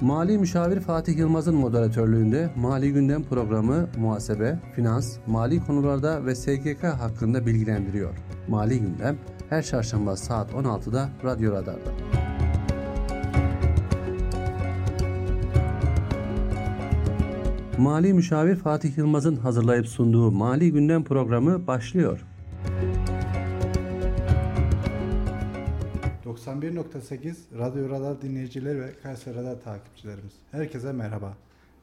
[0.00, 7.46] Mali Müşavir Fatih Yılmaz'ın moderatörlüğünde Mali Gündem programı muhasebe, finans, mali konularda ve SGK hakkında
[7.46, 8.14] bilgilendiriyor.
[8.48, 9.18] Mali Gündem
[9.50, 11.90] her çarşamba saat 16'da Radyo Radar'da.
[17.78, 22.26] Mali Müşavir Fatih Yılmaz'ın hazırlayıp sunduğu Mali Gündem programı başlıyor.
[26.30, 30.32] 91.8 Radyo Radar dinleyicileri ve Kayseri Radar takipçilerimiz.
[30.50, 31.36] Herkese merhaba.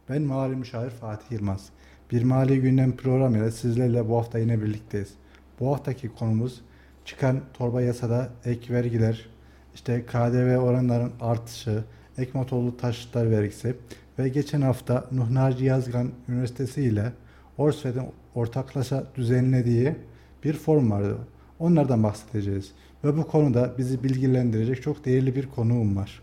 [0.09, 1.69] Ben Mali Müşavir Fatih Yılmaz.
[2.11, 5.13] Bir Mali Gündem programıyla sizlerle bu hafta yine birlikteyiz.
[5.59, 6.61] Bu haftaki konumuz
[7.05, 9.29] çıkan torba yasada ek vergiler,
[9.75, 11.83] işte KDV oranların artışı,
[12.17, 13.75] ek motorlu taşıtlar vergisi
[14.19, 17.13] ve geçen hafta Nuh Naci Yazgan Üniversitesi ile
[17.57, 18.03] Orsved'in
[18.35, 19.95] ortaklaşa düzenlediği
[20.43, 21.17] bir forum vardı.
[21.59, 22.71] Onlardan bahsedeceğiz.
[23.03, 26.21] Ve bu konuda bizi bilgilendirecek çok değerli bir konuğum var.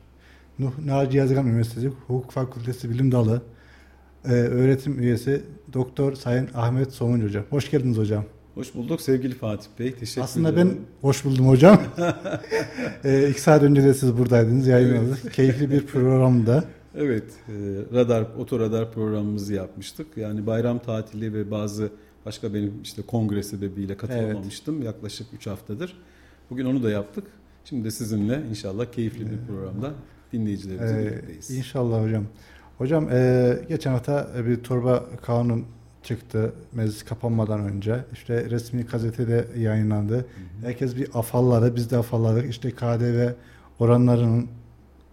[0.59, 3.43] Nuh Naci Yazgan Üniversitesi Hukuk Fakültesi Bilim Dalı
[4.25, 7.45] e, öğretim üyesi Doktor Sayın Ahmet Somuncu Hocam.
[7.51, 8.25] Hoş geldiniz hocam.
[8.55, 9.93] Hoş bulduk sevgili Fatih Bey.
[9.93, 10.69] Teşekkür Aslında ederim.
[10.69, 11.81] ben hoş buldum hocam.
[13.05, 15.19] e, iki saat önce de siz buradaydınız, yayınladınız.
[15.23, 15.33] Evet.
[15.33, 16.65] Keyifli bir programda.
[16.97, 17.53] Evet, e,
[17.95, 20.07] radar, otoradar programımızı yapmıştık.
[20.17, 21.91] Yani bayram tatili ve bazı
[22.27, 24.85] başka benim işte kongre sebebiyle katılamamıştım evet.
[24.85, 25.97] yaklaşık 3 haftadır.
[26.51, 27.25] Bugün onu da yaptık.
[27.65, 29.93] Şimdi de sizinle inşallah keyifli bir programda
[30.33, 31.51] dinleyicilerimizle ee, birlikteyiz.
[31.51, 32.25] İnşallah hocam.
[32.79, 35.65] Hocam e, geçen hafta bir torba kanun
[36.03, 38.05] çıktı meclis kapanmadan önce.
[38.13, 40.15] İşte resmi gazetede yayınlandı.
[40.15, 40.67] Hı hı.
[40.67, 41.77] Herkes bir afalladı.
[41.77, 42.51] Biz de afalladık.
[42.51, 43.33] İşte KDV
[43.79, 44.49] oranlarının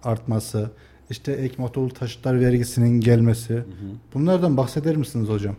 [0.04, 0.72] artması,
[1.10, 3.54] işte ek motorlu taşıtlar vergisinin gelmesi.
[3.54, 3.64] Hı hı.
[4.14, 5.56] Bunlardan bahseder misiniz hocam?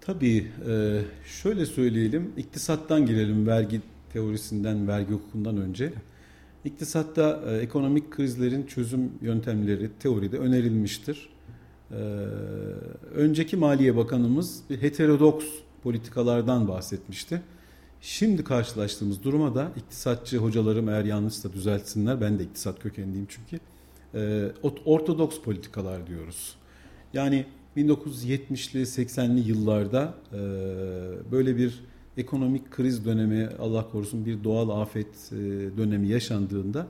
[0.00, 0.46] Tabii.
[0.68, 2.32] E, şöyle söyleyelim.
[2.36, 3.80] İktisattan girelim vergi
[4.12, 5.92] teorisinden, vergi hukukundan önce.
[6.64, 11.28] İktisatta e, ekonomik krizlerin çözüm yöntemleri teoride önerilmiştir.
[11.90, 11.94] E,
[13.14, 15.46] önceki Maliye Bakanımız bir heterodoks
[15.82, 17.42] politikalardan bahsetmişti.
[18.00, 22.20] Şimdi karşılaştığımız duruma da iktisatçı hocalarım eğer yanlışsa düzeltsinler.
[22.20, 23.60] Ben de iktisat kökenliyim çünkü.
[24.14, 24.52] E,
[24.84, 26.56] ortodoks politikalar diyoruz.
[27.12, 30.38] Yani 1970'li 80'li yıllarda e,
[31.32, 31.84] böyle bir
[32.16, 35.36] ekonomik kriz dönemi Allah korusun bir doğal afet e,
[35.76, 36.86] dönemi yaşandığında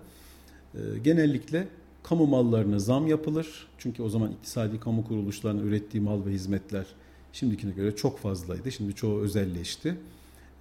[0.74, 1.68] e, genellikle
[2.02, 3.68] kamu mallarına zam yapılır.
[3.78, 6.86] Çünkü o zaman iktisadi kamu kuruluşlarının ürettiği mal ve hizmetler
[7.32, 8.72] şimdikine göre çok fazlaydı.
[8.72, 9.96] Şimdi çoğu özelleşti.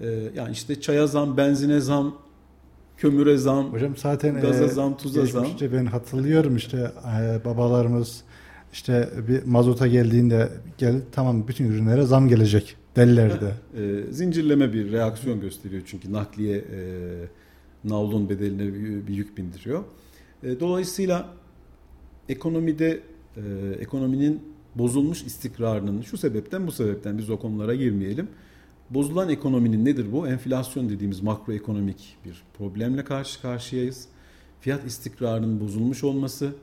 [0.02, 2.16] E, yani işte çaya zam, benzine zam,
[2.98, 5.48] kömüre zam, Hocam zaten gaza zam, tuza zam.
[5.62, 6.92] Ben hatırlıyorum işte
[7.46, 8.24] babalarımız
[8.74, 13.54] işte bir mazota geldiğinde gel tamam bütün ürünlere zam gelecek derlerdi.
[13.78, 16.82] e, zincirleme bir reaksiyon gösteriyor çünkü nakliye e,
[17.84, 19.84] navlun bedeline bir, bir yük bindiriyor.
[20.44, 21.34] E, dolayısıyla
[22.30, 23.00] ekonomide
[23.38, 23.42] e,
[23.80, 24.42] ekonominin
[24.76, 28.28] bozulmuş istikrarının şu sebepten bu sebepten biz o konulara girmeyelim.
[28.90, 30.28] Bozulan ekonominin nedir bu?
[30.28, 34.08] Enflasyon dediğimiz makroekonomik bir problemle karşı karşıyayız.
[34.62, 36.54] Fiyat istikrarının bozulmuş olması,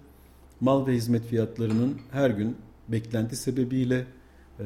[0.60, 2.56] mal ve hizmet fiyatlarının her gün
[2.88, 4.06] beklenti sebebiyle
[4.60, 4.64] e,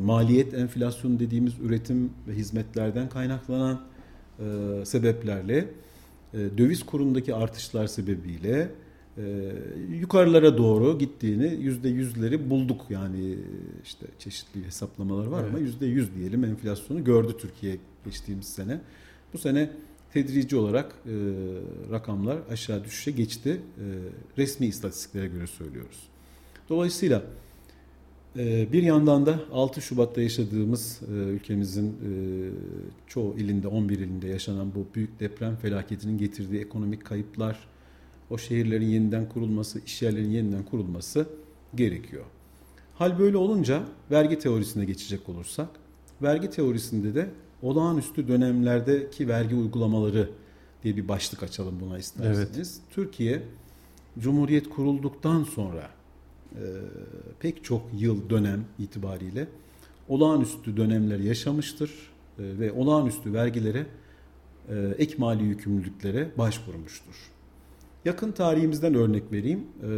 [0.00, 3.80] maliyet enflasyonu dediğimiz üretim ve hizmetlerden kaynaklanan
[4.38, 4.44] e,
[4.84, 5.68] sebeplerle
[6.34, 8.68] e, döviz kurundaki artışlar sebebiyle
[9.18, 9.52] e,
[9.90, 13.36] yukarılara doğru gittiğini yüzde yüzleri bulduk yani
[13.84, 15.50] işte çeşitli hesaplamalar var evet.
[15.50, 18.80] ama yüzde yüz diyelim enflasyonu gördü Türkiye geçtiğimiz sene.
[19.32, 19.70] Bu sene
[20.12, 21.14] tedrici olarak e,
[21.90, 23.50] rakamlar aşağı düşüşe geçti.
[23.50, 23.84] E,
[24.38, 25.98] resmi istatistiklere göre söylüyoruz.
[26.68, 27.45] Dolayısıyla e,
[28.72, 32.10] bir yandan da 6 Şubat'ta yaşadığımız e, ülkemizin e,
[33.06, 37.58] çoğu ilinde, 11 ilinde yaşanan bu büyük deprem felaketinin getirdiği ekonomik kayıplar,
[38.30, 41.26] o şehirlerin yeniden kurulması, iş yerlerinin yeniden kurulması
[41.74, 42.24] gerekiyor.
[42.94, 45.68] Hal böyle olunca vergi teorisine geçecek olursak,
[46.22, 47.30] vergi teorisinde de
[47.62, 50.30] olağanüstü dönemlerdeki vergi uygulamaları
[50.82, 52.56] diye bir başlık açalım buna isterseniz.
[52.56, 52.94] Evet.
[52.94, 53.42] Türkiye
[54.18, 55.95] Cumhuriyet kurulduktan sonra
[57.40, 59.48] pek çok yıl dönem itibariyle
[60.08, 63.86] olağanüstü dönemler yaşamıştır e, ve olağanüstü vergilere
[64.68, 67.30] e, ek mali yükümlülüklere başvurmuştur.
[68.04, 69.60] Yakın tarihimizden örnek vereyim.
[69.82, 69.90] E,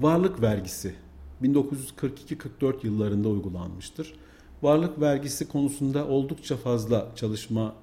[0.00, 0.94] varlık vergisi
[1.42, 4.14] 1942-44 yıllarında uygulanmıştır
[4.62, 7.74] varlık vergisi konusunda oldukça fazla çalışma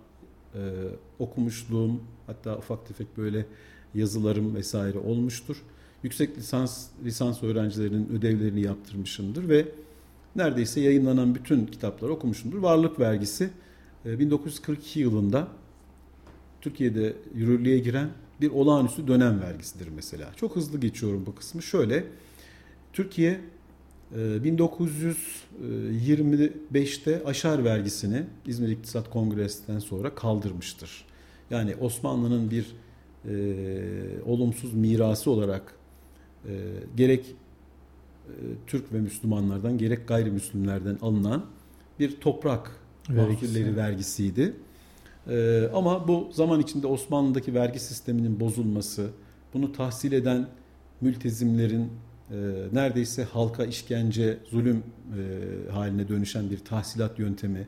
[0.56, 0.60] e,
[1.20, 3.46] okumuşluğum hatta ufak tefek böyle
[3.94, 5.64] yazılarım vesaire olmuştur.
[6.06, 9.66] Yüksek lisans lisans öğrencilerinin ödevlerini yaptırmışımdır ve
[10.36, 12.58] neredeyse yayınlanan bütün kitapları okumuşumdur.
[12.58, 13.50] Varlık vergisi
[14.06, 15.48] e, 1942 yılında
[16.62, 18.10] Türkiye'de yürürlüğe giren
[18.42, 20.32] bir olağanüstü dönem vergisidir mesela.
[20.36, 21.62] Çok hızlı geçiyorum bu kısmı.
[21.62, 22.04] Şöyle
[22.94, 23.40] Türkiye
[24.16, 31.06] 1925'te e, aşar vergisini İzmir İktisat Kongresi'nden sonra kaldırmıştır.
[31.50, 32.76] Yani Osmanlı'nın bir
[33.30, 33.36] e,
[34.26, 35.76] olumsuz mirası olarak
[36.50, 36.54] e,
[36.98, 37.26] gerek
[38.28, 38.34] e,
[38.68, 41.46] Türk ve Müslümanlardan gerek gayrimüslimlerden alınan
[42.00, 42.72] bir toprak
[43.10, 44.54] vergileri vergisiydi.
[45.30, 49.10] E, ama bu zaman içinde Osmanlı'daki vergi sisteminin bozulması,
[49.54, 50.48] bunu tahsil eden
[51.02, 51.92] mültezimlerin
[52.32, 52.36] e,
[52.74, 54.84] neredeyse halka işkence, zulüm
[55.18, 57.68] e, haline dönüşen bir tahsilat yöntemi,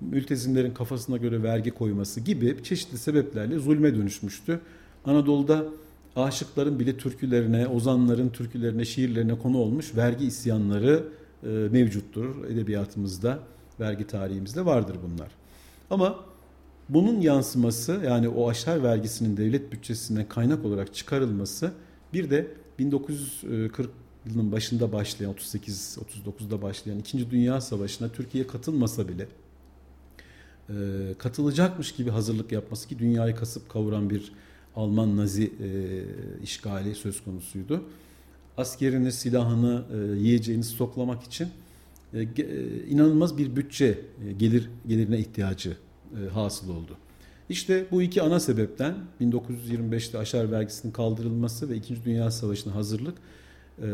[0.00, 4.60] mültezimlerin kafasına göre vergi koyması gibi çeşitli sebeplerle zulme dönüşmüştü.
[5.04, 5.64] Anadolu'da
[6.16, 11.08] aşıkların bile türkülerine, ozanların türkülerine, şiirlerine konu olmuş vergi isyanları
[11.42, 12.44] e, mevcuttur.
[12.44, 13.38] Edebiyatımızda,
[13.80, 15.28] vergi tarihimizde vardır bunlar.
[15.90, 16.24] Ama
[16.88, 21.72] bunun yansıması yani o aşar vergisinin devlet bütçesinden kaynak olarak çıkarılması
[22.12, 22.46] bir de
[22.78, 23.90] 1940
[24.26, 27.30] yılının başında başlayan 38-39'da başlayan 2.
[27.30, 29.28] Dünya Savaşı'na Türkiye katılmasa bile
[30.68, 30.74] e,
[31.18, 34.32] katılacakmış gibi hazırlık yapması ki dünyayı kasıp kavuran bir
[34.76, 35.68] Alman Nazi e,
[36.42, 37.84] işgali söz konusuydu.
[38.56, 41.48] Askerini, silahını, e, yiyeceğini stoklamak için
[42.14, 42.26] e, e,
[42.88, 43.98] inanılmaz bir bütçe
[44.28, 45.76] e, gelir gelirine ihtiyacı
[46.12, 46.96] e, hasıl oldu.
[47.48, 52.04] İşte bu iki ana sebepten 1925'te aşar vergisinin kaldırılması ve 2.
[52.04, 53.14] Dünya Savaşı'na hazırlık
[53.82, 53.86] e,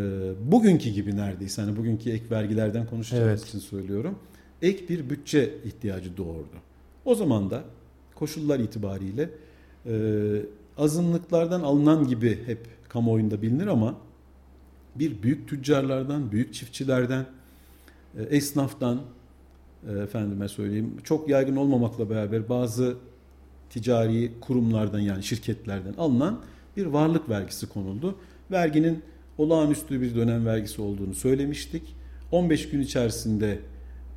[0.53, 3.49] bugünkü gibi neredeyse hani bugünkü ek vergilerden konuşacağımız evet.
[3.49, 4.19] için söylüyorum.
[4.63, 6.57] Ek bir bütçe ihtiyacı doğurdu.
[7.05, 7.65] O zaman da
[8.15, 9.31] koşullar itibariyle
[9.87, 9.93] e,
[10.81, 13.95] azınlıklardan alınan gibi hep kamuoyunda bilinir ama
[14.95, 17.27] bir büyük tüccarlardan, büyük çiftçilerden,
[18.19, 19.01] e, esnaftan,
[19.89, 22.97] e, efendime söyleyeyim çok yaygın olmamakla beraber bazı
[23.71, 26.41] ticari kurumlardan yani şirketlerden alınan
[26.77, 28.17] bir varlık vergisi konuldu.
[28.51, 29.03] Verginin
[29.39, 31.83] olağanüstü bir dönem vergisi olduğunu söylemiştik.
[32.33, 33.59] 15 gün içerisinde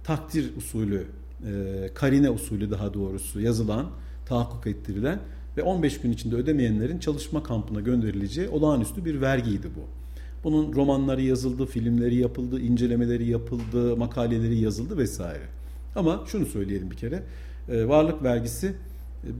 [0.03, 1.07] takdir usulü,
[1.47, 3.89] e, karine usulü daha doğrusu yazılan,
[4.25, 5.19] tahakkuk ettirilen
[5.57, 9.81] ve 15 gün içinde ödemeyenlerin çalışma kampına gönderileceği olağanüstü bir vergiydi bu.
[10.43, 15.43] Bunun romanları yazıldı, filmleri yapıldı, incelemeleri yapıldı, makaleleri yazıldı vesaire.
[15.95, 17.23] Ama şunu söyleyelim bir kere,
[17.69, 18.75] e, varlık vergisi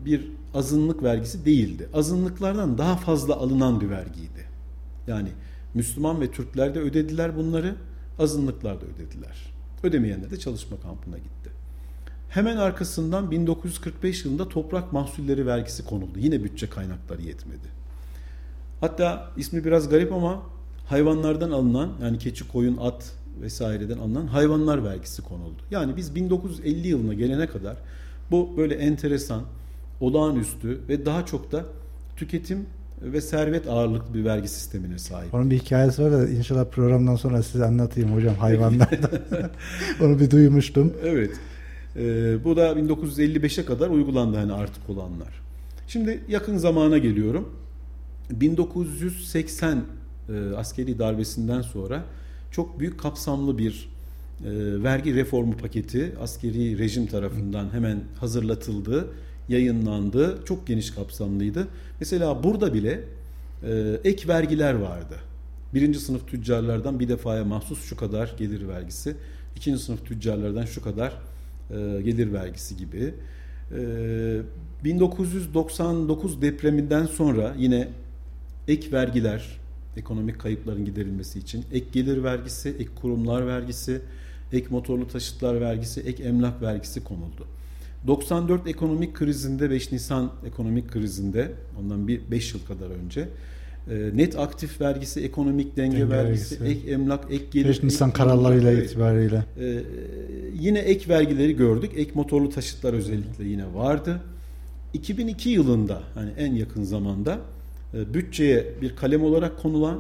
[0.06, 1.89] bir azınlık vergisi değildi.
[1.94, 4.45] Azınlıklardan daha fazla alınan bir vergiydi.
[5.07, 5.30] Yani
[5.74, 7.75] Müslüman ve Türkler de ödediler bunları,
[8.19, 9.54] azınlıklar da ödediler.
[9.83, 11.50] Ödemeyenler de çalışma kampına gitti.
[12.34, 16.20] Hemen arkasından 1945 yılında toprak mahsulleri vergisi konuldu.
[16.20, 17.68] Yine bütçe kaynakları yetmedi.
[18.82, 20.44] Hatta ismi biraz garip ama
[20.86, 25.62] hayvanlardan alınan yani keçi, koyun, at vesaireden alınan hayvanlar vergisi konuldu.
[25.72, 27.78] Yani biz 1950 yılına gelene kadar
[28.32, 29.44] bu böyle enteresan,
[30.02, 31.66] olağanüstü ve daha çok da
[32.16, 32.66] tüketim
[33.02, 35.34] ve servet ağırlıklı bir vergi sistemine sahip.
[35.34, 39.20] Onun bir hikayesi var da inşallah programdan sonra size anlatayım hocam hayvanlardan.
[40.02, 40.94] Onu bir duymuştum.
[41.04, 41.32] Evet.
[41.95, 45.42] Ee, bu da 1955'e kadar uygulandı hani artık olanlar.
[45.88, 47.50] Şimdi yakın zamana geliyorum.
[48.31, 49.84] 1980
[50.30, 52.04] e, askeri darbesinden sonra
[52.51, 53.90] çok büyük kapsamlı bir
[54.45, 54.50] e,
[54.84, 59.07] vergi reformu paketi askeri rejim tarafından hemen hazırlatıldı
[59.50, 60.39] yayınlandı.
[60.46, 61.68] Çok geniş kapsamlıydı.
[62.00, 63.01] Mesela burada bile
[63.63, 65.16] e, ek vergiler vardı.
[65.74, 69.15] Birinci sınıf tüccarlardan bir defaya mahsus şu kadar gelir vergisi.
[69.56, 71.13] ikinci sınıf tüccarlardan şu kadar
[71.74, 73.13] e, gelir vergisi gibi.
[73.72, 74.42] E,
[74.84, 77.88] 1999 depreminden sonra yine
[78.68, 79.60] ek vergiler,
[79.98, 84.01] ekonomik kayıpların giderilmesi için ek gelir vergisi, ek kurumlar vergisi,
[84.51, 87.48] ek motorlu taşıtlar vergisi, ek emlak vergisi konuldu.
[88.08, 93.27] 94 ekonomik krizinde 5 Nisan ekonomik krizinde ondan bir 5 yıl kadar önce e,
[93.88, 97.70] net aktif vergisi, ekonomik denge, denge vergisi, vergisi, ek emlak, ek gelir.
[97.70, 98.90] 5 Nisan ek kararlarıyla evet.
[98.90, 99.46] itibariyle.
[99.60, 99.84] Ee,
[100.60, 101.92] yine ek vergileri gördük.
[101.96, 104.22] Ek motorlu taşıtlar özellikle yine vardı.
[104.94, 107.40] 2002 yılında hani en yakın zamanda
[107.94, 110.00] e, bütçeye bir kalem olarak konulan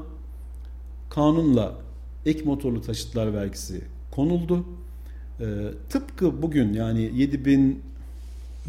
[1.09, 1.75] kanunla
[2.25, 4.65] ek motorlu taşıtlar vergisi konuldu.
[5.39, 5.45] E,
[5.89, 7.81] tıpkı bugün yani 7000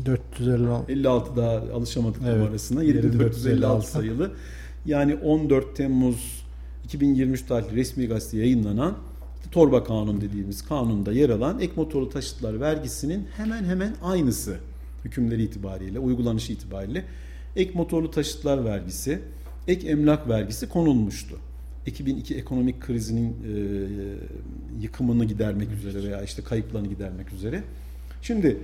[0.05, 2.37] 456 56 daha alışamadık evet.
[2.37, 4.31] numarasına 7456 sayılı
[4.87, 6.45] yani 14 Temmuz
[6.85, 8.97] 2023 tarihli resmi gazete yayınlanan
[9.53, 14.57] torba kanun dediğimiz kanunda yer alan ek motorlu taşıtlar vergisinin hemen hemen aynısı
[15.05, 17.05] hükümleri itibariyle, uygulanışı itibariyle
[17.57, 19.19] ek motorlu taşıtlar vergisi,
[19.69, 21.39] ek emlak vergisi konulmuştu.
[21.87, 23.55] 2002 ekonomik krizinin e,
[24.83, 27.63] yıkımını gidermek üzere veya işte kayıplarını gidermek üzere.
[28.23, 28.59] Şimdi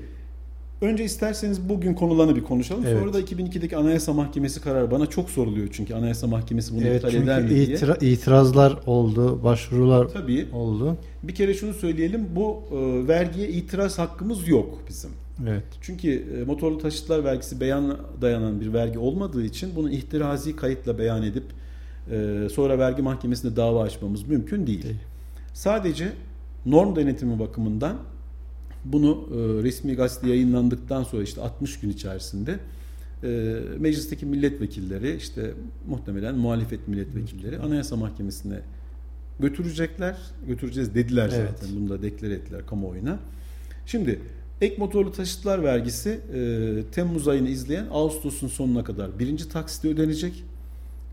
[0.80, 2.84] Önce isterseniz bugün konulanı bir konuşalım.
[2.86, 2.98] Evet.
[3.00, 7.14] Sonra da 2002'deki Anayasa Mahkemesi kararı bana çok soruluyor çünkü Anayasa Mahkemesi bunu Evet iptal
[7.22, 7.64] eder mi diye.
[7.66, 10.46] itira- itirazlar oldu, başvurular Tabii.
[10.52, 10.96] oldu.
[11.22, 12.26] Bir kere şunu söyleyelim.
[12.36, 15.10] Bu e, vergiye itiraz hakkımız yok bizim.
[15.48, 15.64] Evet.
[15.80, 16.10] Çünkü
[16.40, 21.44] e, motorlu taşıtlar vergisi beyan dayanan bir vergi olmadığı için bunu ihtirazi kayıtla beyan edip
[22.10, 24.82] e, sonra vergi mahkemesinde dava açmamız mümkün değil.
[24.82, 24.96] Değil.
[25.54, 26.12] Sadece
[26.66, 27.96] norm denetimi bakımından
[28.84, 32.58] bunu e, resmi gazete yayınlandıktan sonra işte 60 gün içerisinde
[33.24, 35.54] e, meclisteki milletvekilleri işte
[35.88, 38.60] muhtemelen muhalefet milletvekilleri Anayasa Mahkemesi'ne
[39.40, 40.16] götürecekler.
[40.46, 41.50] Götüreceğiz dediler Evet.
[41.50, 41.76] zaten.
[41.76, 43.18] Bunu da deklar ettiler kamuoyuna.
[43.86, 44.20] Şimdi
[44.60, 50.44] ek motorlu taşıtlar vergisi e, Temmuz ayını izleyen Ağustos'un sonuna kadar birinci taksiti ödenecek.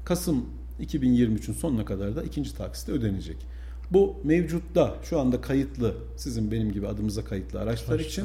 [0.06, 0.46] Kasım
[0.82, 3.38] 2023'ün sonuna kadar da ikinci taksiti ödenecek.
[3.92, 8.24] Bu mevcutta şu anda kayıtlı sizin benim gibi adımıza kayıtlı araçlar için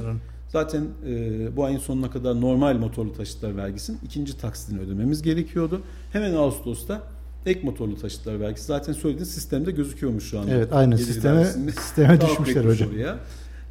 [0.48, 5.80] zaten e, bu ayın sonuna kadar normal motorlu taşıtlar vergisinin ikinci taksitini ödememiz gerekiyordu.
[6.12, 7.02] Hemen Ağustos'ta
[7.46, 10.50] ek motorlu taşıtlar vergisi zaten söylediğiniz sistemde gözüküyormuş şu anda.
[10.50, 11.44] Evet aynı Gelir sisteme
[11.80, 12.88] sisteme düşmüşler hocam.
[12.90, 13.18] Oraya.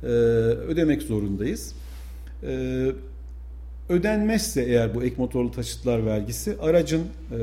[0.03, 1.74] Ee, ödemek zorundayız.
[2.43, 2.91] Ee,
[3.89, 7.36] ödenmezse eğer bu ek motorlu taşıtlar vergisi aracın e,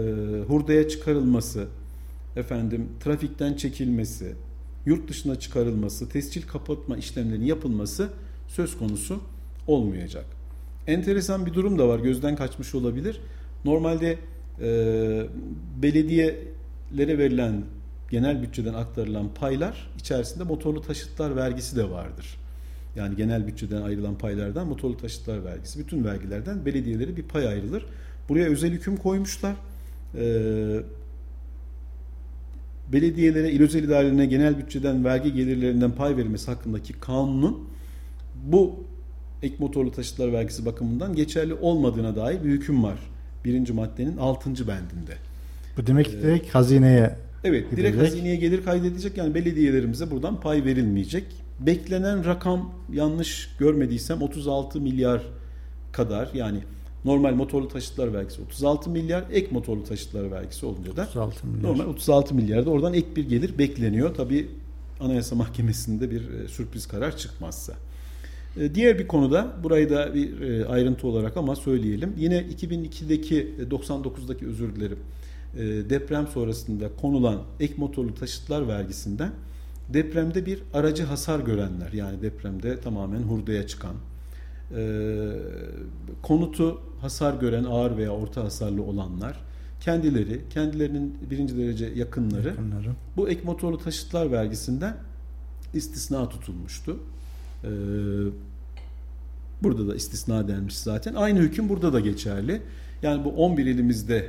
[0.48, 1.66] hurdaya çıkarılması,
[2.38, 4.34] efendim trafikten çekilmesi,
[4.86, 8.08] yurt dışına çıkarılması, tescil kapatma işlemlerinin yapılması
[8.48, 9.20] söz konusu
[9.66, 10.24] olmayacak.
[10.86, 11.98] Enteresan bir durum da var.
[11.98, 13.20] Gözden kaçmış olabilir.
[13.64, 14.18] Normalde
[14.60, 14.68] e,
[15.82, 17.62] belediyelere verilen
[18.10, 22.36] genel bütçeden aktarılan paylar içerisinde motorlu taşıtlar vergisi de vardır.
[22.96, 27.86] Yani genel bütçeden ayrılan paylardan motorlu taşıtlar vergisi, bütün vergilerden belediyelere bir pay ayrılır.
[28.28, 29.56] Buraya özel hüküm koymuşlar.
[30.14, 30.80] Ee,
[32.92, 37.68] belediyelere, il özel idarelerine genel bütçeden vergi gelirlerinden pay verilmesi hakkındaki kanunun
[38.44, 38.84] bu
[39.42, 42.98] ek motorlu taşıtlar vergisi bakımından geçerli olmadığına dair bir hüküm var.
[43.44, 44.50] Birinci maddenin 6.
[44.50, 45.14] bendinde.
[45.76, 48.12] Bu demek ki direkt hazineye Evet, direkt Gidecek.
[48.12, 51.24] hazineye gelir kaydedecek yani belediyelerimize buradan pay verilmeyecek.
[51.60, 55.22] Beklenen rakam yanlış görmediysem 36 milyar
[55.92, 56.58] kadar yani
[57.04, 61.62] normal motorlu taşıtlar vergisi 36 milyar, ek motorlu taşıtlar vergisi olunca da 36 milyar.
[61.70, 64.14] normal 36 milyarda oradan ek bir gelir bekleniyor.
[64.14, 64.48] Tabi
[65.00, 67.74] Anayasa Mahkemesi'nde bir e, sürpriz karar çıkmazsa.
[68.60, 72.12] E, Diğer bir konuda burayı da bir e, ayrıntı olarak ama söyleyelim.
[72.18, 74.98] Yine 2002'deki e, 99'daki özür dilerim
[75.90, 79.32] deprem sonrasında konulan ek motorlu taşıtlar vergisinden
[79.88, 83.94] depremde bir aracı hasar görenler yani depremde tamamen hurdaya çıkan
[86.22, 89.40] konutu hasar gören ağır veya orta hasarlı olanlar
[89.80, 92.90] kendileri kendilerinin birinci derece yakınları Yakınları.
[93.16, 94.96] bu ek motorlu taşıtlar vergisinden
[95.74, 96.96] istisna tutulmuştu.
[97.64, 97.68] Ee,
[99.62, 101.14] burada da istisna denmiş zaten.
[101.14, 102.62] Aynı hüküm burada da geçerli.
[103.02, 104.28] Yani bu 11 ilimizde e,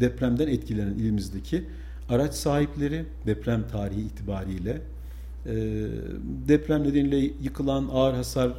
[0.00, 1.64] depremden etkilenen ilimizdeki
[2.08, 4.82] araç sahipleri deprem tarihi itibariyle
[6.48, 8.52] deprem nedeniyle yıkılan ağır hasar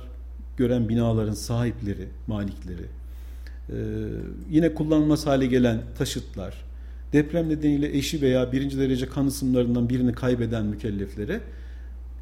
[0.58, 2.86] gören binaların sahipleri, malikleri,
[3.70, 3.76] e,
[4.50, 6.64] yine kullanılmaz hale gelen taşıtlar,
[7.14, 11.42] deprem nedeniyle eşi veya birinci derece kan ısımlarından birini kaybeden mükelleflere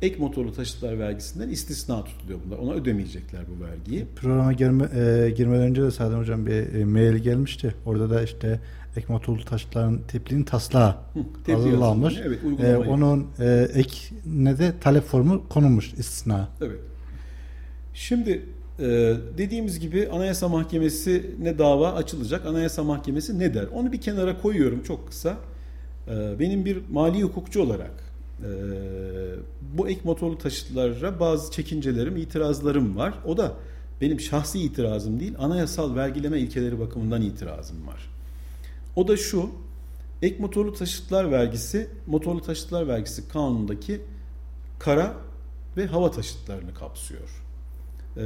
[0.02, 2.58] ek motorlu taşıtlar vergisinden istisna tutuluyor bunlar.
[2.58, 4.06] Ona ödemeyecekler bu vergiyi.
[4.16, 7.76] Programa girme, e, girmeden önce de Sadem Hocam bir e, mail gelmişti.
[7.86, 8.60] Orada da işte
[8.96, 10.96] ek motorlu taşıtların tipliğin taslağı
[11.46, 12.20] Hı, hazırlanmış.
[12.26, 16.50] Evet, E, onun e, ek ne de talep formu konulmuş istisna.
[16.62, 16.80] Evet.
[17.94, 18.46] Şimdi
[18.80, 18.86] e,
[19.38, 22.46] dediğimiz gibi Anayasa Mahkemesi'ne dava açılacak.
[22.46, 23.66] Anayasa Mahkemesi ne der?
[23.74, 25.38] Onu bir kenara koyuyorum çok kısa.
[26.08, 27.92] E, benim bir mali hukukçu olarak
[28.40, 28.50] e,
[29.78, 33.14] bu ek motorlu taşıtlara bazı çekincelerim, itirazlarım var.
[33.26, 33.54] O da
[34.02, 38.10] benim şahsi itirazım değil, anayasal vergileme ilkeleri bakımından itirazım var.
[39.00, 39.50] O da şu,
[40.22, 44.02] ek motorlu taşıtlar vergisi, motorlu taşıtlar vergisi kanunundaki
[44.80, 45.18] kara
[45.78, 47.30] ve hava taşıtlarını kapsıyor.
[48.18, 48.22] Ee,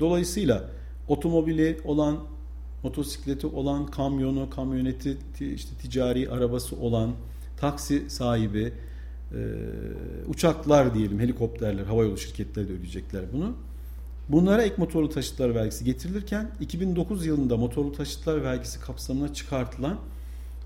[0.00, 0.70] dolayısıyla
[1.08, 2.18] otomobili olan,
[2.82, 7.12] motosikleti olan, kamyonu, kamyoneti, ti- işte ticari arabası olan,
[7.56, 8.72] taksi sahibi,
[9.32, 9.38] e,
[10.28, 13.54] uçaklar diyelim, helikopterler, havayolu şirketleri de ödeyecekler bunu.
[14.32, 19.98] Bunlara ek motorlu taşıtlar vergisi getirilirken 2009 yılında motorlu taşıtlar vergisi kapsamına çıkartılan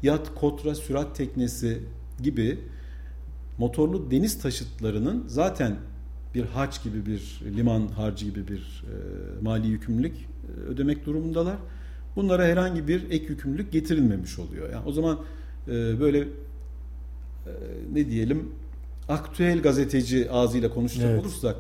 [0.02, 1.82] yat, kotra, sürat teknesi
[2.22, 2.58] gibi
[3.58, 5.76] motorlu deniz taşıtlarının zaten
[6.34, 8.94] bir harç gibi bir liman harcı gibi bir e,
[9.42, 11.56] mali yükümlülük e, ödemek durumundalar.
[12.16, 14.72] Bunlara herhangi bir ek yükümlülük getirilmemiş oluyor.
[14.72, 15.18] Yani o zaman
[15.68, 16.26] e, böyle e,
[17.92, 18.48] ne diyelim
[19.08, 21.24] aktüel gazeteci ağzıyla konuşacak Evet.
[21.24, 21.56] olursak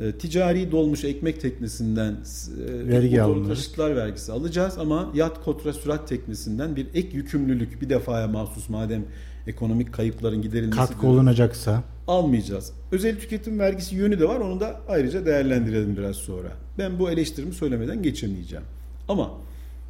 [0.00, 6.08] e, ticari dolmuş ekmek teknesinden e, Vergi motorlu taşıtlar vergisi alacağız ama yat kotra sürat
[6.08, 9.04] teknesinden bir ek yükümlülük bir defaya mahsus madem
[9.46, 12.72] ekonomik kayıpların giderilmesi Katkı olunacaksa almayacağız.
[12.92, 14.40] Özel tüketim vergisi yönü de var.
[14.40, 16.48] Onu da ayrıca değerlendirelim biraz sonra.
[16.78, 18.64] Ben bu eleştirimi söylemeden geçemeyeceğim.
[19.08, 19.30] Ama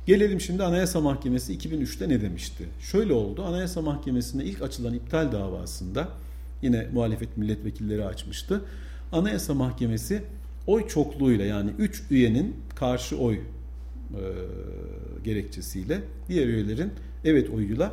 [0.07, 2.65] gelelim şimdi Anayasa Mahkemesi 2003'te ne demişti?
[2.81, 3.45] Şöyle oldu.
[3.45, 6.09] Anayasa Mahkemesi'nde ilk açılan iptal davasında
[6.63, 8.63] yine muhalefet milletvekilleri açmıştı.
[9.13, 10.23] Anayasa Mahkemesi
[10.67, 13.41] oy çokluğuyla yani 3 üyenin karşı oy e,
[15.25, 16.93] gerekçesiyle diğer üyelerin
[17.25, 17.93] evet oyuyla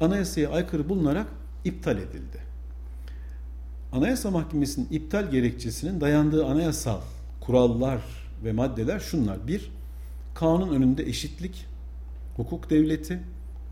[0.00, 1.26] anayasaya aykırı bulunarak
[1.64, 2.38] iptal edildi.
[3.92, 7.00] Anayasa Mahkemesi'nin iptal gerekçesinin dayandığı anayasal
[7.40, 8.02] kurallar
[8.44, 9.46] ve maddeler şunlar.
[9.46, 9.70] Bir,
[10.34, 11.66] kanun önünde eşitlik,
[12.36, 13.20] hukuk devleti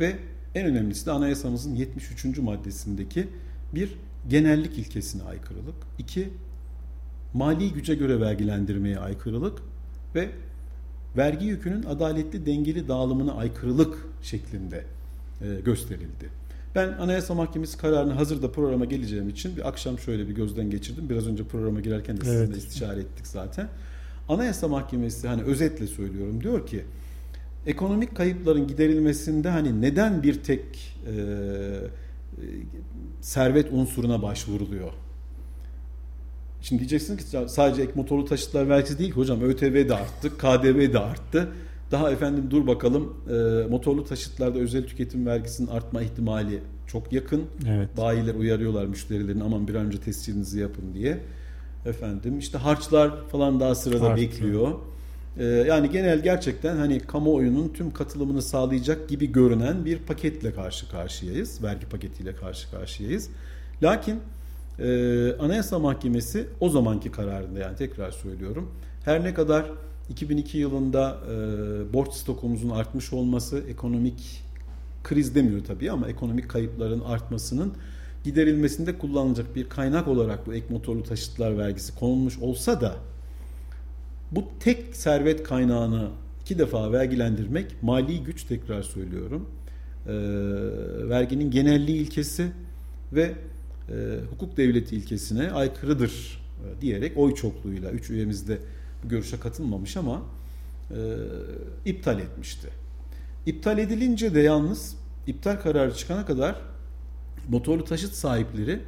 [0.00, 0.16] ve
[0.54, 2.38] en önemlisi de anayasamızın 73.
[2.38, 3.28] maddesindeki
[3.74, 5.74] bir genellik ilkesine aykırılık.
[5.98, 6.28] İki,
[7.34, 9.58] mali güce göre vergilendirmeye aykırılık
[10.14, 10.30] ve
[11.16, 14.84] vergi yükünün adaletli dengeli dağılımına aykırılık şeklinde
[15.42, 16.42] e, gösterildi.
[16.74, 21.08] Ben Anayasa Mahkemesi kararını hazırda programa geleceğim için bir akşam şöyle bir gözden geçirdim.
[21.08, 22.56] Biraz önce programa girerken de sizinle Evet.
[22.56, 23.68] istişare ettik zaten.
[24.28, 26.84] Anayasa Mahkemesi hani özetle söylüyorum diyor ki
[27.66, 30.60] ekonomik kayıpların giderilmesinde hani neden bir tek
[31.06, 31.20] e, e,
[33.20, 34.92] servet unsuruna başvuruluyor?
[36.62, 40.92] Şimdi diyeceksin ki sadece ek motorlu taşıtlar vergisi değil ki hocam ÖTV de arttı, KDV
[40.92, 41.48] de arttı.
[41.90, 47.42] Daha efendim dur bakalım e, motorlu taşıtlarda özel tüketim vergisinin artma ihtimali çok yakın.
[47.68, 47.96] evet.
[47.96, 51.18] Bayiler uyarıyorlar müşterilerini aman bir an önce tescilinizi yapın diye.
[51.86, 54.20] Efendim işte harçlar falan daha sırada Arttı.
[54.20, 54.72] bekliyor.
[55.38, 61.62] Ee, yani genel gerçekten hani kamuoyunun tüm katılımını sağlayacak gibi görünen bir paketle karşı karşıyayız.
[61.62, 63.28] Vergi paketiyle karşı karşıyayız.
[63.82, 64.20] Lakin
[64.78, 68.70] e, Anayasa Mahkemesi o zamanki kararında yani tekrar söylüyorum.
[69.04, 69.66] Her ne kadar
[70.08, 74.42] 2002 yılında e, borç stokumuzun artmış olması ekonomik
[75.04, 77.72] kriz demiyor tabii ama ekonomik kayıpların artmasının
[78.24, 82.94] giderilmesinde kullanılacak bir kaynak olarak bu ek motorlu taşıtlar vergisi konulmuş olsa da
[84.30, 86.08] bu tek servet kaynağını
[86.42, 89.48] iki defa vergilendirmek mali güç tekrar söylüyorum.
[90.06, 90.12] E,
[91.08, 92.52] verginin genelliği ilkesi
[93.12, 93.34] ve
[93.88, 93.94] e,
[94.30, 96.40] hukuk devleti ilkesine aykırıdır
[96.78, 98.58] e, diyerek oy çokluğuyla üç üyemiz de
[99.04, 100.22] bu görüşe katılmamış ama
[100.90, 100.96] e,
[101.84, 102.68] iptal etmişti.
[103.46, 106.56] İptal edilince de yalnız iptal kararı çıkana kadar
[107.48, 108.80] motorlu taşıt sahipleri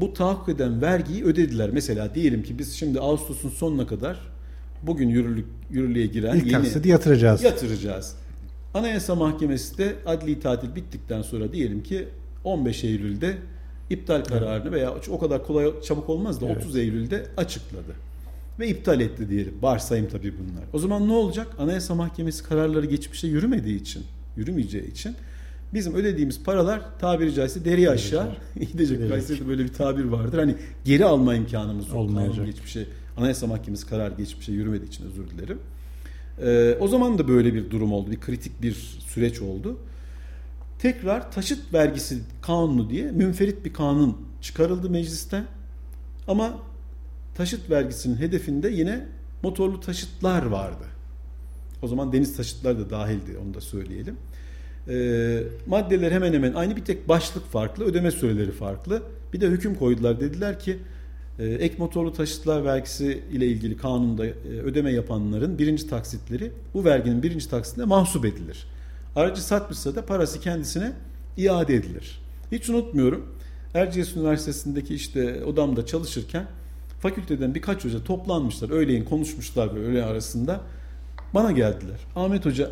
[0.00, 1.70] bu tahakkuk eden vergiyi ödediler.
[1.72, 4.20] Mesela diyelim ki biz şimdi Ağustos'un sonuna kadar
[4.82, 7.42] bugün yürürlük, yürürlüğe giren İlk yeni yatıracağız.
[7.42, 8.16] yatıracağız.
[8.74, 12.08] Anayasa Mahkemesi de adli tatil bittikten sonra diyelim ki
[12.44, 13.36] 15 Eylül'de
[13.90, 16.56] iptal kararını veya o kadar kolay çabuk olmaz da Evet.
[16.56, 17.92] 30 Eylül'de açıkladı.
[18.60, 19.54] Ve iptal etti diyelim.
[19.62, 20.64] Varsayım tabii bunlar.
[20.72, 21.46] O zaman ne olacak?
[21.58, 24.02] Anayasa Mahkemesi kararları geçmişe yürümediği için,
[24.36, 25.16] yürümeyeceği için
[25.74, 28.36] bizim ödediğimiz paralar tabiri caizse deri aşağı
[28.72, 29.08] gidecek.
[29.10, 30.38] Kayseri'de böyle bir tabir vardır.
[30.38, 31.96] Hani geri alma imkanımız yok.
[31.96, 32.46] Olmayacak.
[32.46, 35.58] Geçmişe, Anayasa Mahkemesi karar geçmişe yürümediği için özür dilerim.
[36.42, 38.10] Ee, o zaman da böyle bir durum oldu.
[38.10, 38.72] Bir kritik bir
[39.08, 39.78] süreç oldu.
[40.84, 45.44] Tekrar taşıt vergisi kanunu diye münferit bir kanun çıkarıldı meclisten.
[46.28, 46.58] Ama
[47.34, 49.06] taşıt vergisinin hedefinde yine
[49.42, 50.84] motorlu taşıtlar vardı.
[51.82, 54.16] O zaman deniz taşıtlar da dahildi onu da söyleyelim.
[54.88, 59.02] Ee, maddeler hemen hemen aynı bir tek başlık farklı, ödeme süreleri farklı.
[59.32, 60.78] Bir de hüküm koydular dediler ki
[61.38, 64.32] e, ek motorlu taşıtlar vergisi ile ilgili kanunda e,
[64.64, 68.73] ödeme yapanların birinci taksitleri bu verginin birinci taksitine mahsup edilir.
[69.16, 70.92] Aracı satmışsa da parası kendisine
[71.36, 72.22] iade edilir.
[72.52, 73.34] Hiç unutmuyorum.
[73.74, 76.46] Erciyes Üniversitesi'ndeki işte odamda çalışırken
[77.00, 78.70] fakülteden birkaç hoca toplanmışlar.
[78.70, 80.60] Öğleyin konuşmuşlar böyle öğle arasında.
[81.34, 82.00] Bana geldiler.
[82.16, 82.70] Ahmet Hoca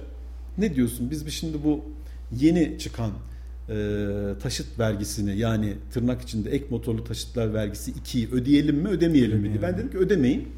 [0.58, 1.10] ne diyorsun?
[1.10, 1.84] Biz bir şimdi bu
[2.32, 3.10] yeni çıkan
[3.68, 3.74] e,
[4.42, 9.48] taşıt vergisini yani tırnak içinde ek motorlu taşıtlar vergisi 2'yi ödeyelim mi ödemeyelim mi?
[9.48, 9.62] diye.
[9.62, 10.48] Ben dedim ki ödemeyin.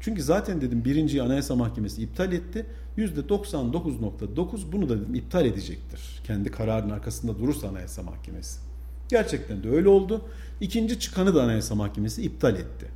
[0.00, 2.66] Çünkü zaten dedim birinci Anayasa Mahkemesi iptal etti.
[2.98, 6.00] %99.9 bunu da dedim iptal edecektir.
[6.26, 8.60] Kendi kararının arkasında durursa Anayasa Mahkemesi.
[9.08, 10.22] Gerçekten de öyle oldu.
[10.60, 12.86] İkinci çıkanı da Anayasa Mahkemesi iptal etti.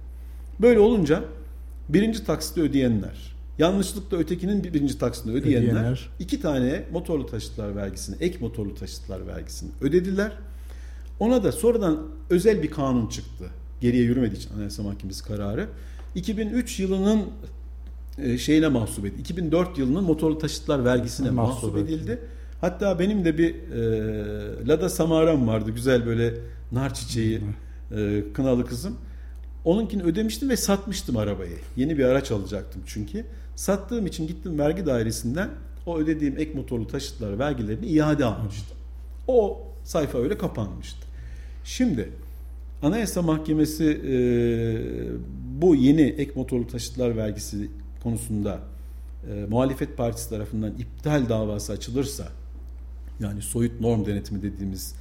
[0.61, 1.25] Böyle olunca
[1.89, 6.09] birinci taksiti ödeyenler, yanlışlıkla ötekinin birinci taksitini ödeyenler, Ödeyenler.
[6.19, 10.33] iki tane motorlu taşıtlar vergisini, ek motorlu taşıtlar vergisini ödediler.
[11.21, 13.45] Ona da sonradan özel bir kanun çıktı.
[13.81, 15.69] Geriye yürümediği için Anayasa Mahkemesi kararı.
[16.15, 17.23] 2003 yılının
[18.38, 19.20] şeyine mahsup edildi.
[19.20, 21.94] 2004 yılının motorlu taşıtlar vergisine Mahsup mahsup edildi.
[22.03, 22.18] edildi.
[22.61, 25.70] Hatta benim de bir e, Lada Samaram vardı.
[25.70, 26.35] Güzel böyle
[26.72, 27.40] nar çiçeği
[27.96, 28.96] e, kınalı kızım.
[29.64, 31.57] Onunkini ödemiştim ve satmıştım arabayı.
[31.77, 33.24] Yeni bir araç alacaktım çünkü.
[33.57, 35.48] Sattığım için gittim vergi dairesinden
[35.87, 38.77] o ödediğim ek motorlu taşıtlar vergilerini iade almıştım.
[39.29, 41.07] O sayfa öyle kapanmıştı.
[41.64, 42.09] Şimdi
[42.83, 44.14] Anayasa Mahkemesi e,
[45.61, 47.68] bu yeni ek motorlu taşıtlar vergisi
[48.05, 48.61] konusunda
[49.31, 52.29] e, muhalefet partisi tarafından iptal davası açılırsa
[53.21, 54.95] yani soyut norm denetimi dediğimiz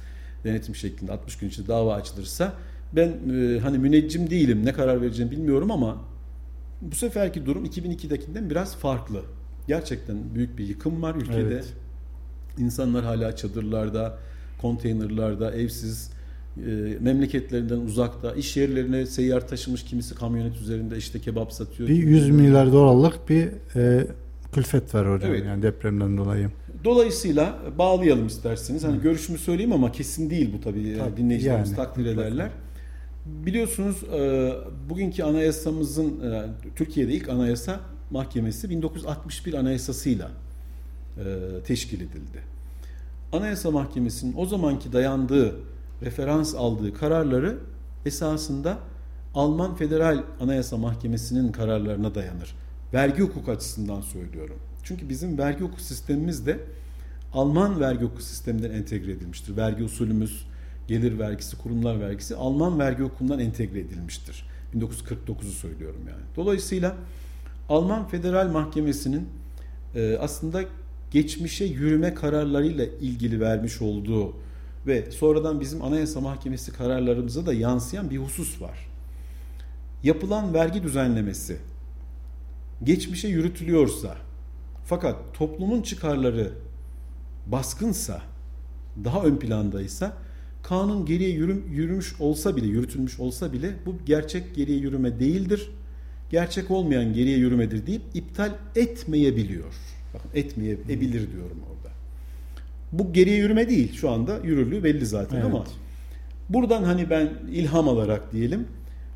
[0.44, 2.52] denetim şeklinde 60 gün içinde dava açılırsa
[2.92, 6.04] ben e, hani müneccim değilim ne karar vereceğimi bilmiyorum ama
[6.82, 9.22] bu seferki durum 2002'dekinden biraz farklı.
[9.68, 11.40] Gerçekten büyük bir yıkım var ülkede.
[11.40, 11.72] Evet.
[12.58, 14.18] İnsanlar hala çadırlarda,
[14.60, 16.10] konteynerlarda, evsiz,
[17.00, 21.88] memleketlerinden uzakta, iş yerlerine seyyar taşımış kimisi kamyonet üzerinde işte kebap satıyor.
[21.88, 24.06] Bir 100 milyar dolarlık bir e,
[24.52, 25.44] külfet var hocam evet.
[25.46, 26.50] yani depremden dolayı.
[26.84, 28.84] Dolayısıyla bağlayalım isterseniz.
[28.84, 29.02] Hani Hı.
[29.02, 30.96] görüşümü söyleyeyim ama kesin değil bu tabii.
[30.98, 32.50] tabii Dinleyicilerimiz yani, takdir ederler.
[33.26, 34.50] Biliyorsunuz e,
[34.90, 36.42] bugünkü anayasamızın e,
[36.76, 40.30] Türkiye'de ilk anayasa mahkemesi 1961 anayasasıyla
[41.18, 41.22] e,
[41.66, 42.54] teşkil edildi.
[43.32, 45.54] Anayasa Mahkemesi'nin o zamanki dayandığı,
[46.02, 47.58] referans aldığı kararları
[48.06, 48.78] esasında
[49.34, 52.54] Alman Federal Anayasa Mahkemesi'nin kararlarına dayanır.
[52.92, 54.56] Vergi hukuk açısından söylüyorum.
[54.82, 56.60] Çünkü bizim vergi hukuk sistemimiz de
[57.32, 59.56] Alman vergi hukuk sisteminden entegre edilmiştir.
[59.56, 60.46] Vergi usulümüz,
[60.88, 64.46] gelir vergisi, kurumlar vergisi Alman vergi hukukundan entegre edilmiştir.
[64.74, 66.22] 1949'u söylüyorum yani.
[66.36, 66.96] Dolayısıyla
[67.68, 69.28] Alman Federal Mahkemesi'nin
[69.94, 70.64] e, aslında
[71.10, 74.36] geçmişe yürüme kararlarıyla ilgili vermiş olduğu
[74.86, 78.88] ve sonradan bizim Anayasa Mahkemesi kararlarımıza da yansıyan bir husus var.
[80.02, 81.56] Yapılan vergi düzenlemesi
[82.82, 84.16] geçmişe yürütülüyorsa
[84.84, 86.52] fakat toplumun çıkarları
[87.46, 88.22] baskınsa,
[89.04, 90.16] daha ön plandaysa
[90.62, 95.70] kanun geriye yürüm, yürümüş olsa bile, yürütülmüş olsa bile bu gerçek geriye yürüme değildir.
[96.30, 99.74] Gerçek olmayan geriye yürümedir deyip iptal etmeyebiliyor.
[100.14, 101.73] Bakın etmeyebilir diyorum orada.
[102.98, 105.46] Bu geriye yürüme değil şu anda yürürlüğü belli zaten evet.
[105.46, 105.64] ama
[106.48, 108.66] buradan hani ben ilham alarak diyelim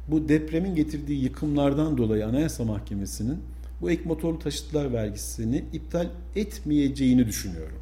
[0.08, 3.38] bu depremin getirdiği yıkımlardan dolayı Anayasa Mahkemesi'nin
[3.80, 7.78] bu ek motorlu taşıtlar vergisini iptal etmeyeceğini düşünüyorum.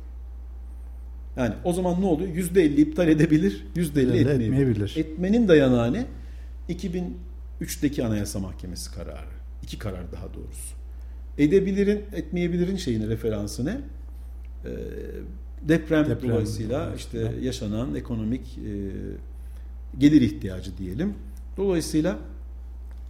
[1.36, 2.30] Yani o zaman ne oluyor?
[2.34, 4.30] %50 iptal edebilir, %50 etmeyebilir.
[4.30, 4.94] etmeyebilir.
[4.96, 6.06] Etmenin dayanağı ne?
[6.68, 9.36] 2003'teki Anayasa Mahkemesi kararı.
[9.62, 10.76] İki karar daha doğrusu.
[11.38, 13.70] Edebilirin, etmeyebilirin şeyini, referansı ne?
[14.64, 14.70] Ee,
[15.62, 18.72] deprem, deprem dolayısıyla işte yaşanan ekonomik e,
[19.98, 21.14] gelir ihtiyacı diyelim.
[21.56, 22.18] Dolayısıyla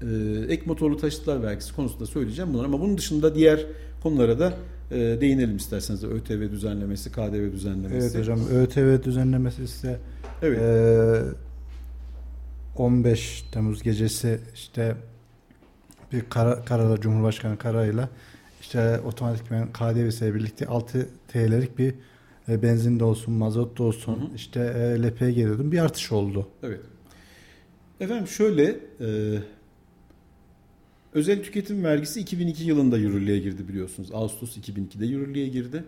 [0.02, 0.06] e,
[0.48, 3.66] ek motorlu taşıtlar vergisi konusunda söyleyeceğim bunları ama bunun dışında diğer
[4.02, 4.54] konulara da
[4.90, 6.04] e, değinelim isterseniz.
[6.04, 8.06] ÖTV düzenlemesi, KDV düzenlemesi.
[8.06, 9.98] Evet hocam ÖTV düzenlemesi ise
[10.42, 10.58] evet.
[10.60, 11.22] e,
[12.76, 14.96] 15 Temmuz gecesi işte
[16.12, 18.08] bir kara, kararla Cumhurbaşkanı kararıyla
[18.60, 21.94] işte otomatikman KDV'siyle birlikte 6 TL'lik bir
[22.48, 24.34] e, benzin de olsun, mazot da olsun, hı hı.
[24.36, 26.48] işte e, LPG dedim bir artış oldu.
[26.62, 26.80] Evet.
[28.00, 29.38] Efendim şöyle e,
[31.16, 34.08] Özel tüketim vergisi 2002 yılında yürürlüğe girdi biliyorsunuz.
[34.12, 35.84] Ağustos 2002'de yürürlüğe girdi.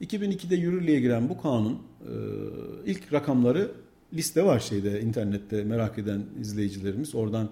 [0.00, 2.12] 2002'de yürürlüğe giren bu kanun e,
[2.86, 3.70] ilk rakamları
[4.14, 7.48] liste var şeyde internette merak eden izleyicilerimiz oradan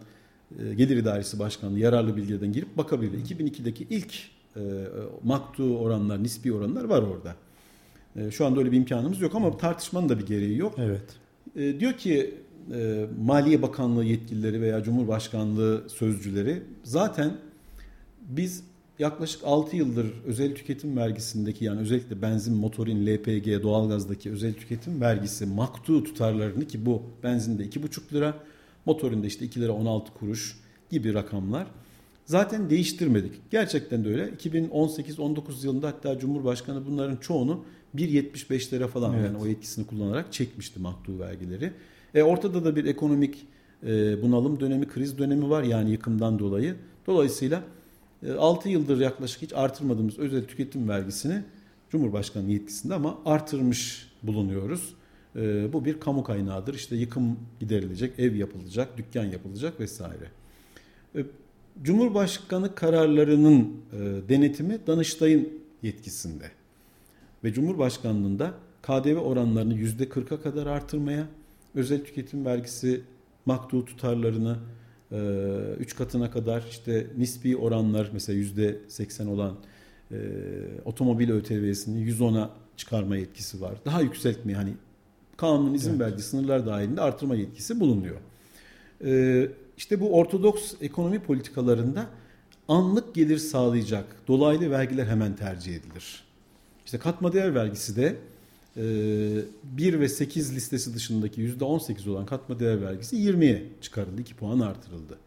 [0.58, 3.24] e, Gelir İdaresi Başkanlığı yararlı bilgilerden girip bakabilir.
[3.24, 4.14] 2002'deki ilk
[4.56, 4.60] e,
[5.22, 7.36] maktu oranlar, nispi oranlar var orada.
[8.30, 10.74] Şu anda öyle bir imkanımız yok ama tartışmanın da bir gereği yok.
[10.78, 11.80] Evet.
[11.80, 12.34] Diyor ki
[12.74, 17.32] e, Maliye Bakanlığı yetkilileri veya Cumhurbaşkanlığı sözcüleri zaten
[18.28, 18.64] biz
[18.98, 25.46] yaklaşık 6 yıldır özel tüketim vergisindeki yani özellikle benzin, motorin, LPG, doğalgazdaki özel tüketim vergisi
[25.46, 28.34] maktu tutarlarını ki bu benzinde 2,5 lira,
[28.86, 30.58] motorinde işte 2 lira 16 kuruş
[30.90, 31.66] gibi rakamlar
[32.26, 33.32] zaten değiştirmedik.
[33.50, 34.28] Gerçekten de öyle.
[34.28, 37.64] 2018-19 yılında hatta Cumhurbaşkanı bunların çoğunu
[37.96, 39.24] 1.75'lere falan evet.
[39.24, 41.72] yani o yetkisini kullanarak çekmişti maktu vergileri.
[42.14, 43.46] E, ortada da bir ekonomik
[43.86, 46.76] e, bunalım dönemi, kriz dönemi var yani yıkımdan dolayı.
[47.06, 47.62] Dolayısıyla
[48.26, 51.42] e, 6 yıldır yaklaşık hiç artırmadığımız özel tüketim vergisini
[51.90, 54.94] Cumhurbaşkanı yetkisinde ama artırmış bulunuyoruz.
[55.36, 56.74] E, bu bir kamu kaynağıdır.
[56.74, 60.30] İşte yıkım giderilecek, ev yapılacak, dükkan yapılacak vesaire.
[61.16, 61.24] E,
[61.82, 65.48] Cumhurbaşkanı kararlarının e, denetimi Danıştay'ın
[65.82, 66.50] yetkisinde.
[67.44, 71.26] Ve Cumhurbaşkanlığında KDV oranlarını %40'a kadar artırmaya,
[71.74, 73.00] özel tüketim vergisi
[73.46, 74.56] maktu tutarlarını
[75.10, 79.56] 3 e, katına kadar işte nispi oranlar mesela yüzde 80 olan
[80.10, 80.16] e,
[80.84, 83.74] otomobil ÖTV'sini 110'a çıkarma yetkisi var.
[83.84, 84.72] Daha yükseltme hani
[85.36, 86.00] kanunun izin evet.
[86.00, 88.16] verdiği sınırlar dahilinde artırma yetkisi bulunuyor.
[89.04, 92.06] E, işte bu ortodoks ekonomi politikalarında
[92.68, 96.23] anlık gelir sağlayacak dolaylı vergiler hemen tercih edilir.
[96.94, 98.16] İşte katma değer vergisi de
[98.76, 104.20] 1 ve 8 listesi dışındaki %18 olan katma değer vergisi 20'ye çıkarıldı.
[104.20, 105.18] 2 puan artırıldı.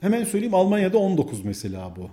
[0.00, 2.10] Hemen söyleyeyim Almanya'da 19 mesela bu.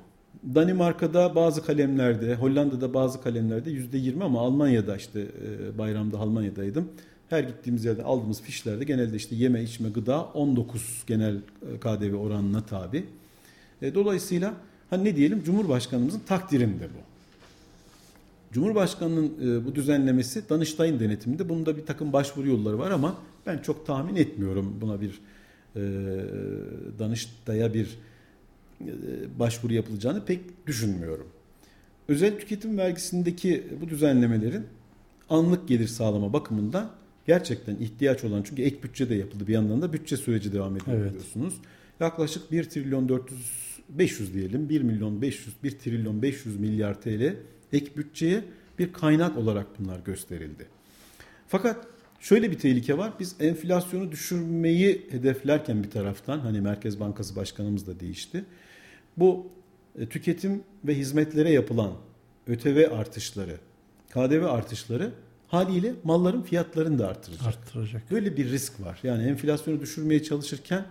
[0.56, 5.26] Danimarka'da bazı kalemlerde, Hollanda'da bazı kalemlerde %20 ama Almanya'da işte
[5.78, 6.90] bayramda Almanya'daydım.
[7.30, 11.38] Her gittiğimiz yerde aldığımız fişlerde genelde işte yeme içme gıda 19 genel
[11.82, 13.06] KDV oranına tabi.
[13.82, 14.54] Dolayısıyla
[14.90, 17.15] hani ne diyelim Cumhurbaşkanımızın takdirinde bu.
[18.56, 21.50] Cumhurbaşkanının e, bu düzenlemesi Danıştay'ın denetiminde.
[21.50, 25.22] Bunda bir takım başvuru yolları var ama ben çok tahmin etmiyorum buna bir
[25.76, 25.82] e,
[27.00, 27.98] Danıştay'a bir
[28.82, 28.90] e,
[29.40, 31.28] başvuru yapılacağını pek düşünmüyorum.
[32.08, 34.64] Özel tüketim vergisindeki bu düzenlemelerin
[35.30, 36.92] anlık gelir sağlama bakımından
[37.28, 40.98] gerçekten ihtiyaç olan çünkü ek bütçe de yapıldı bir yandan da bütçe süreci devam ediyor
[40.98, 41.10] evet.
[41.10, 41.54] biliyorsunuz.
[42.00, 47.36] Yaklaşık 1 trilyon 400 500 diyelim 1 milyon 500 1 trilyon 500 milyar TL
[47.76, 48.44] ek bütçeye
[48.80, 50.68] bir kaynak olarak bunlar gösterildi.
[51.48, 51.88] Fakat
[52.20, 53.14] şöyle bir tehlike var.
[53.20, 58.46] Biz enflasyonu düşürmeyi hedeflerken bir taraftan hani Merkez Bankası Başkanımız da değişti.
[59.18, 59.48] Bu
[60.00, 61.92] e, tüketim ve hizmetlere yapılan
[62.48, 63.58] ÖTV artışları,
[64.10, 65.12] KDV artışları
[65.48, 67.48] haliyle malların fiyatlarını da artıracak.
[67.48, 68.12] Arttıracak.
[68.12, 69.00] Böyle bir risk var.
[69.04, 70.86] Yani enflasyonu düşürmeye çalışırken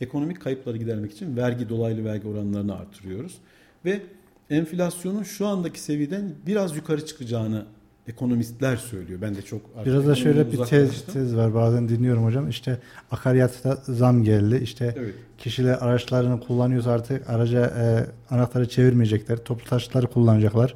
[0.00, 3.38] ekonomik kayıpları gidermek için vergi dolaylı vergi oranlarını artırıyoruz
[3.84, 4.02] ve
[4.50, 7.64] enflasyonun şu andaki seviyeden biraz yukarı çıkacağını
[8.08, 9.20] ekonomistler söylüyor.
[9.22, 11.54] Ben de çok Biraz da şöyle bir tez, tez var.
[11.54, 12.48] Bazen dinliyorum hocam.
[12.48, 12.78] İşte
[13.10, 14.60] akaryakıta zam geldi.
[14.62, 15.14] İşte evet.
[15.38, 19.44] kişiler araçlarını kullanıyorsa artık araca e, anahtarı çevirmeyecekler.
[19.44, 20.74] Toplu taşıtları kullanacaklar.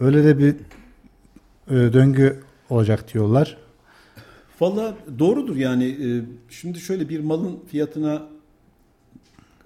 [0.00, 0.54] Öyle de bir
[1.70, 3.56] e, döngü olacak diyorlar.
[4.60, 5.84] Valla doğrudur yani.
[5.84, 8.22] E, şimdi şöyle bir malın fiyatına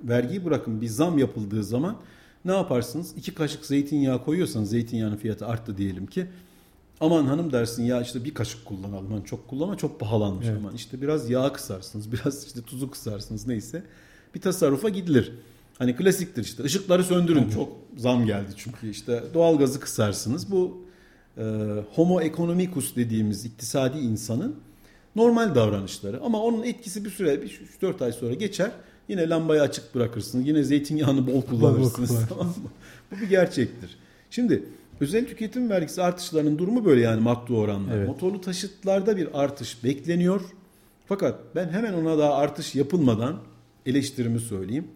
[0.02, 1.96] vergiyi bırakın bir zam yapıldığı zaman
[2.46, 3.14] ne yaparsınız?
[3.16, 6.26] İki kaşık zeytinyağı koyuyorsanız zeytinyağının fiyatı arttı diyelim ki.
[7.00, 9.12] Aman hanım dersin ya işte bir kaşık kullanalım.
[9.12, 10.58] Hani çok kullanma çok pahalanmış evet.
[10.60, 10.74] aman.
[10.74, 12.12] İşte biraz yağ kısarsınız.
[12.12, 13.82] Biraz işte tuzu kısarsınız neyse.
[14.34, 15.32] Bir tasarrufa gidilir.
[15.78, 17.42] Hani klasiktir işte ışıkları söndürün.
[17.42, 17.52] Evet.
[17.52, 20.50] Çok zam geldi çünkü işte doğalgazı kısarsınız.
[20.50, 20.86] Bu
[21.38, 21.42] e,
[21.94, 24.56] homo economicus dediğimiz iktisadi insanın
[25.16, 26.20] normal davranışları.
[26.20, 28.70] Ama onun etkisi bir süre, bir 3-4 ay sonra geçer.
[29.08, 30.48] Yine lambayı açık bırakırsınız.
[30.48, 32.10] Yine zeytinyağını bol kullanırsınız.
[32.10, 32.70] Bol tamam mı?
[33.10, 33.98] Bu bir gerçektir.
[34.30, 34.62] Şimdi
[35.00, 37.94] özel tüketim vergisi artışlarının durumu böyle yani maktu oranla.
[37.94, 38.08] Evet.
[38.08, 40.40] Motorlu taşıtlarda bir artış bekleniyor.
[41.06, 43.36] Fakat ben hemen ona daha artış yapılmadan
[43.86, 44.88] eleştirimi söyleyeyim.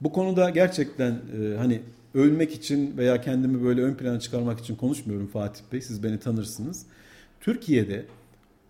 [0.00, 1.80] Bu konuda gerçekten e, hani
[2.14, 5.80] ölmek için veya kendimi böyle ön plana çıkarmak için konuşmuyorum Fatih Bey.
[5.80, 6.86] Siz beni tanırsınız.
[7.40, 8.06] Türkiye'de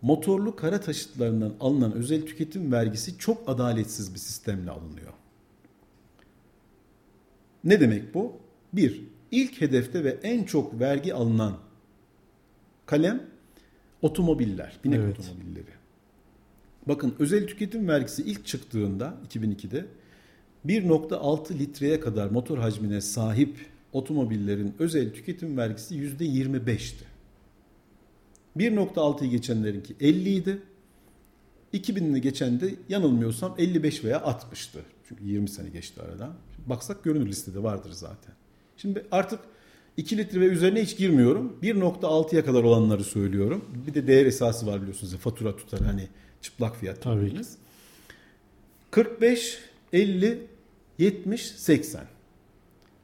[0.02, 5.12] motorlu kara taşıtlarından alınan özel tüketim vergisi çok adaletsiz bir sistemle alınıyor.
[7.64, 8.32] Ne demek bu?
[8.72, 11.58] Bir, ilk hedefte ve en çok vergi alınan
[12.86, 13.22] kalem
[14.02, 15.18] otomobiller, binek evet.
[15.18, 15.78] otomobilleri.
[16.88, 19.86] Bakın özel tüketim vergisi ilk çıktığında 2002'de
[20.66, 23.56] 1.6 litreye kadar motor hacmine sahip
[23.92, 27.17] otomobillerin özel tüketim vergisi %25'ti.
[28.58, 30.62] 1.6'yı geçenlerinki 50 idi.
[31.74, 34.78] 2000'ini geçen de yanılmıyorsam 55 veya 60'tı.
[35.08, 36.32] Çünkü 20 sene geçti aradan.
[36.66, 38.34] Baksak görünür listede vardır zaten.
[38.76, 39.40] Şimdi artık
[39.96, 41.56] 2 litre ve üzerine hiç girmiyorum.
[41.62, 43.64] 1.6'ya kadar olanları söylüyorum.
[43.86, 45.16] Bir de değer esası var biliyorsunuz.
[45.16, 46.08] Fatura tutar hani
[46.42, 47.02] çıplak fiyat.
[47.02, 47.40] Tabii ki.
[48.90, 49.58] 45,
[49.92, 50.46] 50,
[50.98, 52.04] 70, 80.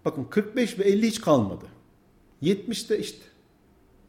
[0.04, 1.64] Bakın 45 ve 50 hiç kalmadı.
[2.40, 3.18] 70 de işte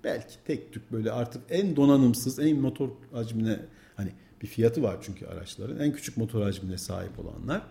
[0.06, 3.60] belki tek tük böyle artık en donanımsız, en motor hacmine
[3.96, 4.10] hani
[4.41, 5.80] bir fiyatı var çünkü araçların.
[5.80, 7.62] En küçük motor hacmine sahip olanlar.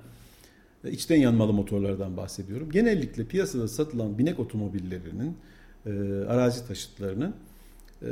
[0.91, 2.71] içten yanmalı motorlardan bahsediyorum.
[2.71, 5.37] Genellikle piyasada satılan binek otomobillerinin,
[5.87, 5.91] e,
[6.29, 7.35] arazi taşıtlarının
[8.03, 8.11] e,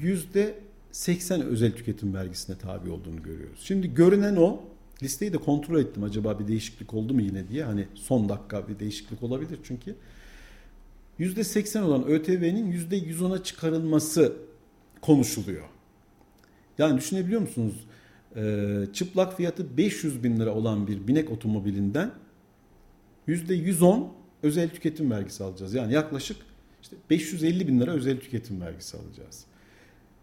[0.00, 0.54] yüzde
[0.92, 3.60] 80 özel tüketim vergisine tabi olduğunu görüyoruz.
[3.64, 4.60] Şimdi görünen o.
[5.02, 7.64] Listeyi de kontrol ettim acaba bir değişiklik oldu mu yine diye.
[7.64, 9.94] Hani son dakika bir değişiklik olabilir çünkü.
[11.22, 14.36] %80 olan ÖTV'nin %110'a çıkarılması
[15.00, 15.64] konuşuluyor.
[16.78, 17.86] Yani düşünebiliyor musunuz?
[18.36, 22.10] Ee, çıplak fiyatı 500 bin lira olan bir binek otomobilinden
[23.28, 24.06] %110
[24.42, 25.74] özel tüketim vergisi alacağız.
[25.74, 26.36] Yani yaklaşık
[26.82, 29.44] işte 550 bin lira özel tüketim vergisi alacağız.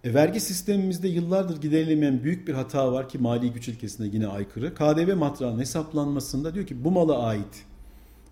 [0.03, 4.75] E, vergi sistemimizde yıllardır giderilemeyen büyük bir hata var ki mali güç ilkesine yine aykırı.
[4.75, 7.65] KDV matrağının hesaplanmasında diyor ki bu mala ait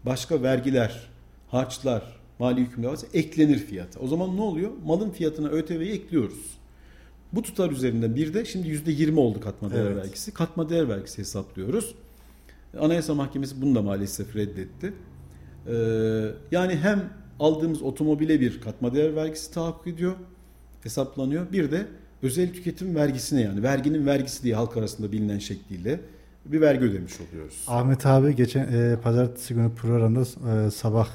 [0.06, 1.10] başka vergiler,
[1.48, 4.00] harçlar, mali yükümlü varsa eklenir fiyata.
[4.00, 4.72] O zaman ne oluyor?
[4.86, 6.58] Malın fiyatına ÖTV'yi ekliyoruz.
[7.34, 9.98] Bu tutar üzerinden bir de şimdi %20 oldu katma değer Evet.
[9.98, 10.34] vergisi.
[10.34, 11.96] Katma değer vergisi hesaplıyoruz.
[12.80, 14.94] Anayasa Mahkemesi bunu da maalesef reddetti.
[15.68, 15.74] Ee,
[16.52, 20.14] yani hem aldığımız otomobile bir katma değer vergisi tahakkuk ediyor,
[20.84, 21.52] hesaplanıyor.
[21.52, 21.88] Bir de
[22.24, 26.00] özel tüketim vergisine yani verginin vergisi diye halk arasında bilinen şekliyle
[26.46, 27.64] bir vergi ödemiş oluyoruz.
[27.68, 31.10] Ahmet abi geçen e, pazartesi günü programda e, sabah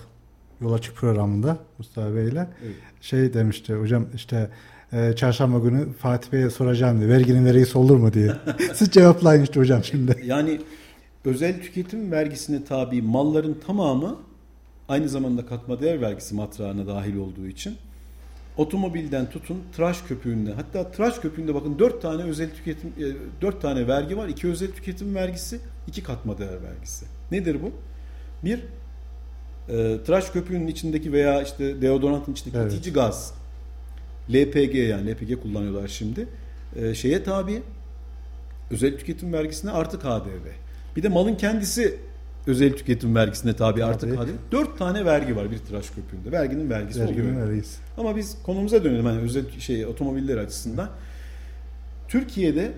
[0.62, 2.74] yol açık programında Mustafa Bey ile Evet.
[3.00, 4.50] şey demişti hocam işte
[4.92, 8.32] e, çarşamba günü Fatih Bey'e soracağım diye verginin vergisi olur mu diye.
[8.74, 10.22] Siz cevaplayın işte hocam şimdi.
[10.24, 10.60] Yani
[11.24, 14.16] özel tüketim vergisine tabi malların tamamı
[14.88, 17.76] aynı zamanda katma değer vergisi matrağına dahil olduğu için
[18.56, 22.92] otomobilden tutun tıraş köpüğünde hatta tıraş köpüğünde bakın 4 tane özel tüketim
[23.40, 24.28] 4 tane vergi var.
[24.28, 27.06] 2 özel tüketim vergisi, 2 katma değer vergisi.
[27.30, 27.70] Nedir bu?
[28.44, 28.60] Bir
[29.68, 32.72] e, tıraş köpüğünün içindeki veya işte deodorantın içindeki Evet.
[32.72, 33.34] itici gaz
[34.30, 36.26] LPG yani LPG kullanıyorlar şimdi.
[36.76, 37.62] E, şeye tabi
[38.70, 40.46] özel tüketim vergisine artı KDV.
[40.96, 41.98] Bir de malın kendisi
[42.46, 44.16] özel tüketim vergisine tabi artı Tabii.
[44.26, 44.52] KDV.
[44.52, 46.32] Dört tane vergi var bir tıraş köpüğünde.
[46.32, 47.48] Verginin vergisi Verginin oluyor.
[47.48, 47.78] vergisi.
[47.98, 50.90] Ama biz konumuza dönelim hani özel şey otomobiller açısından.
[52.08, 52.72] Türkiye'de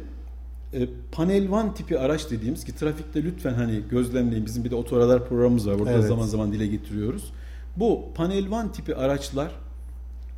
[1.12, 5.68] panel van tipi araç dediğimiz ki trafikte lütfen hani gözlemleyin bizim bir de otoradar programımız
[5.68, 5.78] var.
[5.78, 6.04] Burada Evet.
[6.04, 7.32] zaman zaman dile getiriyoruz.
[7.76, 9.50] Bu panel van tipi araçlar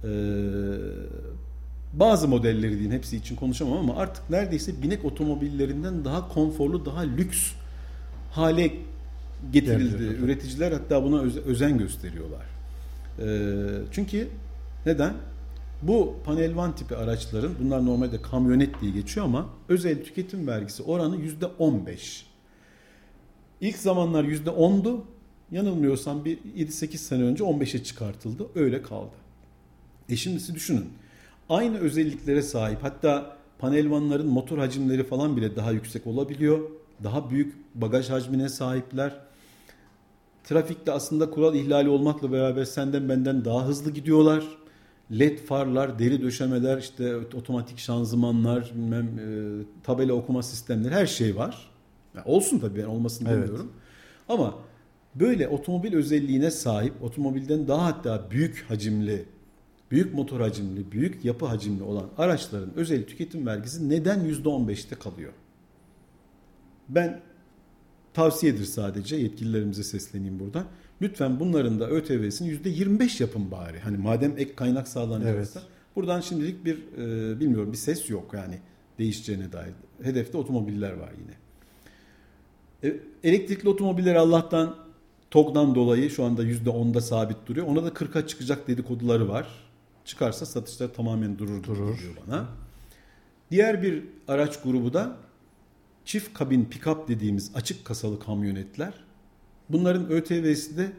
[0.04, 0.08] e,
[1.92, 7.52] bazı modelleri diyeyim hepsi için konuşamam ama artık neredeyse binek otomobillerinden daha konforlu, daha lüks
[8.30, 8.72] hale
[9.52, 9.90] getirildi.
[9.92, 10.24] Getirildi.
[10.24, 12.42] Üreticiler hatta buna öze- özen gösteriyorlar.
[13.18, 13.26] E,
[13.92, 14.28] çünkü
[14.86, 15.14] neden?
[15.82, 21.16] Bu panel van tipi araçların bunlar normalde kamyonet diye geçiyor ama özel tüketim vergisi oranı
[21.16, 22.26] yüzde 15.
[23.60, 25.00] İlk zamanlar yüzde 10'du.
[25.50, 28.46] Yanılmıyorsam bir 7-8 sene önce 15'e çıkartıldı.
[28.54, 29.14] Öyle kaldı.
[30.08, 30.88] E şimdisi düşünün.
[31.48, 36.70] Aynı özelliklere sahip hatta panel vanların motor hacimleri falan bile daha yüksek olabiliyor.
[37.04, 39.20] Daha büyük bagaj hacmine sahipler.
[40.44, 44.44] Trafikte aslında kural ihlali olmakla beraber senden benden daha hızlı gidiyorlar.
[45.12, 49.22] LED farlar, deri döşemeler, işte otomatik şanzımanlar, bilmem e,
[49.82, 51.70] tabela okuma sistemleri her şey var.
[52.14, 53.36] Ya olsun tabii ben olmasın Evet.
[53.36, 53.72] demiyorum.
[54.28, 54.54] Ama
[55.14, 59.24] böyle otomobil özelliğine sahip, otomobilden daha hatta büyük hacimli,
[59.90, 65.32] büyük motor hacimli, büyük yapı hacimli olan araçların özel tüketim vergisi neden %15'te kalıyor?
[66.88, 67.20] Ben
[68.14, 70.64] tavsiyedir sadece yetkililerimize sesleneyim burada.
[71.02, 73.80] Lütfen bunların da ÖTV'sini %25 yapın bari.
[73.80, 75.60] Hani madem ek kaynak sağlanacaksa.
[75.60, 75.68] Evet.
[75.96, 78.58] Buradan şimdilik bir e, bilmiyorum bir ses yok yani
[78.98, 79.72] değişeceğine dair.
[80.02, 81.34] Hedefte otomobiller var yine.
[82.84, 84.76] E, elektrikli otomobiller Allah'tan
[85.30, 87.66] TOG'dan dolayı şu anda %10'da sabit duruyor.
[87.66, 89.48] Ona da 40'a çıkacak dedikoduları var.
[90.04, 91.98] Çıkarsa satışlar tamamen durur, Durur.
[91.98, 92.48] diyor bana.
[93.50, 95.16] Diğer bir araç grubu da
[96.04, 98.92] çift kabin pick-up dediğimiz açık kasalı kamyonetler.
[99.68, 100.92] Bunların ÖTV'si de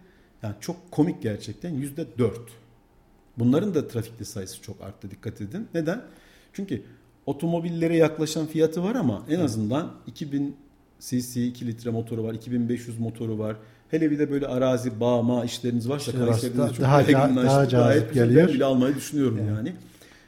[0.44, 2.50] yani çok komik gerçekten yüzde dört.
[3.40, 5.68] Bunların da trafikte sayısı çok arttı dikkat edin.
[5.74, 6.02] Neden?
[6.54, 6.82] Çünkü
[7.26, 10.56] otomobillere yaklaşan fiyatı var ama en azından 2000
[11.00, 13.56] cc 2 litre motoru var, 2500 motoru var.
[13.92, 18.14] Hele bir de böyle arazi, bağma işleriniz varsa İşte Kayseri'de çok daha- daha- daha cazip
[18.14, 18.48] geliyor.
[18.48, 19.50] Bile almayı düşünüyorum Yani.
[19.50, 19.74] yani.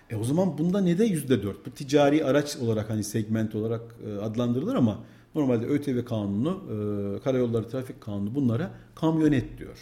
[0.10, 1.66] E o zaman bunda ne de yüzde dört?
[1.66, 5.00] Bu ticari araç olarak hani segment olarak e, adlandırılır ama
[5.36, 6.62] normalde ÖTV kanunu,
[7.20, 9.78] e, karayolları trafik kanunu bunlara kamyonet diyor.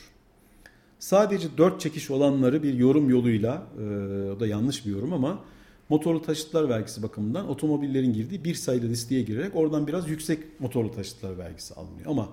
[1.00, 3.84] Sadece dört çekiş olanları bir yorum yoluyla, e,
[4.32, 5.40] o da yanlış bir yorum ama
[5.90, 11.38] motorlu taşıtlar vergisi bakımından otomobillerin girdiği bir sayılı listeye girerek oradan biraz yüksek motorlu taşıtlar
[11.38, 12.06] vergisi alınıyor.
[12.08, 12.30] Ama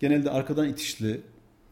[0.00, 1.20] genelde arkadan itişli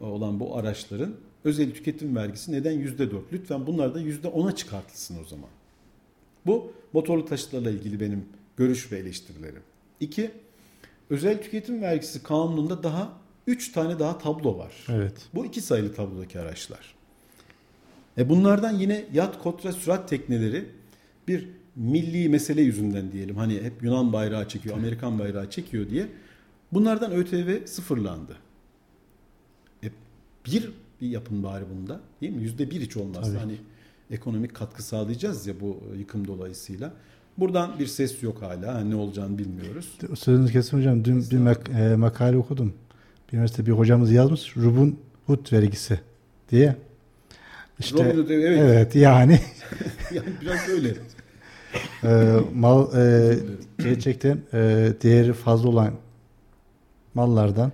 [0.00, 1.14] olan bu araçların
[1.44, 3.32] özel tüketim vergisi neden yüzde dört?
[3.32, 5.48] Lütfen bunlar da yüzde ona çıkartılsın o zaman.
[6.46, 8.24] Bu motorlu taşıtlarla ilgili benim
[8.56, 9.62] görüş ve eleştirilerim.
[10.00, 10.30] İki,
[11.10, 13.12] özel tüketim vergisi kanununda daha
[13.46, 14.72] üç tane daha tablo var.
[14.88, 15.28] Evet.
[15.34, 16.94] Bu iki sayılı tablodaki araçlar.
[18.18, 20.64] E bunlardan yine yat, kotra, sürat tekneleri
[21.28, 23.36] bir milli mesele yüzünden diyelim.
[23.36, 26.06] Hani hep Yunan bayrağı çekiyor, Amerikan bayrağı çekiyor diye.
[26.72, 28.36] Bunlardan ÖTV sıfırlandı.
[29.84, 29.88] E
[30.46, 32.42] bir bir yapın bari bunda değil mi?
[32.42, 33.56] Yüzde bir hiç olmazsa hani
[34.10, 36.92] ekonomik katkı sağlayacağız ya bu yıkım dolayısıyla.
[37.38, 38.74] Buradan bir ses yok hala.
[38.74, 39.98] Hani ne olacağını bilmiyoruz.
[40.14, 41.04] Sözünüzü kesin hocam.
[41.04, 42.74] Dün bir mak- e, makale okudum.
[43.28, 44.56] Bir üniversite bir hocamız yazmış.
[44.56, 46.00] Rubun Hood vergisi
[46.50, 46.76] diye.
[47.78, 48.58] İşte Robin Hood, evet.
[48.60, 49.40] evet yani
[50.14, 50.94] yani biraz öyle.
[52.04, 53.38] e, mal e,
[53.78, 54.58] gerçekten e,
[55.02, 55.92] değeri fazla olan
[57.14, 57.72] mallardan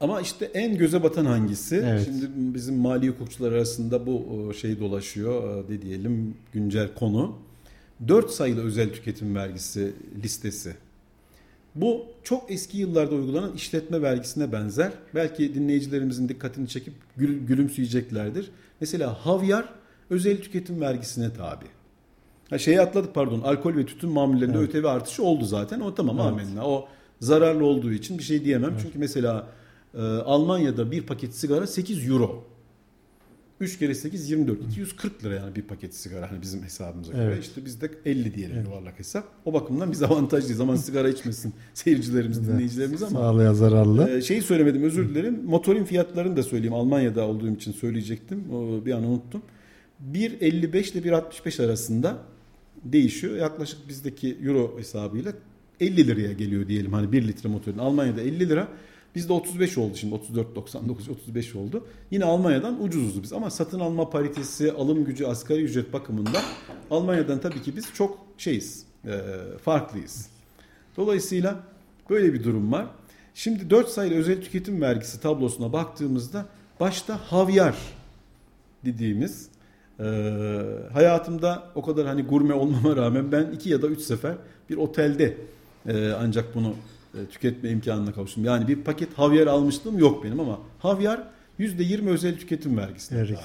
[0.00, 1.84] Ama işte en göze batan hangisi?
[1.86, 2.04] Evet.
[2.04, 7.38] Şimdi bizim mali hukukçular arasında bu şey dolaşıyor, e, ne diyelim güncel konu.
[8.08, 9.92] 4 sayılı özel tüketim vergisi
[10.22, 10.74] listesi.
[11.74, 14.92] Bu çok eski yıllarda uygulanan işletme vergisine benzer.
[15.14, 18.50] Belki dinleyicilerimizin dikkatini çekip gül, gülümseyeceklerdir.
[18.80, 19.68] Mesela havyar
[20.10, 21.64] özel tüketim vergisine tabi.
[22.50, 23.40] Ha şeyi atladık pardon.
[23.40, 24.74] Alkol ve tütün mamullerinde evet.
[24.74, 25.80] ÖTV artışı oldu zaten.
[25.80, 26.26] O tamam evet.
[26.26, 26.66] amenna.
[26.68, 26.88] O
[27.20, 28.70] zararlı olduğu için bir şey diyemem.
[28.70, 28.80] Evet.
[28.82, 29.46] Çünkü mesela
[29.94, 32.44] e, Almanya'da bir paket sigara 8 euro.
[33.60, 34.58] 3 kere 8 24.
[34.70, 37.24] 240 lira yani bir paket sigara hani bizim hesabımıza göre.
[37.24, 37.44] Evet.
[37.44, 38.66] İşte bizde 50 diyelim evet.
[38.66, 39.24] yuvarlak hesap.
[39.44, 40.58] O bakımdan biz avantajlıyız.
[40.58, 42.48] Zaman sigara içmesin seyircilerimiz, evet.
[42.48, 43.18] dinleyicilerimiz ama.
[43.18, 44.10] Sağlığa zararlı.
[44.10, 45.44] E, şeyi söylemedim özür dilerim.
[45.44, 46.74] Motorin fiyatlarını da söyleyeyim.
[46.74, 48.44] Almanya'da olduğum için söyleyecektim.
[48.52, 49.42] O, bir an unuttum.
[50.12, 52.18] 1.55 ile 1.65 arasında
[52.84, 53.36] değişiyor.
[53.36, 55.32] Yaklaşık bizdeki euro hesabıyla
[55.80, 56.92] 50 liraya geliyor diyelim.
[56.92, 58.68] Hani 1 litre motorun Almanya'da 50 lira.
[59.16, 61.86] Bizde 35 oldu şimdi 34.99 35 oldu.
[62.10, 66.42] Yine Almanya'dan ucuzuz biz ama satın alma paritesi, alım gücü, asgari ücret bakımından
[66.90, 69.20] Almanya'dan tabii ki biz çok şeyiz, e,
[69.64, 70.28] farklıyız.
[70.96, 71.60] Dolayısıyla
[72.10, 72.86] böyle bir durum var.
[73.34, 76.46] Şimdi 4 sayılı özel tüketim vergisi tablosuna baktığımızda
[76.80, 77.76] başta havyar
[78.84, 79.48] dediğimiz
[80.00, 80.04] e,
[80.92, 84.34] hayatımda o kadar hani gurme olmama rağmen ben iki ya da üç sefer
[84.70, 85.36] bir otelde
[85.86, 86.74] e, ancak bunu
[87.16, 88.44] e, tüketme imkanına kavuştum.
[88.44, 91.22] Yani bir paket havyar almıştım yok benim ama havyar
[91.60, 93.14] %20 özel tüketim vergisi.
[93.14, 93.38] Evet.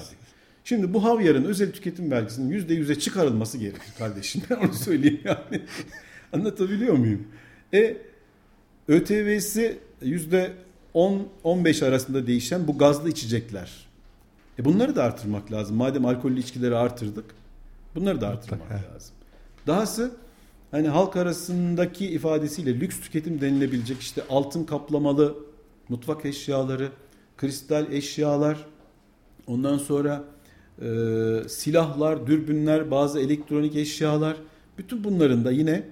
[0.64, 4.42] Şimdi bu havyarın özel tüketim vergisinin %100'e çıkarılması gerekir kardeşim.
[4.50, 5.62] Ben onu söyleyeyim yani.
[6.32, 7.26] Anlatabiliyor muyum?
[7.74, 7.96] E
[8.88, 9.78] ÖTV'si
[10.94, 13.86] %10-15 arasında değişen bu gazlı içecekler.
[14.58, 15.76] E bunları da artırmak lazım.
[15.76, 17.24] Madem alkollü içkileri artırdık
[17.94, 18.94] bunları da artırmak Mutlaka.
[18.94, 19.14] lazım.
[19.66, 20.12] Dahası
[20.72, 25.36] hani halk arasındaki ifadesiyle lüks tüketim denilebilecek işte altın kaplamalı
[25.88, 26.88] mutfak eşyaları,
[27.36, 28.66] kristal eşyalar,
[29.46, 30.24] ondan sonra
[30.82, 30.88] e,
[31.48, 34.36] silahlar, dürbünler, bazı elektronik eşyalar,
[34.78, 35.82] bütün bunların da yine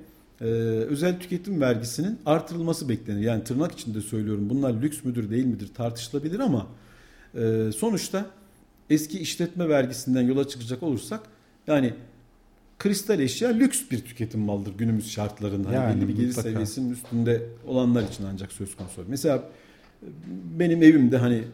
[0.41, 0.45] e,
[0.89, 3.21] özel tüketim vergisinin artırılması beklenir.
[3.21, 6.67] Yani tırnak içinde söylüyorum bunlar lüks müdür değil midir tartışılabilir ama
[7.35, 8.27] e, sonuçta
[8.91, 11.21] eski işletme vergisinden yola çıkacak olursak
[11.67, 11.95] yani
[12.81, 15.73] kristal eşya lüks bir tüketim malıdır günümüz şartlarında.
[15.73, 19.05] Yani, belli bir gelir seviyesinin üstünde olanlar için ancak söz konusu.
[19.09, 19.43] Mesela
[20.59, 21.45] benim evimde hani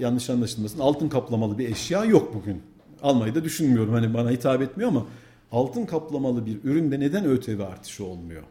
[0.00, 2.62] yanlış anlaşılmasın altın kaplamalı bir eşya yok bugün.
[3.02, 3.92] Almayı da düşünmüyorum.
[3.92, 5.06] Hani bana hitap etmiyor ama
[5.52, 8.42] altın kaplamalı bir üründe neden ÖTV artışı olmuyor?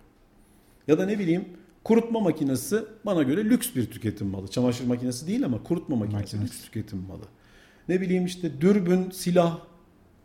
[0.88, 1.46] Ya da ne bileyim
[1.84, 4.48] kurutma makinesi bana göre lüks bir tüketim malı.
[4.48, 6.46] Çamaşır makinesi değil ama kurutma makinesi, makinesi.
[6.46, 7.26] lüks tüketim malı.
[7.90, 9.60] Ne bileyim işte dürbün, silah,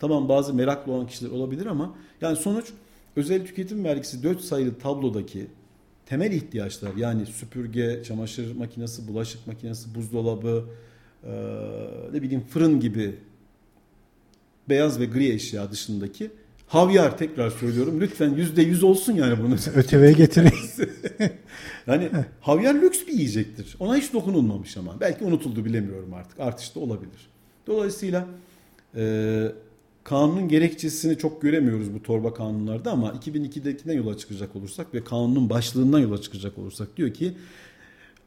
[0.01, 2.67] Tamam bazı meraklı olan kişiler olabilir ama yani sonuç
[3.17, 5.47] özel tüketim vergisi 4 sayılı tablodaki
[6.07, 10.65] temel ihtiyaçlar yani süpürge, çamaşır makinesi, bulaşık makinesi, buzdolabı,
[11.25, 11.33] e,
[12.13, 13.17] ne bileyim fırın gibi
[14.69, 16.31] beyaz ve gri eşya dışındaki
[16.67, 19.55] havyar tekrar söylüyorum lütfen yüzde yüz olsun yani bunu.
[19.75, 20.53] ÖTV'ye getirin.
[21.87, 22.09] yani
[22.41, 23.77] havyar lüks bir yiyecektir.
[23.81, 25.01] Ona hiç dokunulmamış ama.
[25.01, 26.41] Belki unutuldu bilemiyorum artık.
[26.41, 27.31] Artış da olabilir.
[27.67, 28.27] Dolayısıyla
[28.97, 29.53] e,
[30.05, 35.99] kanunun gerekçesini çok göremiyoruz bu torba kanunlarda ama 2002'dekinden yola çıkacak olursak ve kanunun başlığından
[35.99, 37.33] yola çıkacak olursak diyor ki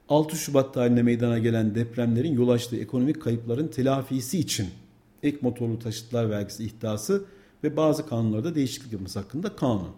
[0.10, 4.68] 6 Şubat tarihinde meydana gelen depremlerin yol açtığı ekonomik kayıpların telafisi için
[5.24, 7.26] ek motorlu taşıtlar vergisi ihtası
[7.64, 9.92] ve bazı kanunlarda değişiklik yapması hakkında kanun.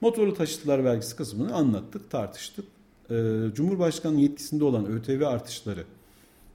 [0.00, 2.64] Motorlu taşıtlar vergisi kısmını anlattık, tartıştık.
[3.10, 5.84] Ee, Cumhurbaşkanı yetkisinde olan ÖTV artışları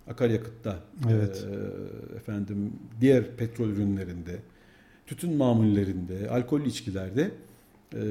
[0.08, 1.46] akaryakıtta, evet.
[2.14, 4.40] e, efendim diğer petrol ürünlerinde,
[5.08, 7.32] tütün mamullerinde, alkollü içkilerde
[7.94, 8.02] e,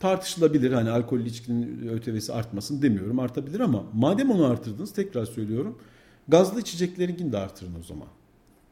[0.00, 0.72] tartışılabilir.
[0.72, 5.78] Hani alkollü içkinin ÖTV'si artmasın demiyorum artabilir ama madem onu artırdınız tekrar söylüyorum
[6.28, 8.08] gazlı içeceklerinkini de artırın o zaman.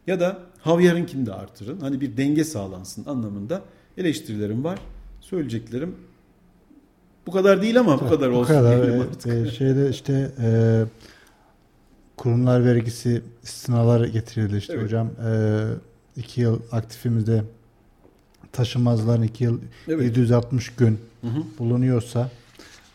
[0.06, 1.80] Ya da havyarınkini de artırın.
[1.80, 3.62] Hani bir denge sağlansın anlamında
[3.98, 4.78] eleştirilerim var.
[5.20, 5.96] Söyleyeceklerim
[7.26, 8.56] bu kadar değil ama bu kadar olsun.
[8.56, 9.46] Bu kadar.
[9.46, 10.84] E, şeyde işte e,
[12.16, 14.84] kurumlar vergisi istinalar getirildi işte evet.
[14.84, 15.10] hocam.
[15.26, 15.30] E,
[16.16, 17.42] 2 yıl aktifimizde
[18.52, 20.02] taşınmazların 2 yıl evet.
[20.04, 21.42] 760 gün hı hı.
[21.58, 22.30] bulunuyorsa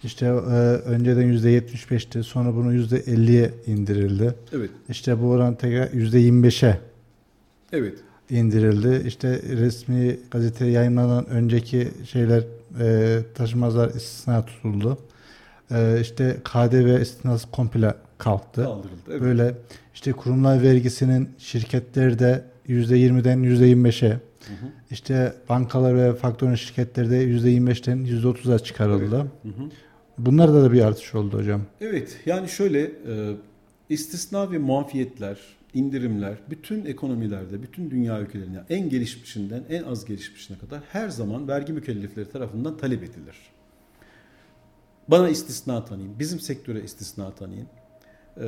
[0.03, 4.35] işte e, önceden %75'ti sonra bunu %50'ye indirildi.
[4.53, 4.69] Evet.
[4.89, 6.79] İşte bu oran tekrar %25'e
[7.71, 7.97] Evet.
[8.29, 9.07] indirildi.
[9.07, 12.43] İşte resmi gazete yayınlanan önceki şeyler
[12.79, 14.97] e, taşımazlar istisna tutuldu.
[15.71, 18.63] E, işte KDV istisnası komple kalktı.
[18.63, 19.01] Kaldırıldı.
[19.09, 19.21] Evet.
[19.21, 19.55] Böyle
[19.93, 24.19] işte kurumlar vergisinin şirketlerde %20'den %25'e
[24.91, 29.27] işte bankalar ve faktörün şirketleri de %25'ten %30'a çıkarıldı.
[29.45, 29.55] Evet.
[29.55, 29.69] Hı hı.
[30.17, 31.61] Bunlarda da bir artış oldu hocam.
[31.81, 32.91] Evet yani şöyle e,
[33.89, 35.37] istisna ve muafiyetler
[35.73, 41.73] indirimler bütün ekonomilerde, bütün dünya ülkelerinde en gelişmişinden en az gelişmişine kadar her zaman vergi
[41.73, 43.35] mükellefleri tarafından talep edilir.
[45.07, 47.67] Bana istisna tanıyın, bizim sektöre istisna tanıyın.
[48.37, 48.43] Ee,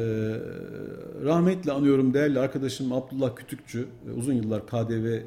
[1.23, 5.21] rahmetle anıyorum değerli arkadaşım Abdullah Kütükçü, uzun yıllar KDV e,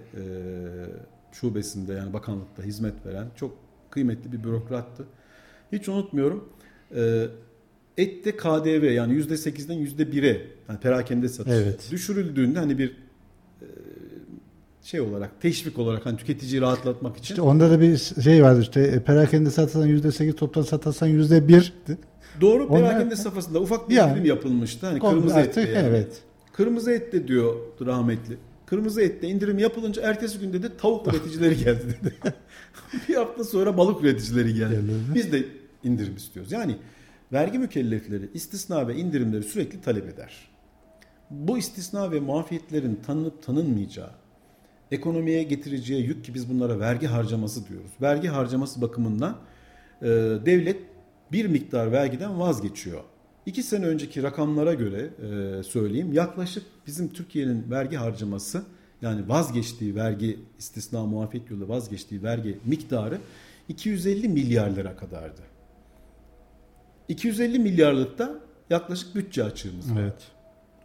[1.33, 3.57] şubesinde yani bakanlıkta hizmet veren çok
[3.91, 5.05] kıymetli bir bürokrattı.
[5.73, 6.49] Hiç unutmuyorum.
[6.95, 7.27] Ee,
[7.97, 11.89] ette KDV yani %8'den %1'e yani perakende satış evet.
[11.91, 12.95] düşürüldüğünde hani bir e,
[14.87, 17.35] şey olarak teşvik olarak hani tüketiciyi rahatlatmak için.
[17.35, 21.73] İşte onda da bir şey vardı işte e, perakende satsan %8 toptan satarsan %1
[22.41, 24.87] Doğru perakende Onlar, safhasında ufak bir yani, indirim yapılmıştı.
[24.87, 25.89] Hani kırmızı ette yani.
[25.89, 26.23] Evet.
[26.53, 27.55] Kırmızı ette diyor
[27.87, 28.37] rahmetli.
[28.67, 32.15] Kırmızı ette indirim yapılınca ertesi günde de tavuk üreticileri geldi dedi.
[33.09, 34.81] bir hafta sonra balık üreticileri geldi.
[35.15, 35.45] Biz de
[35.85, 36.53] indirim istiyoruz.
[36.53, 36.77] Yani
[37.33, 40.49] vergi mükellefleri istisna ve indirimleri sürekli talep eder.
[41.31, 44.11] Bu istisna ve muafiyetlerin tanınıp tanınmayacağı,
[44.91, 47.91] ekonomiye getireceği yük ki biz bunlara vergi harcaması diyoruz.
[48.03, 49.37] Vergi harcaması bakımından
[50.03, 50.07] e,
[50.47, 50.81] devlet
[51.33, 53.01] bir miktar vergiden vazgeçiyor.
[53.47, 55.11] İki sene önceki rakamlara göre
[55.59, 58.63] e, söyleyeyim yaklaşık bizim Türkiye'nin vergi harcaması
[59.03, 63.19] yani vazgeçtiği vergi istisna muafiyet yolu vazgeçtiği vergi miktarı
[63.69, 65.41] 250 milyar lira kadardı.
[67.09, 70.01] 250 milyarlıkta yaklaşık bütçe açığımız var.
[70.01, 70.36] Evet.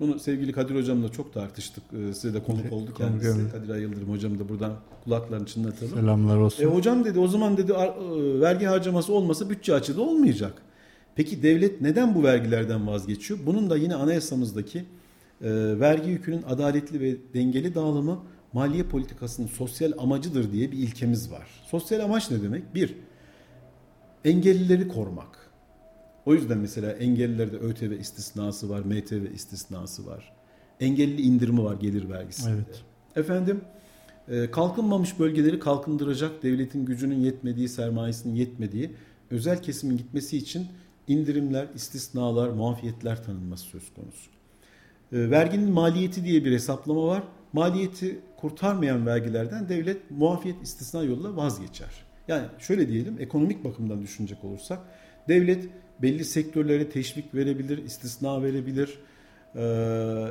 [0.02, 1.84] Bunu sevgili Kadir hocamla çok tartıştık.
[1.94, 3.34] Ee, size de konuk oldu kendisi.
[3.34, 4.74] Konuk Kadir Ay Yıldırım hocam da buradan
[5.04, 5.94] kulaklarını çınlatalım.
[5.94, 6.64] Selamlar olsun.
[6.64, 10.54] E, hocam dedi o zaman dedi e, vergi harcaması olmasa bütçe açığı da olmayacak.
[11.16, 13.40] Peki devlet neden bu vergilerden vazgeçiyor?
[13.46, 14.86] Bunun da yine anayasamızdaki e,
[15.80, 18.20] vergi yükünün adaletli ve dengeli dağılımı
[18.54, 21.48] maliye politikasının sosyal amacıdır diye bir ilkemiz var.
[21.68, 22.76] Sosyal amaç ne demek?
[22.76, 22.96] Bir,
[24.26, 25.41] engellileri korumak.
[26.26, 30.34] O yüzden mesela engellilerde ÖTV istisnası var, MTV istisnası var.
[30.80, 32.54] Engelli indirimi var gelir vergisinde.
[32.54, 32.84] Evet.
[33.16, 33.62] Efendim
[34.28, 38.92] e, kalkınmamış bölgeleri kalkındıracak devletin gücünün yetmediği, sermayesinin yetmediği
[39.32, 40.68] özel kesimin gitmesi için
[41.08, 44.32] indirimler, istisnalar, muafiyetler tanınması söz konusu.
[45.12, 47.24] E, verginin maliyeti diye bir hesaplama var.
[47.54, 51.92] Maliyeti kurtarmayan vergilerden devlet muafiyet istisna yoluyla vazgeçer.
[52.28, 54.80] Yani şöyle diyelim ekonomik bakımdan düşünecek olursak
[55.28, 55.70] devlet
[56.02, 59.00] belli sektörlere teşvik verebilir, istisna verebilir,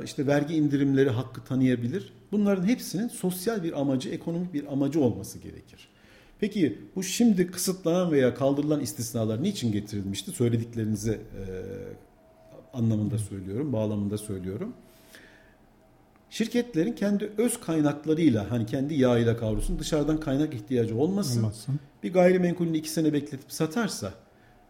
[0.04, 2.12] işte vergi indirimleri hakkı tanıyabilir.
[2.32, 5.88] Bunların hepsinin sosyal bir amacı, ekonomik bir amacı olması gerekir.
[6.40, 10.30] Peki bu şimdi kısıtlanan veya kaldırılan istisnalar niçin getirilmişti?
[10.30, 11.42] Söylediklerinize e,
[12.72, 14.74] anlamında söylüyorum, bağlamında söylüyorum.
[16.30, 21.40] Şirketlerin kendi öz kaynaklarıyla hani kendi yağıyla kavrulsun dışarıdan kaynak ihtiyacı olmasın.
[21.40, 21.80] olmasın.
[22.02, 24.14] Bir gayrimenkulünü iki sene bekletip satarsa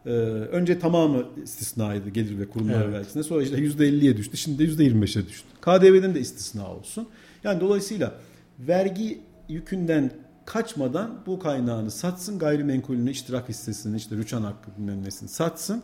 [0.07, 2.95] ee, önce tamamı istisnaydı gelir ve kurumlar evet.
[2.95, 3.23] vergisinde.
[3.23, 4.37] Sonra işte %50'ye düştü.
[4.37, 5.49] Şimdi de %25'e düştü.
[5.61, 7.09] KDV'den de istisna olsun.
[7.45, 8.15] Yani dolayısıyla
[8.59, 10.13] vergi yükünden
[10.45, 15.83] kaçmadan bu kaynağını satsın, gayrimenkulünü, iştirak hissesini, işte rüçhan hakkı bilmem nesini satsın,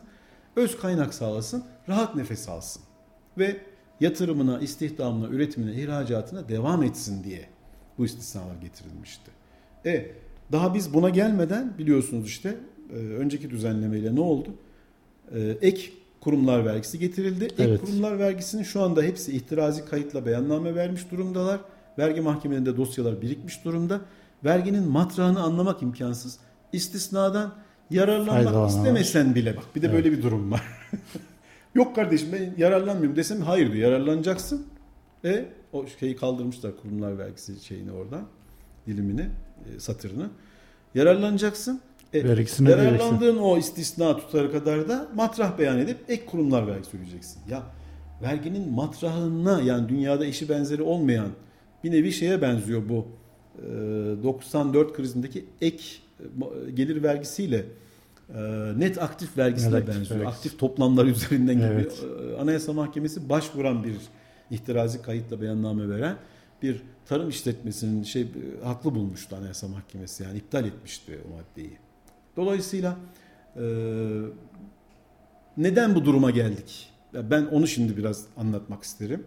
[0.56, 2.82] öz kaynak sağlasın, rahat nefes alsın.
[3.38, 3.60] Ve
[4.00, 7.48] yatırımına, istihdamına, üretimine, ihracatına devam etsin diye
[7.98, 9.30] bu istisnalar getirilmişti.
[9.86, 10.10] E
[10.52, 12.56] daha biz buna gelmeden biliyorsunuz işte
[12.92, 14.48] e, önceki düzenlemeyle ne oldu?
[15.34, 17.44] E, ek kurumlar vergisi getirildi.
[17.44, 17.80] Ek evet.
[17.80, 21.60] kurumlar vergisinin şu anda hepsi ihtirazi kayıtla beyanname vermiş durumdalar.
[21.98, 24.00] Vergi mahkemelerinde dosyalar birikmiş durumda.
[24.44, 26.38] Verginin matrağını anlamak imkansız.
[26.72, 27.54] İstisnadan
[27.90, 29.96] yararlanmak Haydi istemesen bile bak bir de evet.
[29.96, 30.62] böyle bir durum var.
[31.74, 34.66] Yok kardeşim ben yararlanmıyorum desem hayır diyor yararlanacaksın.
[35.24, 38.26] E o şeyi kaldırmışlar kurumlar vergisi şeyini oradan
[38.86, 39.28] dilimini
[39.66, 40.30] e, satırını.
[40.94, 41.80] Yararlanacaksın.
[42.12, 43.36] E, Vergisine yararlandığın verirsin.
[43.42, 47.40] o istisna tutarı kadar da matrah beyan edip ek kurumlar vergisi ödeyeceksin.
[47.50, 47.62] Ya
[48.22, 51.28] verginin matrahına yani dünyada eşi benzeri olmayan
[51.84, 53.06] bir nevi şeye benziyor bu.
[54.22, 55.84] 94 krizindeki ek
[56.74, 57.64] gelir vergisiyle
[58.76, 60.20] net aktif vergisine net benziyor.
[60.20, 60.26] Vergisi.
[60.26, 61.64] Aktif toplamlar üzerinden gibi.
[61.64, 62.04] Evet.
[62.40, 63.96] Anayasa Mahkemesi başvuran bir
[64.50, 66.16] ihtirazi kayıtla beyanname veren
[66.62, 68.26] bir tarım işletmesinin şey
[68.64, 71.76] haklı bulmuştu Anayasa Mahkemesi yani iptal etmişti o maddeyi.
[72.36, 72.96] Dolayısıyla
[73.56, 73.62] e,
[75.56, 76.92] neden bu duruma geldik?
[77.14, 79.24] Ben onu şimdi biraz anlatmak isterim.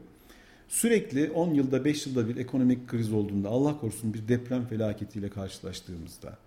[0.68, 6.38] Sürekli 10 yılda 5 yılda bir ekonomik kriz olduğunda Allah korusun bir deprem felaketiyle karşılaştığımızda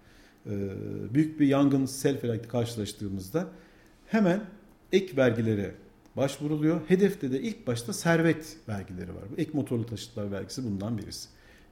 [1.14, 3.48] büyük bir yangın sel felaketi karşılaştığımızda
[4.06, 4.40] hemen
[4.92, 5.74] ek vergilere
[6.16, 6.80] başvuruluyor.
[6.88, 9.24] Hedefte de ilk başta servet vergileri var.
[9.38, 11.28] Ek motorlu taşıtlar vergisi bundan birisi.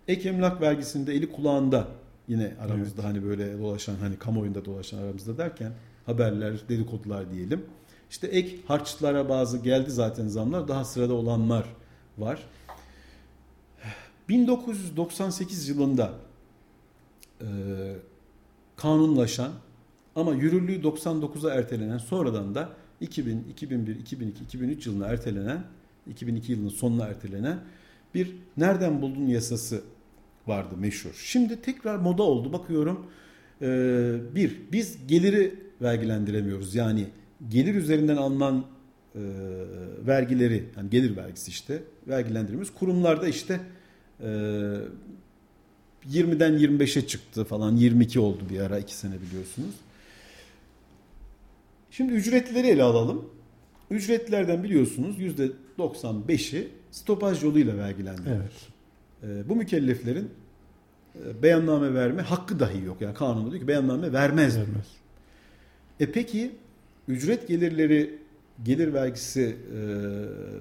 [0.09, 1.89] Ek emlak vergisinde eli kulağında
[2.31, 3.05] Yine aramızda evet.
[3.05, 5.73] hani böyle dolaşan hani kamuoyunda dolaşan aramızda derken
[6.07, 7.65] haberler, dedikodular diyelim.
[8.11, 10.69] İşte ek harçlara bazı geldi zaten zamlar.
[10.69, 11.65] Daha sırada olanlar
[12.19, 12.43] var.
[14.29, 16.13] 1998 yılında
[17.41, 17.47] e,
[18.77, 19.53] kanunlaşan
[20.17, 22.69] ama yürürlüğü 99'a ertelenen sonradan da
[23.01, 25.65] 2000, 2001, 2002, 2003 yılına ertelenen
[26.07, 27.61] 2002 yılının sonuna ertelenen
[28.15, 29.83] bir nereden buldun yasası
[30.47, 31.23] vardı meşhur.
[31.25, 33.07] Şimdi tekrar moda oldu bakıyorum.
[33.63, 36.75] Ee, bir, biz geliri vergilendiremiyoruz.
[36.75, 37.07] Yani
[37.49, 38.65] gelir üzerinden alınan
[39.15, 39.21] e,
[40.07, 42.75] vergileri, yani gelir vergisi işte vergilendiremiyoruz.
[42.75, 43.61] Kurumlarda işte
[44.21, 44.27] e,
[46.11, 49.75] 20'den 25'e çıktı falan 22 oldu bir ara 2 sene biliyorsunuz.
[51.91, 53.25] Şimdi ücretleri ele alalım.
[53.91, 55.17] Ücretlerden biliyorsunuz
[55.79, 58.37] %95'i stopaj yoluyla vergilendirilir.
[58.37, 58.80] Evet.
[59.23, 60.31] Ee, bu mükelleflerin
[61.15, 63.01] e, beyanname verme hakkı dahi yok.
[63.01, 64.57] Yani kanunda diyor ki beyanname vermez.
[64.57, 64.87] Vermez.
[66.01, 66.53] E peki
[67.09, 68.19] ücret gelirleri
[68.65, 69.81] gelir vergisi e,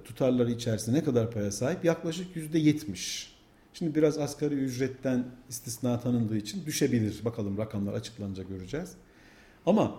[0.03, 1.85] tutarları içerisinde ne kadar paya sahip?
[1.85, 3.35] Yaklaşık yüzde yetmiş.
[3.73, 7.25] Şimdi biraz asgari ücretten istisna tanındığı için düşebilir.
[7.25, 8.93] Bakalım rakamlar açıklanınca göreceğiz.
[9.65, 9.95] Ama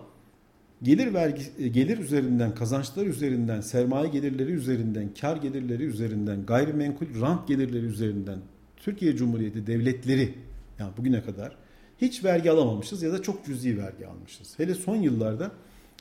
[0.83, 7.47] gelir vergi e, gelir üzerinden, kazançlar üzerinden, sermaye gelirleri üzerinden, kar gelirleri üzerinden, gayrimenkul rant
[7.47, 8.39] gelirleri üzerinden
[8.77, 10.33] Türkiye Cumhuriyeti devletleri
[10.79, 11.55] yani bugüne kadar
[12.01, 14.59] hiç vergi alamamışız ya da çok cüzi vergi almışız.
[14.59, 15.51] Hele son yıllarda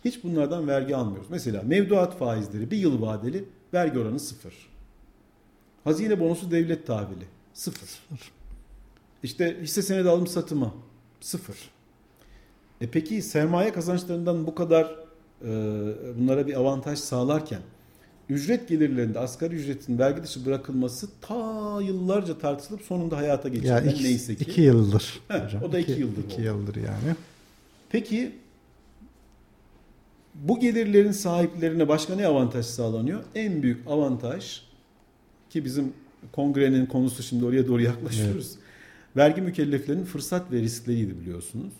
[0.04, 1.30] hiç bunlardan vergi almıyoruz.
[1.30, 4.54] Mesela mevduat faizleri bir yıl vadeli vergi oranı sıfır.
[5.84, 7.24] Hazine bonosu devlet tahvili
[7.54, 7.88] sıfır.
[9.22, 10.74] İşte hisse senedi alım satıma
[11.20, 11.56] sıfır.
[12.80, 14.84] E peki sermaye kazançlarından bu kadar
[15.44, 15.48] e,
[16.18, 17.60] bunlara bir avantaj sağlarken
[18.28, 24.04] ücret gelirlerinde asgari ücretin vergi dışı bırakılması ta yıllarca tartışılıp sonunda hayata Ya geçirilen iki,
[24.04, 24.44] neyse ki.
[24.44, 25.20] iki yıldır.
[25.28, 25.62] He, hocam.
[25.62, 26.42] o da iki yıldır İki oldu.
[26.42, 27.16] yıldır yani.
[27.90, 28.32] Peki
[30.34, 33.20] bu gelirlerin sahiplerine başka ne avantaj sağlanıyor?
[33.34, 34.60] En büyük avantaj
[35.50, 35.92] ki bizim
[36.32, 38.54] kongrenin konusu şimdi oraya doğru yaklaşıyoruz.
[39.16, 41.72] Vergi mükelleflerinin fırsat ve riskleriydi biliyorsunuz.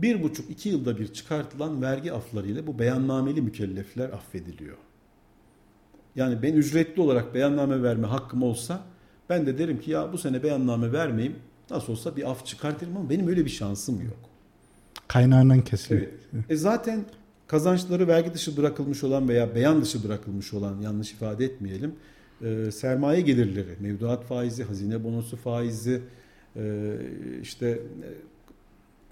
[0.00, 4.76] Bir buçuk iki yılda bir çıkartılan vergi aflarıyla bu beyannameli mükellefler affediliyor.
[6.16, 8.80] Yani ben ücretli olarak beyanname verme hakkım olsa
[9.28, 11.36] ben de derim ki ya bu sene beyanname vermeyeyim.
[11.70, 14.18] Nasıl olsa bir af çıkartırım ama benim öyle bir şansım yok.
[15.08, 16.06] Kaynağından kesiliyor.
[16.34, 16.44] Evet.
[16.48, 17.04] E zaten
[17.46, 21.94] kazançları vergi dışı bırakılmış olan veya beyan dışı bırakılmış olan yanlış ifade etmeyelim.
[22.42, 26.02] e, sermaye gelirleri, mevduat faizi, hazine bonosu faizi,
[26.56, 26.94] e,
[27.42, 28.08] işte e,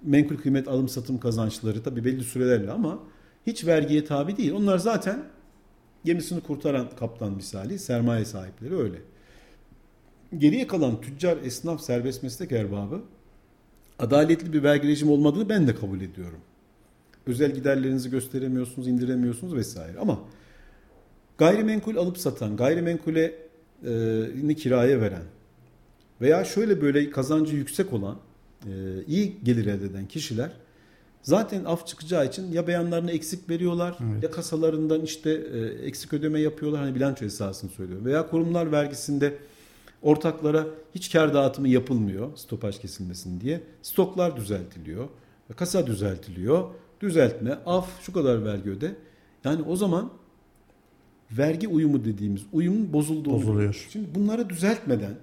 [0.03, 2.99] menkul kıymet alım satım kazançları tabii belli sürelerle ama
[3.47, 4.53] hiç vergiye tabi değil.
[4.53, 5.23] Onlar zaten
[6.05, 8.99] gemisini kurtaran kaptan misali sermaye sahipleri öyle.
[10.39, 13.03] Geriye kalan tüccar, esnaf, serbest meslek erbabı
[13.99, 16.41] adaletli bir vergi rejimi olmadığını ben de kabul ediyorum.
[17.27, 19.99] Özel giderlerinizi gösteremiyorsunuz, indiremiyorsunuz vesaire.
[19.99, 20.19] Ama
[21.39, 23.35] gayrimenkul alıp satan, gayrimenkule
[24.49, 25.23] e, kiraya veren
[26.21, 28.19] veya şöyle böyle kazancı yüksek olan,
[29.07, 30.51] iyi gelir elde eden kişiler
[31.23, 34.23] zaten af çıkacağı için ya beyanlarını eksik veriyorlar Evet.
[34.23, 36.81] ya kasalarından işte e, eksik ödeme yapıyorlar.
[36.81, 38.05] Hani bilanço esasını söylüyorum.
[38.05, 39.39] Veya kurumlar vergisinde
[40.03, 43.61] ortaklara hiç kar dağıtımı yapılmıyor stopaj kesilmesin diye.
[43.83, 45.09] Stoklar düzeltiliyor.
[45.57, 46.65] Kasa düzeltiliyor.
[47.01, 48.95] Düzeltme, af, şu kadar vergi öde.
[49.45, 50.11] Yani o zaman
[51.31, 53.87] vergi uyumu dediğimiz uyumun bozulduğunu Bozuluyor.
[53.93, 55.15] Şimdi bunları düzeltmeden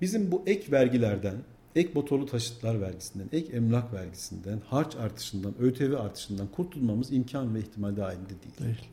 [0.00, 1.34] bizim bu ek vergilerden,
[1.76, 7.96] ek motorlu taşıtlar vergisinden, ek emlak vergisinden, harç artışından, ÖTV artışından kurtulmamız imkan ve ihtimal
[7.96, 8.58] dahilinde değil.
[8.58, 8.88] Değil.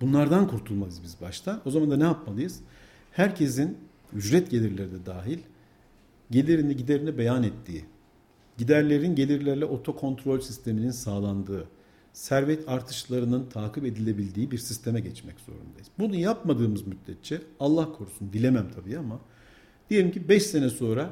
[0.00, 1.62] Bunlardan kurtulmalıyız biz başta.
[1.64, 2.60] O zaman da ne yapmalıyız?
[3.12, 3.78] Herkesin
[4.12, 5.38] ücret gelirleri de dahil
[6.30, 7.84] gelirini giderini beyan ettiği,
[8.58, 11.68] giderlerin gelirlerle otokontrol sisteminin sağlandığı,
[12.12, 15.88] servet artışlarının takip edilebildiği bir sisteme geçmek zorundayız.
[15.98, 19.20] Bunu yapmadığımız müddetçe Allah korusun dilemem tabii ama
[19.90, 21.10] diyelim ki 5 sene sonra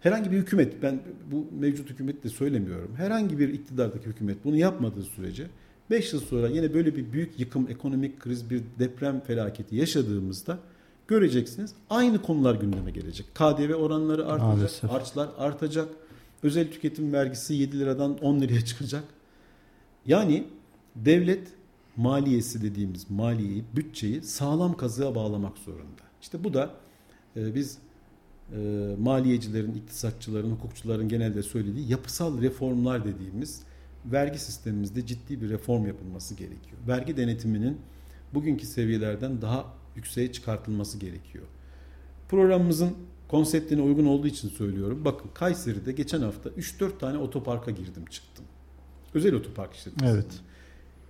[0.00, 2.94] herhangi bir hükümet ben bu mevcut hükümet de söylemiyorum.
[2.96, 5.46] Herhangi bir iktidardaki hükümet bunu yapmadığı sürece
[5.90, 10.58] 5 yıl sonra yine böyle bir büyük yıkım, ekonomik kriz, bir deprem felaketi yaşadığımızda
[11.08, 13.26] göreceksiniz aynı konular gündeme gelecek.
[13.34, 14.90] KDV oranları artacak, Maalesef.
[14.90, 15.88] harçlar artacak,
[16.42, 19.04] özel tüketim vergisi 7 liradan 10 liraya çıkacak.
[20.06, 20.44] Yani
[20.96, 21.48] devlet
[21.96, 26.02] maliyesi dediğimiz maliyeyi, bütçeyi sağlam kazığa bağlamak zorunda.
[26.22, 26.70] İşte bu da
[27.36, 27.78] e, biz
[28.52, 33.62] e, maliyecilerin, iktisatçıların, hukukçuların genelde söylediği yapısal reformlar dediğimiz
[34.04, 36.78] vergi sistemimizde ciddi bir reform yapılması gerekiyor.
[36.88, 37.78] Vergi denetiminin
[38.34, 41.44] bugünkü seviyelerden daha yükseğe çıkartılması gerekiyor.
[42.28, 42.94] Programımızın
[43.28, 45.04] konseptine uygun olduğu için söylüyorum.
[45.04, 48.44] Bakın Kayseri'de geçen hafta 3-4 tane otoparka girdim çıktım.
[49.14, 50.14] Özel otopark işletmesi.
[50.14, 50.26] Evet.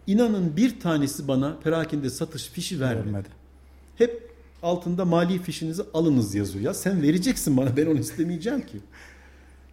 [0.06, 3.06] İnanın bir tanesi bana perakende satış fişi vermedi.
[3.06, 3.28] Vermedi.
[3.96, 4.27] Hep
[4.62, 6.64] altında mali fişinizi alınız yazıyor.
[6.64, 8.78] Ya sen vereceksin bana ben onu istemeyeceğim ki.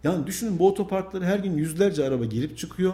[0.04, 2.92] Yani düşünün bu otoparkları her gün yüzlerce araba girip çıkıyor.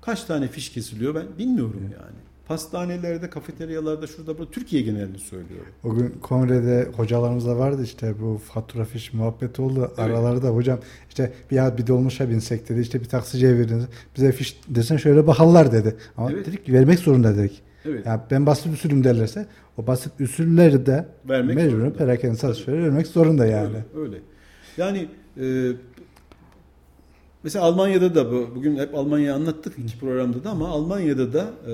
[0.00, 2.16] Kaç tane fiş kesiliyor ben bilmiyorum yani.
[2.48, 5.72] Pastanelerde, kafeteryalarda, şurada burada Türkiye genelini söylüyorum.
[5.84, 9.80] O gün kongrede hocalarımız da vardı işte bu fatura fiş muhabbeti oldu.
[9.86, 9.98] Evet.
[9.98, 10.78] Aralarda hocam
[11.08, 13.84] işte bir ya bir dolmuşa binsek dedi işte bir taksiciye veriniz.
[14.16, 15.96] Bize fiş desen şöyle bakarlar dedi.
[16.16, 16.46] Ama evet.
[16.46, 17.62] dedik ki vermek zorunda dedik.
[17.84, 18.06] Evet.
[18.06, 19.46] Yani ben basit usulüm derlerse
[19.78, 23.66] o basit usulleri de vermek mecburen perakende satışları vermek zorunda yani.
[23.66, 23.84] Öyle.
[23.96, 24.18] öyle.
[24.76, 25.08] Yani
[25.40, 25.72] e,
[27.42, 31.72] mesela Almanya'da da bu, bugün hep Almanya'yı anlattık iki programda da ama Almanya'da da e,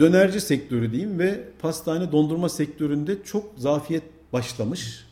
[0.00, 4.02] dönerci sektörü diyeyim ve pastane dondurma sektöründe çok zafiyet
[4.32, 5.06] başlamış.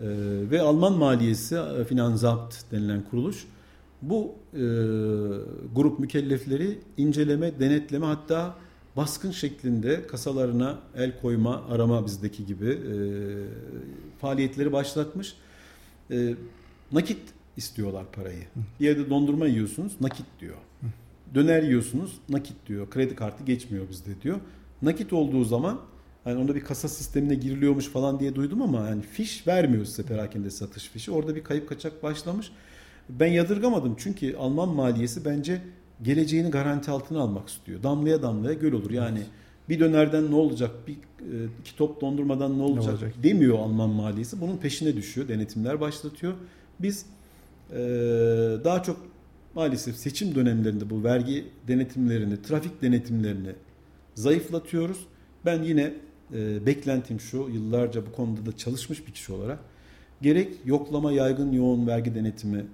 [0.00, 0.06] E,
[0.50, 3.46] ve Alman maliyesi e, Finanzamt denilen kuruluş
[4.02, 4.62] bu e,
[5.74, 8.54] grup mükellefleri inceleme, denetleme hatta
[8.96, 12.94] baskın şeklinde kasalarına el koyma, arama bizdeki gibi e,
[14.20, 15.36] faaliyetleri başlatmış.
[16.10, 16.34] E,
[16.92, 17.18] nakit
[17.56, 18.44] istiyorlar parayı.
[18.80, 20.56] Bir yerde dondurma yiyorsunuz, nakit diyor.
[21.34, 22.90] Döner yiyorsunuz, nakit diyor.
[22.90, 24.40] Kredi kartı geçmiyor bizde diyor.
[24.82, 25.80] Nakit olduğu zaman
[26.24, 30.50] hani onda bir kasa sistemine giriliyormuş falan diye duydum ama yani fiş vermiyor size perakende
[30.50, 31.10] satış fişi.
[31.10, 32.52] Orada bir kayıp kaçak başlamış.
[33.08, 35.62] Ben yadırgamadım çünkü Alman maliyesi bence
[36.02, 37.82] geleceğini garanti altına almak istiyor.
[37.82, 38.90] Damlaya damlaya göl olur.
[38.90, 39.20] Yani
[39.68, 43.90] bir dönerden ne olacak, bir e, iki top dondurmadan ne olacak, ne olacak demiyor Alman
[43.90, 44.40] maliyesi.
[44.40, 46.34] Bunun peşine düşüyor, denetimler başlatıyor.
[46.80, 47.06] Biz
[47.70, 47.76] e,
[48.64, 48.96] daha çok
[49.54, 53.52] maalesef seçim dönemlerinde bu vergi denetimlerini, trafik denetimlerini
[54.14, 54.98] zayıflatıyoruz.
[55.44, 55.94] Ben yine
[56.34, 59.58] e, beklentim şu, yıllarca bu konuda da çalışmış bir kişi olarak
[60.22, 62.64] gerek yoklama yaygın yoğun vergi denetimi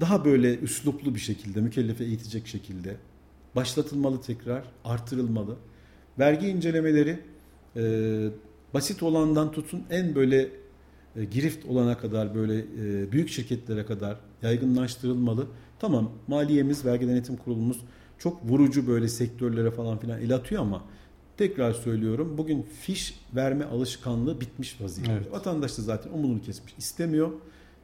[0.00, 2.96] daha böyle üsluplu bir şekilde, mükellefe eğitecek şekilde
[3.56, 5.56] başlatılmalı tekrar, artırılmalı.
[6.18, 7.20] Vergi incelemeleri
[7.76, 7.82] e,
[8.74, 10.48] basit olandan tutun en böyle
[11.16, 15.46] e, girift olana kadar böyle e, büyük şirketlere kadar yaygınlaştırılmalı.
[15.78, 17.80] Tamam maliyemiz, vergi denetim kurulumuz
[18.18, 20.84] çok vurucu böyle sektörlere falan filan el atıyor ama
[21.36, 25.12] tekrar söylüyorum bugün fiş verme alışkanlığı bitmiş vaziyette.
[25.12, 25.32] Evet.
[25.32, 26.74] Vatandaş da zaten umudunu kesmiş.
[26.78, 27.30] istemiyor.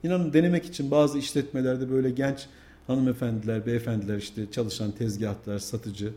[0.04, 2.46] İnanın denemek için bazı işletmelerde böyle genç
[2.86, 6.12] hanımefendiler, beyefendiler işte çalışan tezgahlar, satıcı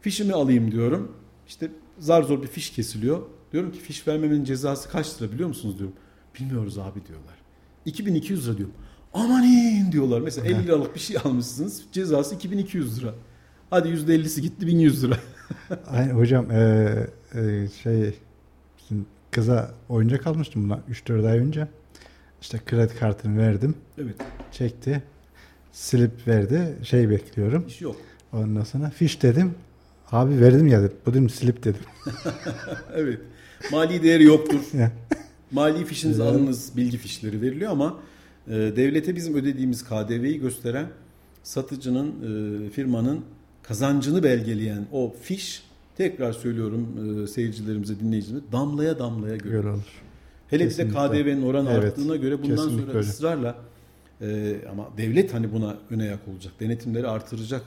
[0.00, 1.12] fişimi alayım diyorum.
[1.48, 3.22] İşte zar zor bir fiş kesiliyor.
[3.52, 5.96] Diyorum ki fiş vermemenin cezası kaç lira biliyor musunuz diyorum.
[6.40, 7.34] Bilmiyoruz abi diyorlar.
[7.84, 8.74] 2200 lira diyorum.
[9.14, 10.20] Amanin diyorlar.
[10.20, 11.82] Mesela 50 liralık bir şey almışsınız.
[11.92, 13.14] Cezası 2200 lira.
[13.70, 15.16] Hadi %50'si gitti 1100 lira.
[15.86, 18.14] Aynen hocam ee, e, şey
[19.30, 21.68] kıza oyuncak almıştım bundan 3-4 ay önce.
[22.40, 23.74] İşte kredi kartını verdim.
[23.98, 24.16] Evet.
[24.52, 25.02] Çekti.
[25.72, 26.76] Slip verdi.
[26.82, 27.64] Şey bekliyorum.
[27.68, 27.96] İş yok.
[28.32, 29.54] Ondan sonra fiş dedim.
[30.12, 30.96] Abi verdim ya dedim.
[31.06, 31.80] Bu dedim slip dedim.
[32.94, 33.18] evet.
[33.72, 34.60] Mali değeri yoktur.
[35.50, 38.00] Mali fişiniz alınız bilgi fişleri veriliyor ama
[38.48, 40.86] e, devlete bizim ödediğimiz KDV'yi gösteren
[41.42, 42.08] satıcının,
[42.66, 43.20] e, firmanın
[43.62, 45.62] kazancını belgeleyen o fiş
[45.96, 46.88] tekrar söylüyorum
[47.22, 50.02] e, seyircilerimize, dinleyicilerimize damlaya damlaya göre olur.
[50.50, 52.98] Hele bir de KDV'nin oranı evet, arttığına göre bundan sonra öyle.
[52.98, 53.56] ısrarla
[54.20, 56.52] e, ama devlet hani buna öne yak olacak.
[56.60, 57.62] Denetimleri artıracak.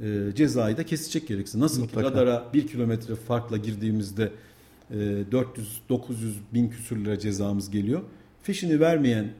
[0.00, 1.60] E, cezayı da kesecek gerekirse.
[1.60, 2.08] Nasıl Mutlaka.
[2.08, 4.32] ki radara bir kilometre farkla girdiğimizde
[4.90, 6.04] e, 400-900
[6.54, 8.00] bin küsür lira cezamız geliyor.
[8.42, 9.32] Fişini vermeyen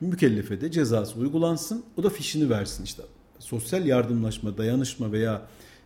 [0.00, 1.84] mükellefe de cezası uygulansın.
[1.96, 3.02] O da fişini versin işte.
[3.38, 5.42] Sosyal yardımlaşma, dayanışma veya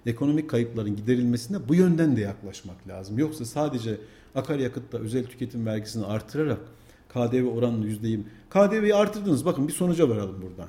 [0.06, 3.18] ekonomik kayıpların giderilmesine bu yönden de yaklaşmak lazım.
[3.18, 3.96] Yoksa sadece
[4.34, 6.60] akaryakıtla özel tüketim vergisini artırarak
[7.08, 8.26] KDV oranını yüzdeyim.
[8.50, 9.44] KDV'yi artırdınız.
[9.44, 10.68] Bakın bir sonuca varalım buradan.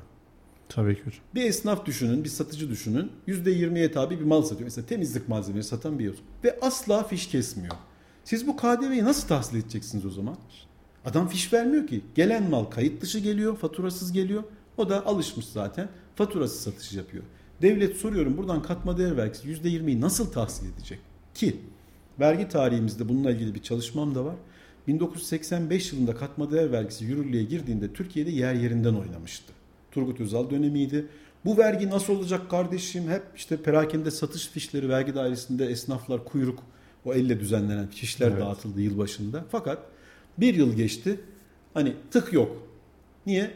[0.69, 1.21] Tabii ki hocam.
[1.35, 3.11] Bir esnaf düşünün, bir satıcı düşünün.
[3.27, 4.63] %20'ye tabi bir mal satıyor.
[4.63, 6.13] Mesela temizlik malzemeleri satan bir yer.
[6.43, 7.75] Ve asla fiş kesmiyor.
[8.23, 10.37] Siz bu KDV'yi nasıl tahsil edeceksiniz o zaman?
[11.05, 12.01] Adam fiş vermiyor ki.
[12.15, 14.43] Gelen mal kayıt dışı geliyor, faturasız geliyor.
[14.77, 15.89] O da alışmış zaten.
[16.15, 17.23] Faturasız satış yapıyor.
[17.61, 20.99] Devlet soruyorum buradan katma değer vergisi %20'yi nasıl tahsil edecek?
[21.33, 21.61] Ki
[22.19, 24.35] vergi tarihimizde bununla ilgili bir çalışmam da var.
[24.87, 29.53] 1985 yılında katma değer vergisi yürürlüğe girdiğinde Türkiye'de yer yerinden oynamıştı.
[29.91, 31.05] Turgut Özal dönemiydi.
[31.45, 33.09] Bu vergi nasıl olacak kardeşim?
[33.09, 36.59] Hep işte perakende satış fişleri vergi dairesinde esnaflar kuyruk
[37.05, 38.41] o elle düzenlenen fişler evet.
[38.41, 39.45] dağıtıldı yılbaşında.
[39.51, 39.79] Fakat
[40.37, 41.19] bir yıl geçti.
[41.73, 42.67] Hani tık yok.
[43.25, 43.51] Niye?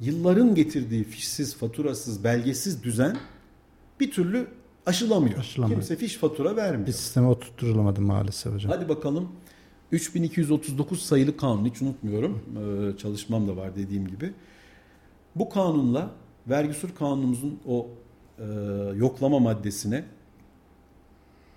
[0.00, 3.16] Yılların getirdiği fişsiz, faturasız, belgesiz düzen
[4.00, 4.46] bir türlü
[4.86, 5.38] aşılamıyor.
[5.38, 5.80] aşılamıyor.
[5.80, 6.86] Kimse fiş fatura vermiyor.
[6.86, 8.72] Bir sisteme oturtturulamadı maalesef hocam.
[8.72, 9.28] Hadi bakalım
[9.92, 12.42] 3239 sayılı kanun hiç unutmuyorum.
[12.94, 14.32] Ee, çalışmam da var dediğim gibi.
[15.36, 16.10] Bu kanunla
[16.48, 17.88] vergi sur kanunumuzun o
[18.38, 18.44] e,
[18.94, 20.04] yoklama maddesine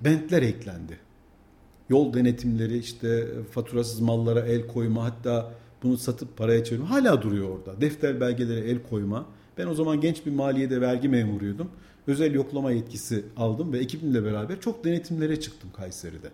[0.02, 1.00] bentler eklendi.
[1.90, 5.52] yol denetimleri işte faturasız mallara el koyma hatta
[5.84, 7.82] bunu satıp paraya çevirme hala duruyor orada.
[7.82, 9.26] Defter belgelere el koyma.
[9.58, 11.70] Ben o zaman genç bir maliyede vergi memuruydum.
[12.08, 16.30] Özel yoklama yetkisi aldım ve ekibimle beraber çok denetimlere çıktım Kayseri'de.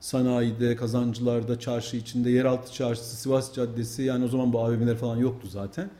[0.00, 5.48] Sanayide, kazancılarda, çarşı içinde, yeraltı çarşısı, Sivas Caddesi yani o zaman bu AVM'ler falan yoktu
[5.50, 5.90] zaten.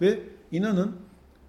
[0.00, 0.18] Ve
[0.52, 0.96] inanın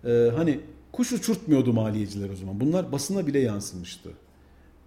[0.06, 0.60] e, hani
[0.92, 2.60] kuş uçurtmuyordu maliyeciler o zaman.
[2.60, 4.10] Bunlar basına bile yansımıştı.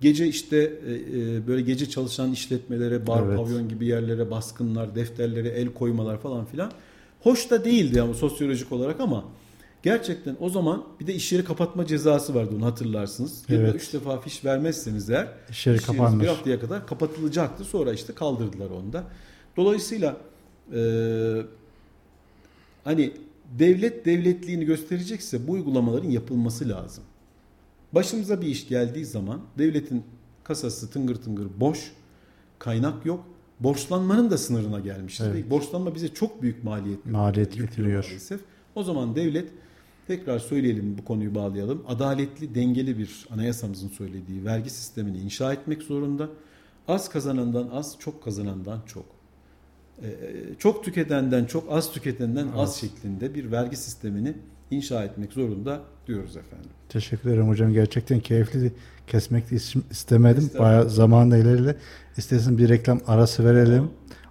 [0.00, 3.36] Gece işte e, e, böyle gece çalışan işletmelere, bar, evet.
[3.36, 6.72] pavyon gibi yerlere baskınlar, defterlere el koymalar falan filan.
[7.20, 9.24] Hoş da değildi yani sosyolojik olarak ama
[9.82, 13.44] gerçekten o zaman bir de iş yeri kapatma cezası vardı onu hatırlarsınız.
[13.48, 13.60] Evet.
[13.60, 16.24] Ya da üç defa fiş vermezseniz eğer iş yeri iş kapanmış.
[16.24, 17.64] bir haftaya kadar kapatılacaktı.
[17.64, 19.04] Sonra işte kaldırdılar onu da.
[19.56, 20.16] Dolayısıyla
[20.74, 20.80] e,
[22.84, 23.12] hani
[23.58, 27.04] devlet devletliğini gösterecekse bu uygulamaların yapılması lazım.
[27.92, 30.04] Başımıza bir iş geldiği zaman devletin
[30.44, 31.92] kasası tıngır tıngır boş,
[32.58, 33.24] kaynak yok.
[33.60, 35.26] Borçlanmanın da sınırına gelmişiz.
[35.26, 35.50] Evet.
[35.50, 38.04] Borçlanma bize çok büyük maliyet, maliyet getiriyor.
[38.04, 38.40] Maalesef.
[38.74, 39.48] O zaman devlet
[40.06, 41.82] tekrar söyleyelim bu konuyu bağlayalım.
[41.88, 46.28] Adaletli, dengeli bir anayasamızın söylediği vergi sistemini inşa etmek zorunda.
[46.88, 49.04] Az kazanandan az, çok kazanandan çok.
[50.02, 50.08] Ee,
[50.58, 54.34] çok tüketenden çok, az tüketenden az, az şeklinde bir vergi sistemini
[54.70, 56.70] inşa etmek zorunda diyoruz efendim.
[56.88, 57.72] Teşekkür ederim hocam.
[57.72, 58.72] Gerçekten keyifli.
[59.06, 59.44] Kesmek
[59.90, 60.50] istemedim.
[60.58, 61.76] Bayağı zamanla ileride.
[62.16, 63.90] İstersen bir reklam arası verelim.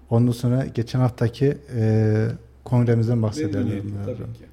[0.09, 2.27] Ondan sonra geçen haftaki e,
[2.63, 3.93] kongremizden bahsedelim.
[4.05, 4.50] Tabii ki.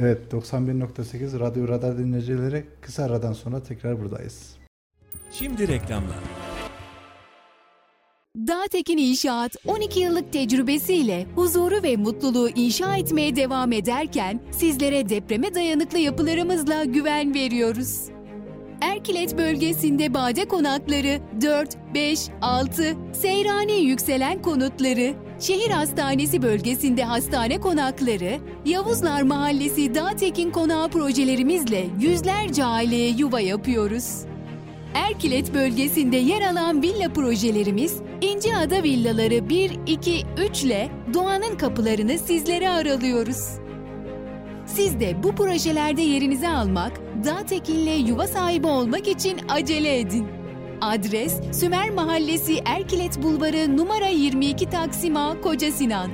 [0.00, 4.56] Evet 91.8 Radyo Radar dinleyicileri kısa aradan sonra tekrar buradayız.
[5.32, 6.16] Şimdi reklamlar.
[8.36, 15.98] Dağtekin İnşaat 12 yıllık tecrübesiyle huzuru ve mutluluğu inşa etmeye devam ederken sizlere depreme dayanıklı
[15.98, 18.02] yapılarımızla güven veriyoruz.
[18.80, 28.38] Erkilet bölgesinde bade konakları 4, 5, 6, Seyrani yükselen konutları, şehir hastanesi bölgesinde hastane konakları,
[28.64, 34.24] Yavuzlar Mahallesi Dağtekin Konağı projelerimizle yüzlerce aileye yuva yapıyoruz.
[34.94, 42.68] Erkilet bölgesinde yer alan villa projelerimiz İnceada Villaları 1, 2, 3 ile doğanın kapılarını sizlere
[42.68, 43.58] aralıyoruz.
[44.66, 46.92] Siz de bu projelerde yerinizi almak,
[47.24, 50.35] Dağtekin'le yuva sahibi olmak için acele edin.
[50.80, 56.10] Adres Sümer Mahallesi Erkilet Bulvarı numara 22 Taksim A Koca Sinan.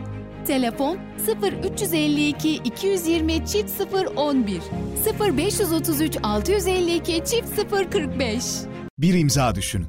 [0.47, 0.99] Telefon
[1.63, 3.83] 0352 220 çift
[4.17, 4.61] 011
[5.37, 8.45] 0533 652 çift 045
[8.99, 9.87] Bir imza düşünün.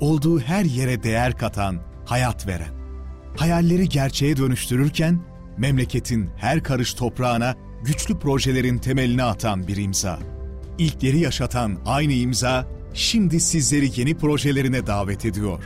[0.00, 2.80] Olduğu her yere değer katan, hayat veren.
[3.36, 5.20] Hayalleri gerçeğe dönüştürürken
[5.58, 7.54] memleketin her karış toprağına
[7.84, 10.18] güçlü projelerin temelini atan bir imza.
[10.78, 15.64] İlkleri yaşatan aynı imza şimdi sizleri yeni projelerine davet ediyor.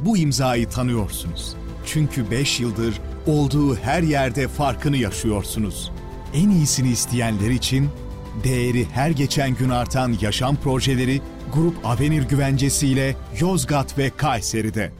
[0.00, 1.56] Bu imzayı tanıyorsunuz.
[1.86, 5.92] Çünkü 5 yıldır olduğu her yerde farkını yaşıyorsunuz.
[6.34, 7.88] En iyisini isteyenler için
[8.44, 11.20] değeri her geçen gün artan yaşam projeleri
[11.54, 14.92] Grup Avenir güvencesiyle Yozgat ve Kayseri'de.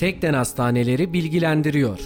[0.00, 1.98] Tekden Hastaneleri bilgilendiriyor.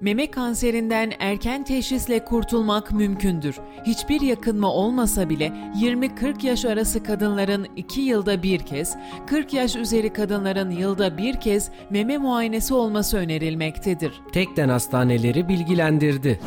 [0.00, 3.56] Meme kanserinden erken teşhisle kurtulmak mümkündür.
[3.86, 8.96] Hiçbir yakınma olmasa bile 20-40 yaş arası kadınların 2 yılda bir kez,
[9.26, 14.12] 40 yaş üzeri kadınların yılda bir kez meme muayenesi olması önerilmektedir.
[14.32, 16.40] Tekden hastaneleri bilgilendirdi.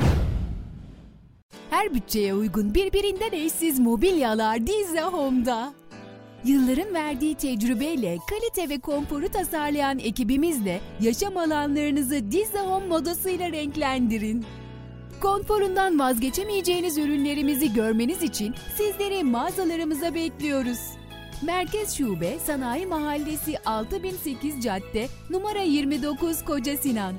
[1.70, 5.81] Her bütçeye uygun birbirinden eşsiz mobilyalar Dizze Home'da.
[6.46, 14.46] Yılların verdiği tecrübeyle kalite ve konforu tasarlayan ekibimizle yaşam alanlarınızı Dizze Home modasıyla renklendirin.
[15.22, 20.80] Konforundan vazgeçemeyeceğiniz ürünlerimizi görmeniz için sizleri mağazalarımıza bekliyoruz.
[21.42, 27.16] Merkez Şube Sanayi Mahallesi 6008 Cadde numara 29 Koca Sinan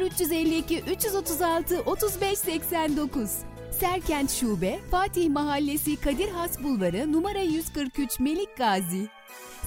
[0.00, 9.08] 0352 336 3589 Serkent Şube, Fatih Mahallesi Kadir Has Bulvarı numara 143 Melik Gazi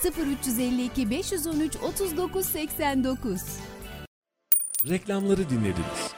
[0.06, 3.41] 0352 513 39 89
[4.89, 6.16] Reklamları dinlediniz.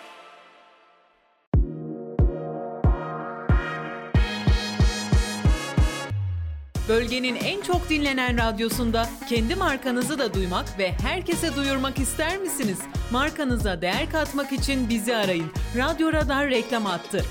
[6.89, 12.79] Bölgenin en çok dinlenen radyosunda kendi markanızı da duymak ve herkese duyurmak ister misiniz?
[13.11, 15.51] Markanıza değer katmak için bizi arayın.
[15.77, 17.23] Radyo Radar reklam attı.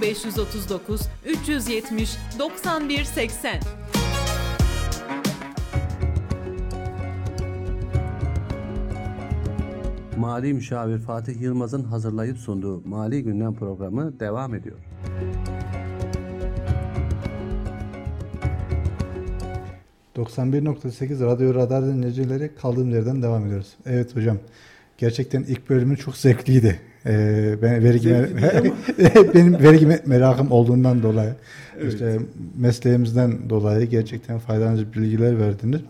[0.00, 3.60] 0539 370 91 80.
[10.18, 14.76] Mali Müşavir Fatih Yılmaz'ın hazırlayıp sunduğu Mali Gündem programı devam ediyor.
[20.16, 23.68] ...91.8 Radyo Radar dinleyicileri kaldığım yerden devam ediyoruz.
[23.86, 24.38] Evet hocam,
[24.98, 26.80] gerçekten ilk bölümü çok zevkliydi.
[27.06, 28.08] Ee, ben vergi
[29.34, 31.34] benim vergi merakım olduğundan dolayı,
[31.80, 31.92] evet.
[31.92, 32.18] işte
[32.56, 35.80] mesleğimizden dolayı gerçekten faydalı bilgiler verdiniz.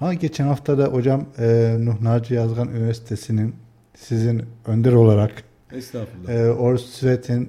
[0.00, 3.54] Ama geçen hafta da hocam e, Nuh Naci Yazgan Üniversitesi'nin
[3.94, 5.32] sizin önder olarak
[5.72, 6.34] Estağfurullah.
[6.34, 7.48] E, Orsvet'in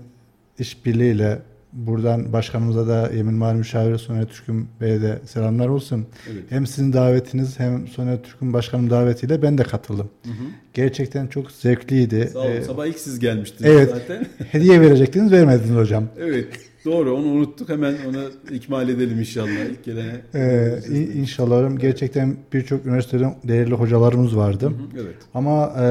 [0.59, 1.39] işbirliğiyle
[1.74, 6.05] buradan başkanımıza da Yemin Mali Müşaviri Soner Türk'ün Bey'e de selamlar olsun.
[6.34, 6.43] Evet.
[6.49, 10.09] Hem sizin davetiniz hem Soner Türk'ün başkanım davetiyle ben de katıldım.
[10.26, 10.43] Hı hı.
[10.74, 12.30] Gerçekten çok zevkliydi.
[12.34, 12.51] Sağ olun.
[12.51, 14.26] Ee, Sabah ilk siz gelmiştiniz evet, zaten.
[14.51, 16.03] hediye verecektiniz vermediniz hocam.
[16.19, 16.47] Evet.
[16.86, 20.21] Doğru onu unuttuk hemen onu ikmal edelim inşallah ilk gelene.
[20.36, 20.79] Ee,
[21.15, 24.65] inşallah gerçekten birçok üniversiteden değerli hocalarımız vardı.
[24.65, 25.15] Hı hı, evet.
[25.34, 25.86] Ama e,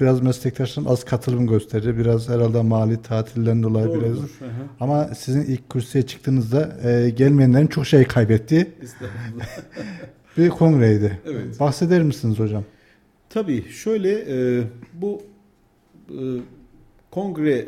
[0.00, 1.98] biraz meslektaşlarım az katılım gösterdi.
[1.98, 4.02] Biraz herhalde mali tatilden dolayı Doğrudur.
[4.02, 4.18] biraz.
[4.18, 4.50] Hı hı.
[4.80, 8.72] Ama sizin ilk kürsüye çıktığınızda e, gelmeyenlerin çok şey kaybetti.
[10.36, 11.20] bir kongreydi.
[11.26, 11.60] Evet.
[11.60, 12.64] Bahseder misiniz hocam?
[13.30, 14.64] Tabii şöyle e,
[14.94, 15.22] bu
[16.10, 16.20] e,
[17.10, 17.66] kongre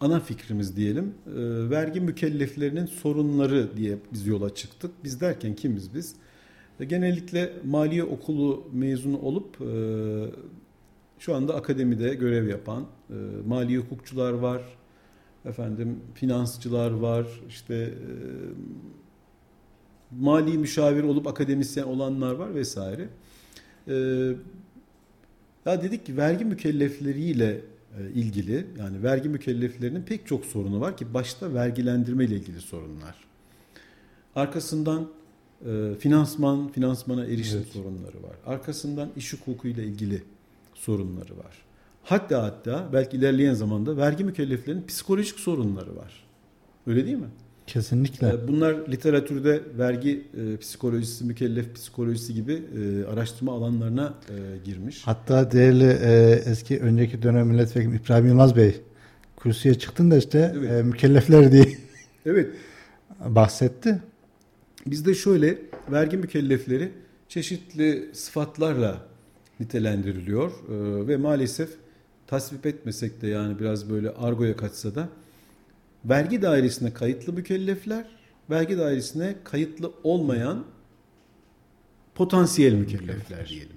[0.00, 4.90] ana fikrimiz diyelim e, vergi mükelleflerinin sorunları diye biz yola çıktık.
[5.04, 6.14] Biz derken kimiz biz?
[6.80, 9.70] E, genellikle maliye okulu mezunu olup e,
[11.18, 13.14] şu anda akademide görev yapan e,
[13.46, 14.62] mali hukukçular var,
[15.44, 18.10] efendim finansçılar var, işte e,
[20.20, 23.08] mali müşavir olup akademisyen olanlar var vesaire.
[23.88, 23.94] E,
[25.66, 27.60] ya dedik ki vergi mükellefleriyle
[28.14, 33.14] ilgili yani vergi mükelleflerinin pek çok sorunu var ki başta vergilendirme ile ilgili sorunlar.
[34.34, 35.08] Arkasından
[35.66, 37.68] e, finansman, finansmana erişim evet.
[37.68, 38.36] sorunları var.
[38.46, 40.22] Arkasından iş hukuku ile ilgili
[40.74, 41.62] sorunları var.
[42.02, 46.26] Hatta hatta belki ilerleyen zamanda vergi mükelleflerinin psikolojik sorunları var.
[46.86, 47.30] Öyle değil mi?
[47.72, 48.28] Kesinlikle.
[48.28, 55.02] E, bunlar literatürde vergi e, psikolojisi, mükellef psikolojisi gibi e, araştırma alanlarına e, girmiş.
[55.04, 58.80] Hatta değerli e, eski önceki dönem milletvekili İbrahim Yılmaz Bey
[59.42, 60.70] kürsüye çıktın da işte evet.
[60.70, 61.66] e, mükellefler diye
[62.26, 62.50] evet.
[63.26, 64.02] bahsetti.
[64.86, 65.58] Bizde şöyle
[65.92, 66.92] vergi mükellefleri
[67.28, 69.06] çeşitli sıfatlarla
[69.60, 71.70] nitelendiriliyor e, ve maalesef
[72.26, 75.08] tasvip etmesek de yani biraz böyle argoya kaçsa da
[76.04, 78.06] vergi dairesine kayıtlı mükellefler,
[78.50, 80.64] vergi dairesine kayıtlı olmayan
[82.14, 83.76] potansiyel mükellefler diyelim.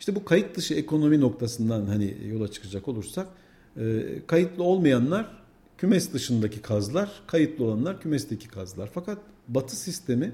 [0.00, 3.28] İşte bu kayıt dışı ekonomi noktasından hani yola çıkacak olursak
[3.76, 5.42] e, kayıtlı olmayanlar
[5.78, 8.90] kümes dışındaki kazlar, kayıtlı olanlar kümesteki kazlar.
[8.94, 9.18] Fakat
[9.48, 10.32] batı sistemi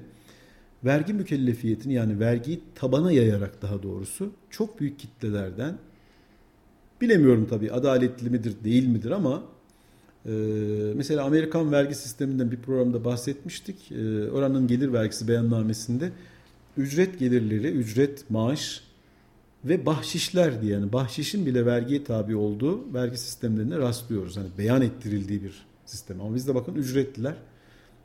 [0.83, 5.77] vergi mükellefiyetini yani vergiyi tabana yayarak daha doğrusu çok büyük kitlelerden
[7.01, 9.43] bilemiyorum tabii adaletli midir değil midir ama
[10.25, 10.31] ee,
[10.95, 13.91] mesela Amerikan vergi sisteminden bir programda bahsetmiştik.
[13.91, 16.11] Ee, oranın gelir vergisi beyannamesinde
[16.77, 18.83] ücret gelirleri, ücret, maaş
[19.65, 24.37] ve bahşişler diye yani bahşişin bile vergiye tabi olduğu vergi sistemlerine rastlıyoruz.
[24.37, 26.21] Hani beyan ettirildiği bir sistem.
[26.21, 27.35] Ama bizde bakın ücretliler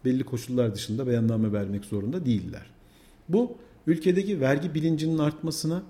[0.04, 2.66] belli koşullar dışında beyanname vermek zorunda değiller.
[3.28, 3.56] Bu
[3.86, 5.82] ülkedeki vergi bilincinin artmasına,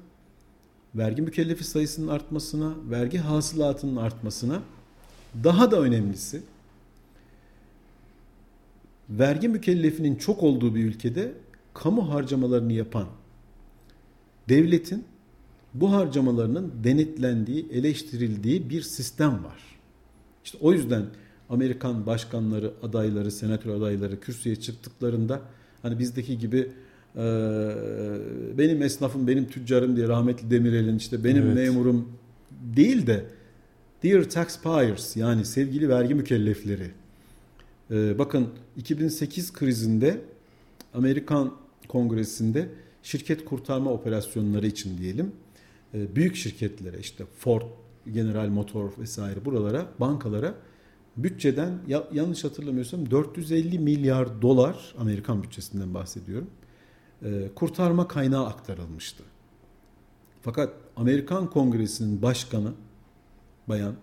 [0.95, 4.63] vergi mükellefi sayısının artmasına, vergi hasılatının artmasına
[5.45, 6.43] daha da önemlisi
[9.11, 11.33] vergi mükellefinin çok olduğu bir ülkede
[11.75, 13.07] kamu harcamalarını yapan
[14.49, 15.05] devletin
[15.75, 19.63] bu harcamalarının denetlendiği, eleştirildiği bir sistem var.
[20.45, 21.03] İşte o yüzden
[21.49, 25.41] Amerikan başkanları, adayları, senatör adayları kürsüye çıktıklarında
[25.83, 26.71] hani bizdeki gibi
[27.17, 27.23] e,
[28.59, 31.55] benim esnafım, benim tüccarım diye rahmetli Demirel'in işte benim evet.
[31.55, 32.09] memurum
[32.77, 33.25] değil de
[34.05, 36.91] Dear taxpayers yani sevgili vergi mükellefleri.
[37.91, 40.21] Ee, bakın 2008 krizinde
[40.95, 41.55] Amerikan
[41.89, 42.69] Kongresi'nde
[43.03, 45.33] şirket kurtarma operasyonları için diyelim
[45.95, 47.63] e, büyük şirketlere işte Ford,
[48.13, 50.55] General Motor vesaire buralara bankalara
[51.17, 56.51] bütçeden ya, yanlış hatırlamıyorsam 450 milyar dolar Amerikan bütçesinden bahsediyorum
[57.23, 59.23] e, kurtarma kaynağı aktarılmıştı.
[60.43, 62.73] Fakat Amerikan Kongresi'nin başkanı
[63.69, 63.97] bayan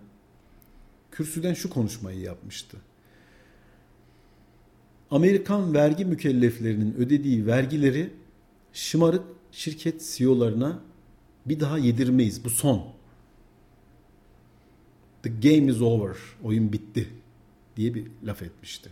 [1.11, 2.77] kürsüden şu konuşmayı yapmıştı.
[5.11, 8.09] Amerikan vergi mükelleflerinin ödediği vergileri
[8.73, 10.79] şımarık şirket CEO'larına
[11.45, 12.45] bir daha yedirmeyiz.
[12.45, 12.85] Bu son.
[15.23, 16.15] The game is over.
[16.43, 17.09] Oyun bitti
[17.77, 18.89] diye bir laf etmişti.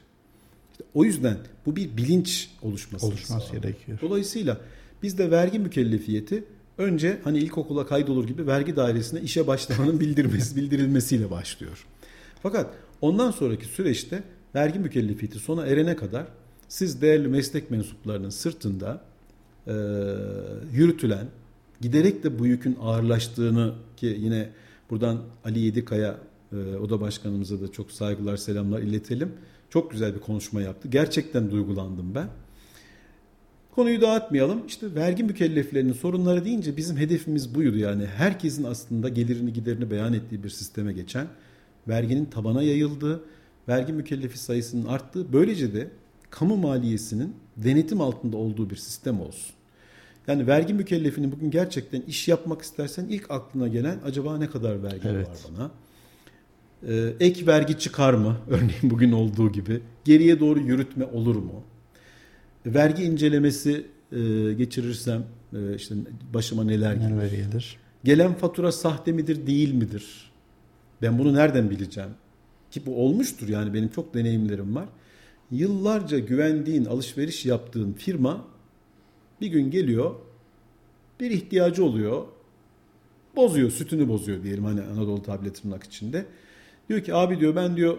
[0.71, 3.99] İşte o yüzden bu bir bilinç oluşması, oluşması gerekiyor.
[4.01, 4.61] Dolayısıyla
[5.03, 6.43] bizde vergi mükellefiyeti
[6.79, 11.85] önce hani ilkokula kaydolur gibi vergi dairesine işe başlamanın bildirmesi, bildirilmesiyle başlıyor.
[12.43, 14.23] Fakat ondan sonraki süreçte
[14.55, 16.25] vergi mükellefiyeti sona erene kadar
[16.67, 19.01] siz değerli meslek mensuplarının sırtında
[19.67, 19.73] e,
[20.73, 21.27] yürütülen
[21.81, 24.49] giderek de bu yükün ağırlaştığını ki yine
[24.89, 26.17] buradan Ali Yedikaya
[26.53, 29.33] e, Oda Başkanımıza da çok saygılar selamlar iletelim.
[29.69, 30.87] Çok güzel bir konuşma yaptı.
[30.87, 32.27] Gerçekten duygulandım ben.
[33.79, 34.67] Konuyu dağıtmayalım.
[34.67, 38.05] İşte vergi mükelleflerinin sorunları deyince bizim hedefimiz buydu yani.
[38.05, 41.27] Herkesin aslında gelirini giderini beyan ettiği bir sisteme geçen,
[41.87, 43.23] verginin tabana yayıldığı,
[43.67, 45.87] vergi mükellefi sayısının arttığı, böylece de
[46.29, 49.55] kamu maliyesinin denetim altında olduğu bir sistem olsun.
[50.27, 55.07] Yani vergi mükellefinin bugün gerçekten iş yapmak istersen ilk aklına gelen acaba ne kadar vergi
[55.07, 55.27] evet.
[55.27, 55.71] var bana?
[56.87, 58.37] Ee, ek vergi çıkar mı?
[58.49, 59.81] Örneğin bugün olduğu gibi.
[60.05, 61.63] Geriye doğru yürütme olur mu?
[62.65, 64.17] Vergi incelemesi e,
[64.53, 65.95] geçirirsem e, işte
[66.33, 67.11] başıma neler gelir?
[67.11, 67.77] Neler gelir?
[68.03, 70.31] Gelen fatura sahte midir değil midir?
[71.01, 72.09] Ben bunu nereden bileceğim?
[72.71, 74.89] Ki bu olmuştur yani benim çok deneyimlerim var.
[75.51, 78.45] Yıllarca güvendiğin, alışveriş yaptığın firma
[79.41, 80.15] bir gün geliyor,
[81.19, 82.25] bir ihtiyacı oluyor,
[83.35, 86.25] bozuyor, sütünü bozuyor diyelim hani Anadolu tablet tırnak içinde.
[86.89, 87.97] Diyor ki abi diyor ben diyor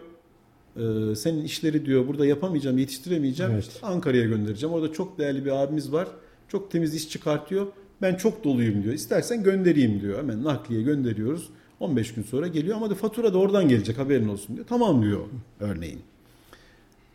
[0.77, 3.53] e, senin işleri diyor burada yapamayacağım, yetiştiremeyeceğim.
[3.53, 3.69] Evet.
[3.69, 4.75] İşte Ankara'ya göndereceğim.
[4.75, 6.09] Orada çok değerli bir abimiz var.
[6.49, 7.67] Çok temiz iş çıkartıyor.
[8.03, 8.95] Ben çok doluyum diyor.
[8.95, 10.19] İstersen göndereyim diyor.
[10.19, 11.49] Hemen nakliye gönderiyoruz.
[11.81, 14.67] 15 gün sonra geliyor ama da fatura da oradan gelecek haberin olsun diyor.
[14.69, 15.21] Tamam diyor
[15.61, 16.01] örneğin.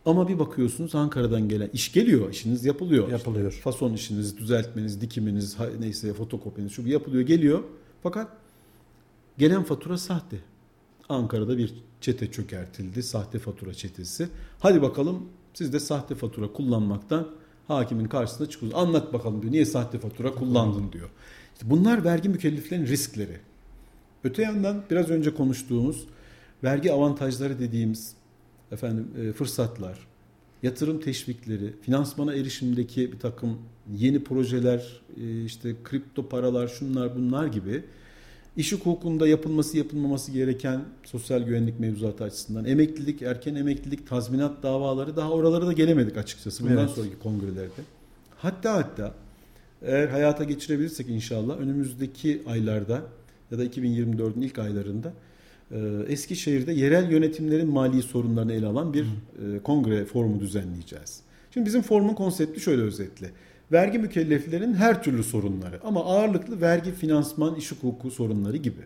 [0.06, 3.08] Ama bir bakıyorsunuz Ankara'dan gelen iş geliyor, işiniz yapılıyor.
[3.08, 3.50] Yapılıyor.
[3.50, 7.62] İşte fason işiniz, düzeltmeniz, dikiminiz, neyse fotokopiniz şu bir yapılıyor, geliyor.
[8.02, 8.28] Fakat
[9.38, 10.36] gelen fatura sahte.
[11.08, 11.74] Ankara'da bir
[12.06, 14.28] çete çökertildi, sahte fatura çetesi.
[14.58, 17.28] Hadi bakalım siz de sahte fatura kullanmaktan
[17.68, 18.84] hakimin karşısına çıkıyorsunuz.
[18.84, 21.10] Anlat bakalım diyor, niye sahte fatura kullandın diyor.
[21.54, 23.38] İşte bunlar vergi mükelleflerin riskleri.
[24.24, 26.06] Öte yandan biraz önce konuştuğumuz
[26.64, 28.14] vergi avantajları dediğimiz
[28.72, 30.06] efendim e, fırsatlar,
[30.62, 33.58] yatırım teşvikleri, finansmana erişimdeki bir takım
[33.96, 37.84] yeni projeler, e, işte kripto paralar, şunlar bunlar gibi
[38.56, 45.30] iş hukukunda yapılması yapılmaması gereken sosyal güvenlik mevzuatı açısından emeklilik, erken emeklilik, tazminat davaları daha
[45.30, 46.90] oralara da gelemedik açıkçası bundan evet.
[46.90, 47.82] sonraki kongrelerde.
[48.38, 49.14] Hatta hatta
[49.82, 53.02] eğer hayata geçirebilirsek inşallah önümüzdeki aylarda
[53.50, 55.12] ya da 2024'ün ilk aylarında
[55.70, 55.78] e,
[56.08, 61.20] Eskişehir'de yerel yönetimlerin mali sorunlarını ele alan bir e, kongre forumu düzenleyeceğiz.
[61.50, 63.30] Şimdi bizim forumun konsepti şöyle özetle.
[63.72, 68.80] Vergi mükelleflerin her türlü sorunları ama ağırlıklı vergi, finansman, iş hukuku sorunları gibi.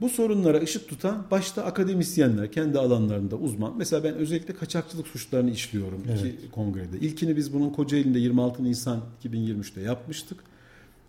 [0.00, 3.74] Bu sorunlara ışık tutan başta akademisyenler, kendi alanlarında uzman.
[3.76, 6.34] Mesela ben özellikle kaçakçılık suçlarını işliyorum evet.
[6.38, 6.98] iki kongrede.
[7.00, 10.38] İlkini biz bunun Kocaeli'nde 26 Nisan 2023'te yapmıştık.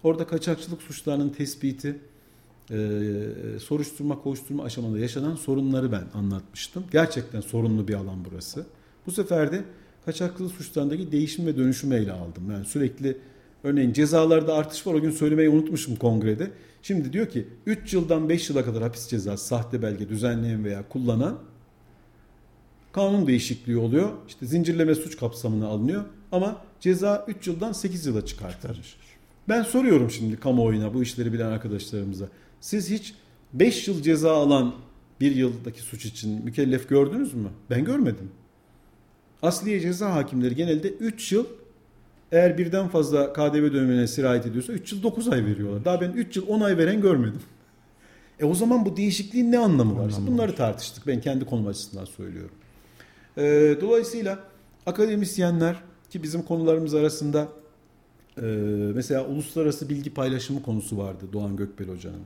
[0.04, 2.00] Orada kaçakçılık suçlarının tespiti,
[3.60, 6.84] soruşturma, koşturma aşamada yaşanan sorunları ben anlatmıştım.
[6.92, 8.66] Gerçekten sorunlu bir alan burası.
[9.06, 9.64] Bu sefer de
[10.08, 12.52] kaçakçılık suçlarındaki değişim ve dönüşümü ele aldım.
[12.52, 13.18] Yani sürekli
[13.64, 14.94] örneğin cezalarda artış var.
[14.94, 16.52] O gün söylemeyi unutmuşum kongrede.
[16.82, 21.40] Şimdi diyor ki 3 yıldan 5 yıla kadar hapis cezası sahte belge düzenleyen veya kullanan
[22.92, 24.10] kanun değişikliği oluyor.
[24.28, 26.06] İşte zincirleme suç kapsamına alınıyor.
[26.32, 28.98] Ama ceza 3 yıldan 8 yıla çıkartılır.
[29.50, 32.30] Ben soruyorum şimdi kamuoyuna bu işleri bilen arkadaşlarımıza.
[32.62, 33.14] Siz hiç
[33.54, 34.76] 5 yıl ceza alan
[35.20, 37.50] bir yıldaki suç için mükellef gördünüz mü?
[37.70, 38.32] Ben görmedim.
[39.42, 41.46] Asliye ceza hakimleri genelde 3 yıl
[42.32, 45.86] eğer birden fazla KDV dönemine sirayet ediyorsa 3 yıl 9 ay veriyorlar.
[45.86, 47.42] Daha ben 3 yıl 10 ay veren görmedim.
[48.40, 50.12] E o zaman bu değişikliğin ne anlamı var?
[50.28, 51.08] Bunları tartıştık.
[51.08, 52.56] Ben kendi konum açısından söylüyorum.
[53.38, 54.40] Ee, dolayısıyla
[54.86, 55.76] akademisyenler
[56.10, 57.48] ki bizim konularımız arasında
[58.38, 58.42] e,
[58.96, 62.24] mesela uluslararası bilgi paylaşımı konusu vardı Doğan Gökbel Hoca'nın.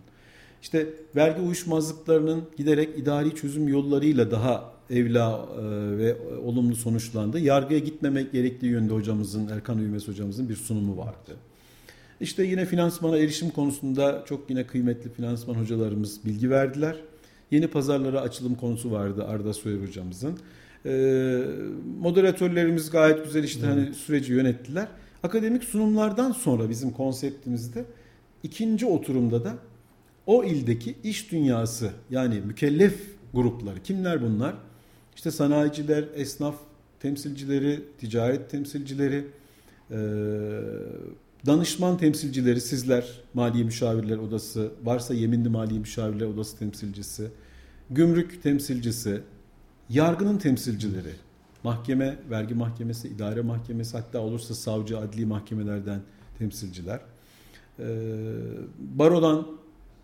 [0.61, 6.15] İşte vergi uyuşmazlıklarının giderek idari çözüm yollarıyla daha evla e, ve
[6.45, 7.39] olumlu sonuçlandı.
[7.39, 11.35] Yargıya gitmemek gerektiği yönde hocamızın, Erkan Üymes hocamızın bir sunumu vardı.
[12.21, 16.95] İşte yine finansmana erişim konusunda çok yine kıymetli finansman hocalarımız bilgi verdiler.
[17.51, 20.39] Yeni pazarlara açılım konusu vardı Arda Soyer hocamızın.
[20.85, 20.91] E,
[21.99, 23.87] moderatörlerimiz gayet güzel işte hani evet.
[23.87, 24.87] hani süreci yönettiler.
[25.23, 27.85] Akademik sunumlardan sonra bizim konseptimizde
[28.43, 29.53] ikinci oturumda da
[30.25, 32.95] o ildeki iş dünyası yani mükellef
[33.33, 34.55] grupları kimler bunlar?
[35.21, 36.55] İşte sanayiciler, esnaf,
[36.99, 39.27] temsilcileri, ticaret temsilcileri,
[41.45, 47.27] danışman temsilcileri, sizler, Mali Müşavirler Odası, varsa Yeminli Mali Müşavirler Odası temsilcisi,
[47.89, 49.21] gümrük temsilcisi,
[49.89, 51.13] yargının temsilcileri,
[51.63, 56.01] mahkeme, vergi mahkemesi, idare mahkemesi, hatta olursa savcı, adli mahkemelerden
[56.39, 56.99] temsilciler,
[58.79, 59.47] barodan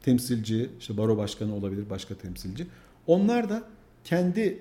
[0.01, 2.67] temsilci, işte baro başkanı olabilir, başka temsilci.
[3.07, 3.63] Onlar da
[4.03, 4.59] kendi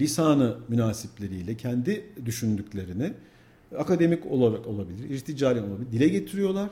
[0.00, 3.12] lisanı münasipleriyle, kendi düşündüklerini
[3.78, 6.70] akademik olarak olabilir, irticali olabilir, dile getiriyorlar.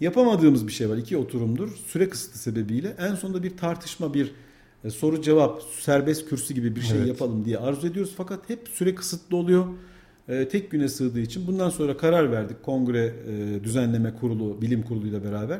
[0.00, 0.96] Yapamadığımız bir şey var.
[0.96, 1.68] iki oturumdur.
[1.86, 4.32] Süre kısıtı sebebiyle en sonunda bir tartışma, bir
[4.84, 7.08] e, soru cevap, serbest kürsü gibi bir şey Evet.
[7.08, 8.14] yapalım diye arzu ediyoruz.
[8.16, 9.66] Fakat hep süre kısıtlı oluyor.
[10.28, 12.62] E, tek güne sığdığı için bundan sonra karar verdik.
[12.62, 15.58] Kongre e, düzenleme kurulu, bilim kuruluyla beraber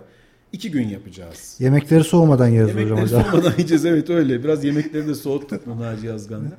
[0.52, 1.56] iki gün yapacağız.
[1.60, 3.22] Yemekleri soğumadan yeriz hocam Yemekleri hocam.
[3.30, 4.44] soğumadan yiyeceğiz evet öyle.
[4.44, 6.56] Biraz yemekleri de soğuttuk Naci Yazgan'la.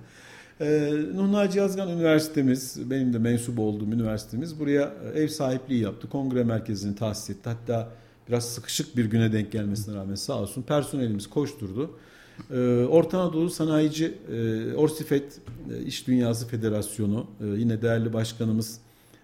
[0.62, 6.10] Ee, Nuh Naci Yazgan Üniversitemiz, benim de mensup olduğum üniversitemiz buraya ev sahipliği yaptı.
[6.10, 7.50] Kongre merkezini tahsis etti.
[7.50, 7.90] Hatta
[8.30, 11.92] biraz sıkışık bir güne denk gelmesine rağmen sağ olsun personelimiz koşturdu.
[12.52, 15.40] Ee, Orta Anadolu Sanayici e, Orsifet
[15.74, 18.80] e, İş Dünyası Federasyonu e, yine değerli başkanımız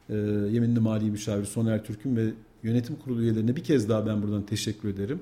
[0.10, 0.16] e,
[0.52, 2.26] Yeminli Mali Müşavir Soner Türk'ün ve
[2.64, 5.20] yönetim kurulu üyelerine bir kez daha ben buradan teşekkür ederim.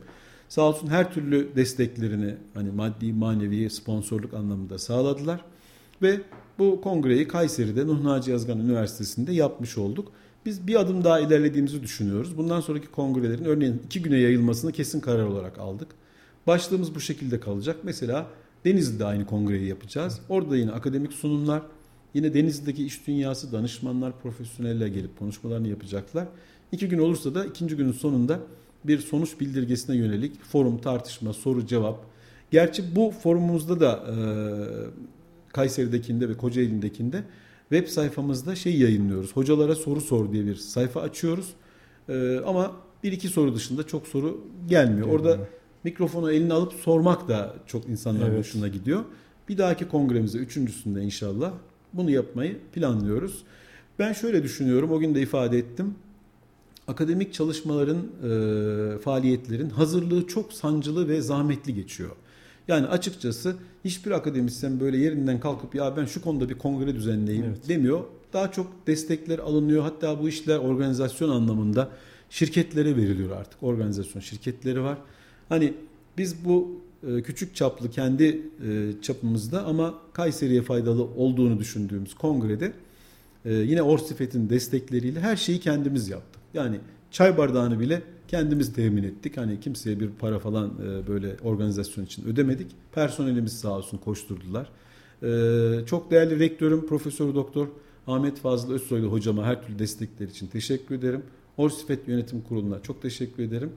[0.50, 5.53] Sağ olsun her türlü desteklerini hani maddi manevi sponsorluk anlamında sağladılar.
[6.02, 6.22] Ve
[6.60, 10.12] bu kongreyi Kayseri'de Nuh Naci Yazgan Üniversitesi'nde yapmış olduk.
[10.46, 12.38] Biz bir adım daha ilerlediğimizi düşünüyoruz.
[12.38, 15.88] Bundan sonraki kongrelerin örneğin iki güne yayılmasını kesin karar olarak aldık.
[16.48, 17.78] Başlığımız bu şekilde kalacak.
[17.84, 18.28] Mesela
[18.66, 20.20] Denizli'de aynı kongreyi yapacağız.
[20.30, 21.62] Orada yine akademik sunumlar,
[22.14, 26.28] yine Denizli'deki iş dünyası danışmanlar, profesyoneller gelip konuşmalarını yapacaklar.
[26.72, 28.40] İki gün olursa da ikinci günün sonunda
[28.84, 32.06] bir sonuç bildirgesine yönelik forum, tartışma, soru, cevap.
[32.52, 34.16] Gerçi bu forumumuzda da e,
[35.54, 37.24] Kayseri'dekinde ve Kocaeli'ndekinde
[37.70, 39.36] web sayfamızda şey yayınlıyoruz.
[39.36, 41.50] Hocalara soru sor diye bir sayfa açıyoruz.
[42.10, 42.72] E, ama
[43.04, 45.08] bir iki soru dışında çok soru gelmiyor.
[45.08, 45.38] Orada
[45.84, 48.40] mikrofonu eline alıp sormak da çok insanların Evet.
[48.40, 49.04] hoşuna gidiyor.
[49.50, 51.54] Bir dahaki kongremize, üçüncüsünde inşallah
[51.94, 53.44] bunu yapmayı planlıyoruz.
[54.00, 55.96] Ben şöyle düşünüyorum, o gün de ifade ettim.
[56.88, 62.12] Akademik çalışmaların, e, faaliyetlerin hazırlığı çok sancılı ve zahmetli geçiyor.
[62.68, 67.70] Yani açıkçası hiçbir akademisyen böyle yerinden kalkıp ya ben şu konuda bir kongre düzenleyeyim Evet.
[67.70, 68.04] demiyor.
[68.34, 69.84] Daha çok destekler alınıyor.
[69.84, 71.90] Hatta bu işler organizasyon anlamında
[72.30, 73.64] şirketlere veriliyor artık.
[73.64, 74.98] Organizasyon şirketleri var.
[75.50, 75.74] Hani
[76.18, 82.74] biz bu e, küçük çaplı kendi e, çapımızda ama Kayseri'ye faydalı olduğunu düşündüğümüz kongrede
[83.46, 86.42] e, yine Orsifet'in destekleriyle her şeyi kendimiz yaptık.
[86.54, 86.80] Yani
[87.12, 89.38] çay bardağını bile kendimiz temin ettik.
[89.38, 92.68] Hani kimseye bir para falan e, böyle organizasyon için ödemedik.
[92.92, 94.70] Personelimiz sağ olsun koşturdular.
[95.24, 97.68] E, çok değerli rektörüm Profesör Doktor
[98.08, 101.24] Ahmet Fazıl Özsoylu hocama her türlü destekler için teşekkür ederim.
[101.58, 103.72] Orsifet Yönetim Kurulu'na çok teşekkür ederim.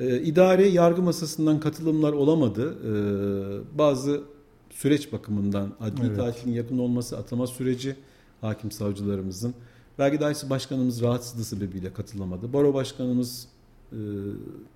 [0.00, 2.78] Ee, idare yargı masasından katılımlar olamadı.
[2.84, 4.22] Ee, bazı
[4.70, 6.16] süreç bakımından adli Evet.
[6.16, 7.96] tatilin yakın olması, atama süreci
[8.40, 9.54] hakim savcılarımızın.
[9.98, 12.52] Vergi dairesi başkanımız rahatsızlığı sebebiyle katılamadı.
[12.52, 13.48] Baro başkanımız
[13.94, 14.00] e,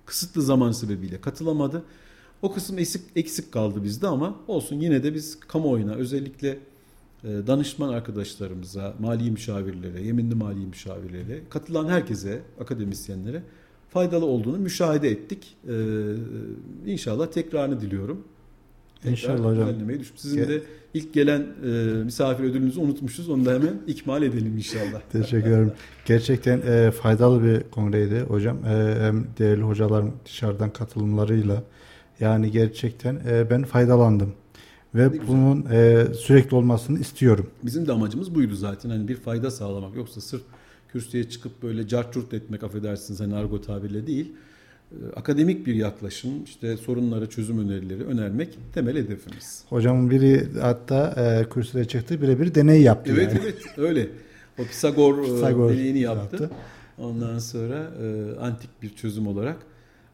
[0.05, 1.83] kısıtlı zaman sebebiyle katılamadı.
[2.41, 6.59] O kısım eksik, eksik kaldı bizde ama olsun yine de biz kamuoyuna özellikle
[7.23, 13.43] e, danışman arkadaşlarımıza, mali müşavirlere, yeminli mali müşavirlere, katılan herkese, akademisyenlere
[13.89, 15.57] faydalı olduğunu müşahede ettik.
[15.67, 15.71] Ee,
[16.85, 18.23] inşallah tekrarını diliyorum.
[19.05, 19.67] İnşallah hocam.
[19.67, 20.61] düzenlemeyi düş- Sizin Ge- de
[20.93, 21.67] ilk gelen e,
[22.03, 23.29] misafir ödülünüzü unutmuşuz.
[23.29, 25.01] Onu da hemen ikmal edelim inşallah.
[25.11, 25.71] Teşekkür ederim.
[26.05, 28.57] Gerçekten e, faydalı bir kongreydi hocam.
[28.65, 31.63] E, hem değerli hocaların dışarıdan katılımlarıyla
[32.19, 34.33] yani gerçekten e, ben faydalandım.
[34.95, 35.27] Ve güzel.
[35.27, 37.47] bunun e, sürekli olmasını istiyorum.
[37.63, 38.89] Bizim de amacımız buydu zaten.
[38.89, 39.95] Hani bir fayda sağlamak.
[39.95, 40.41] Yoksa sırf
[40.91, 44.31] kürsüye çıkıp böyle carçurt etmek affedersiniz hani argo tabirle değil.
[44.91, 49.63] Ee, Akademik bir yaklaşım, işte sorunlara çözüm önerileri önermek temel hedefimiz.
[49.69, 53.11] Hocamın biri hatta e, kürsüye çıktı birebir deney yaptı.
[53.13, 53.39] Evet yani.
[53.43, 54.09] evet öyle.
[54.59, 56.43] O Pisagor, e, Pisagor deneyini yaptı.
[56.43, 56.55] yaptı.
[56.97, 59.57] Ondan sonra e, antik bir çözüm olarak.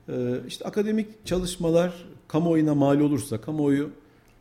[0.10, 0.14] E,
[0.48, 1.94] işte akademik çalışmalar
[2.28, 3.90] kamuoyuna mal olursa, kamuoyu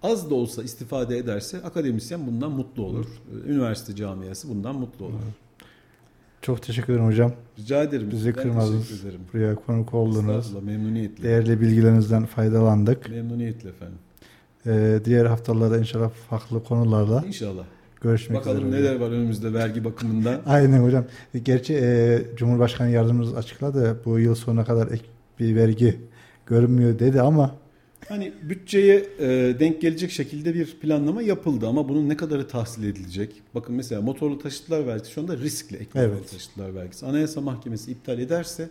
[0.03, 3.07] az da olsa istifade ederse akademisyen bundan mutlu olur.
[3.47, 5.15] Üniversite camiası bundan mutlu olur.
[6.45, 7.33] Çok teşekkür ederim hocam.
[7.59, 8.11] Rica ederim.
[8.11, 9.05] Bizi kırmadınız.
[9.33, 10.63] Buraya konuk oldunuz.
[10.63, 11.23] Memnuniyetle.
[11.23, 13.11] Değerli bilgilerinizden faydalandık.
[13.11, 13.99] Memnuniyetle efendim.
[14.67, 17.65] E, diğer haftalarda inşallah farklı konularla İnşallah.
[18.01, 18.83] görüşmek Bakalım üzere.
[18.83, 20.41] neler var önümüzde vergi bakımından.
[20.47, 21.05] Aynen hocam.
[21.43, 25.05] Gerçi e, Cumhurbaşkanı yardımcımız açıkladı bu yıl sonuna kadar ek
[25.41, 25.97] bir vergi
[26.47, 27.55] görünmüyor dedi ama
[28.09, 29.27] Hani bütçeye e,
[29.61, 33.43] denk gelecek şekilde bir planlama yapıldı ama bunun ne kadarı tahsil edilecek?
[33.55, 36.31] Bakın mesela motorlu taşıtlar vergisi şu anda riskli ek motorlu Evet.
[36.31, 37.07] taşıtlar vergisi.
[37.07, 38.71] Anayasa Mahkemesi iptal ederse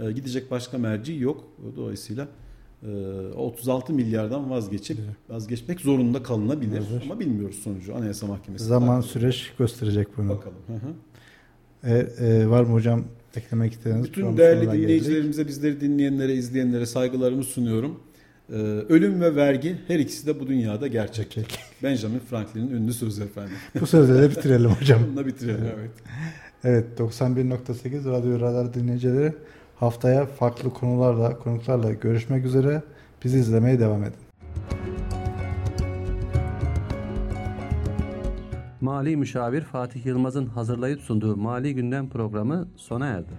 [0.00, 1.44] e, gidecek başka merci yok.
[1.76, 2.28] Dolayısıyla
[2.82, 2.88] e,
[3.36, 4.98] 36 milyardan vazgeçip
[5.28, 6.80] vazgeçmek zorunda kalınabilir.
[6.80, 7.02] Olabilir.
[7.04, 7.94] Ama bilmiyoruz sonucu.
[7.94, 8.64] Anayasa Mahkemesi.
[8.64, 10.28] Zaman süreç gösterecek bunu.
[10.28, 10.56] Bakalım.
[10.66, 10.94] Hı hı.
[11.84, 13.04] E, e, var mı hocam
[13.36, 14.04] eklemek istediğiniz?
[14.04, 14.82] Bütün değerli sonuna geldik.
[14.88, 18.00] dinleyicilerimize, bizleri dinleyenlere, izleyenlere saygılarımı sunuyorum.
[18.52, 18.56] Ee,
[18.88, 21.30] ölüm ve vergi her ikisi de bu dünyada gerçek.
[21.30, 21.58] Gerçek.
[21.82, 23.54] Benjamin Franklin'in ünlü sözü efendim.
[23.80, 25.00] Bu sözle de bitirelim hocam.
[25.06, 25.90] Bununla bitirelim evet.
[26.64, 29.32] Evet 91.8 Radyo Radar dinleyicileri
[29.76, 32.82] haftaya farklı konularla, konuklarla görüşmek üzere.
[33.24, 34.18] Bizi izlemeye devam edin.
[38.80, 43.32] Mali Müşavir Fatih Yılmaz'ın hazırlayıp sunduğu Mali Gündem programı sona erdi.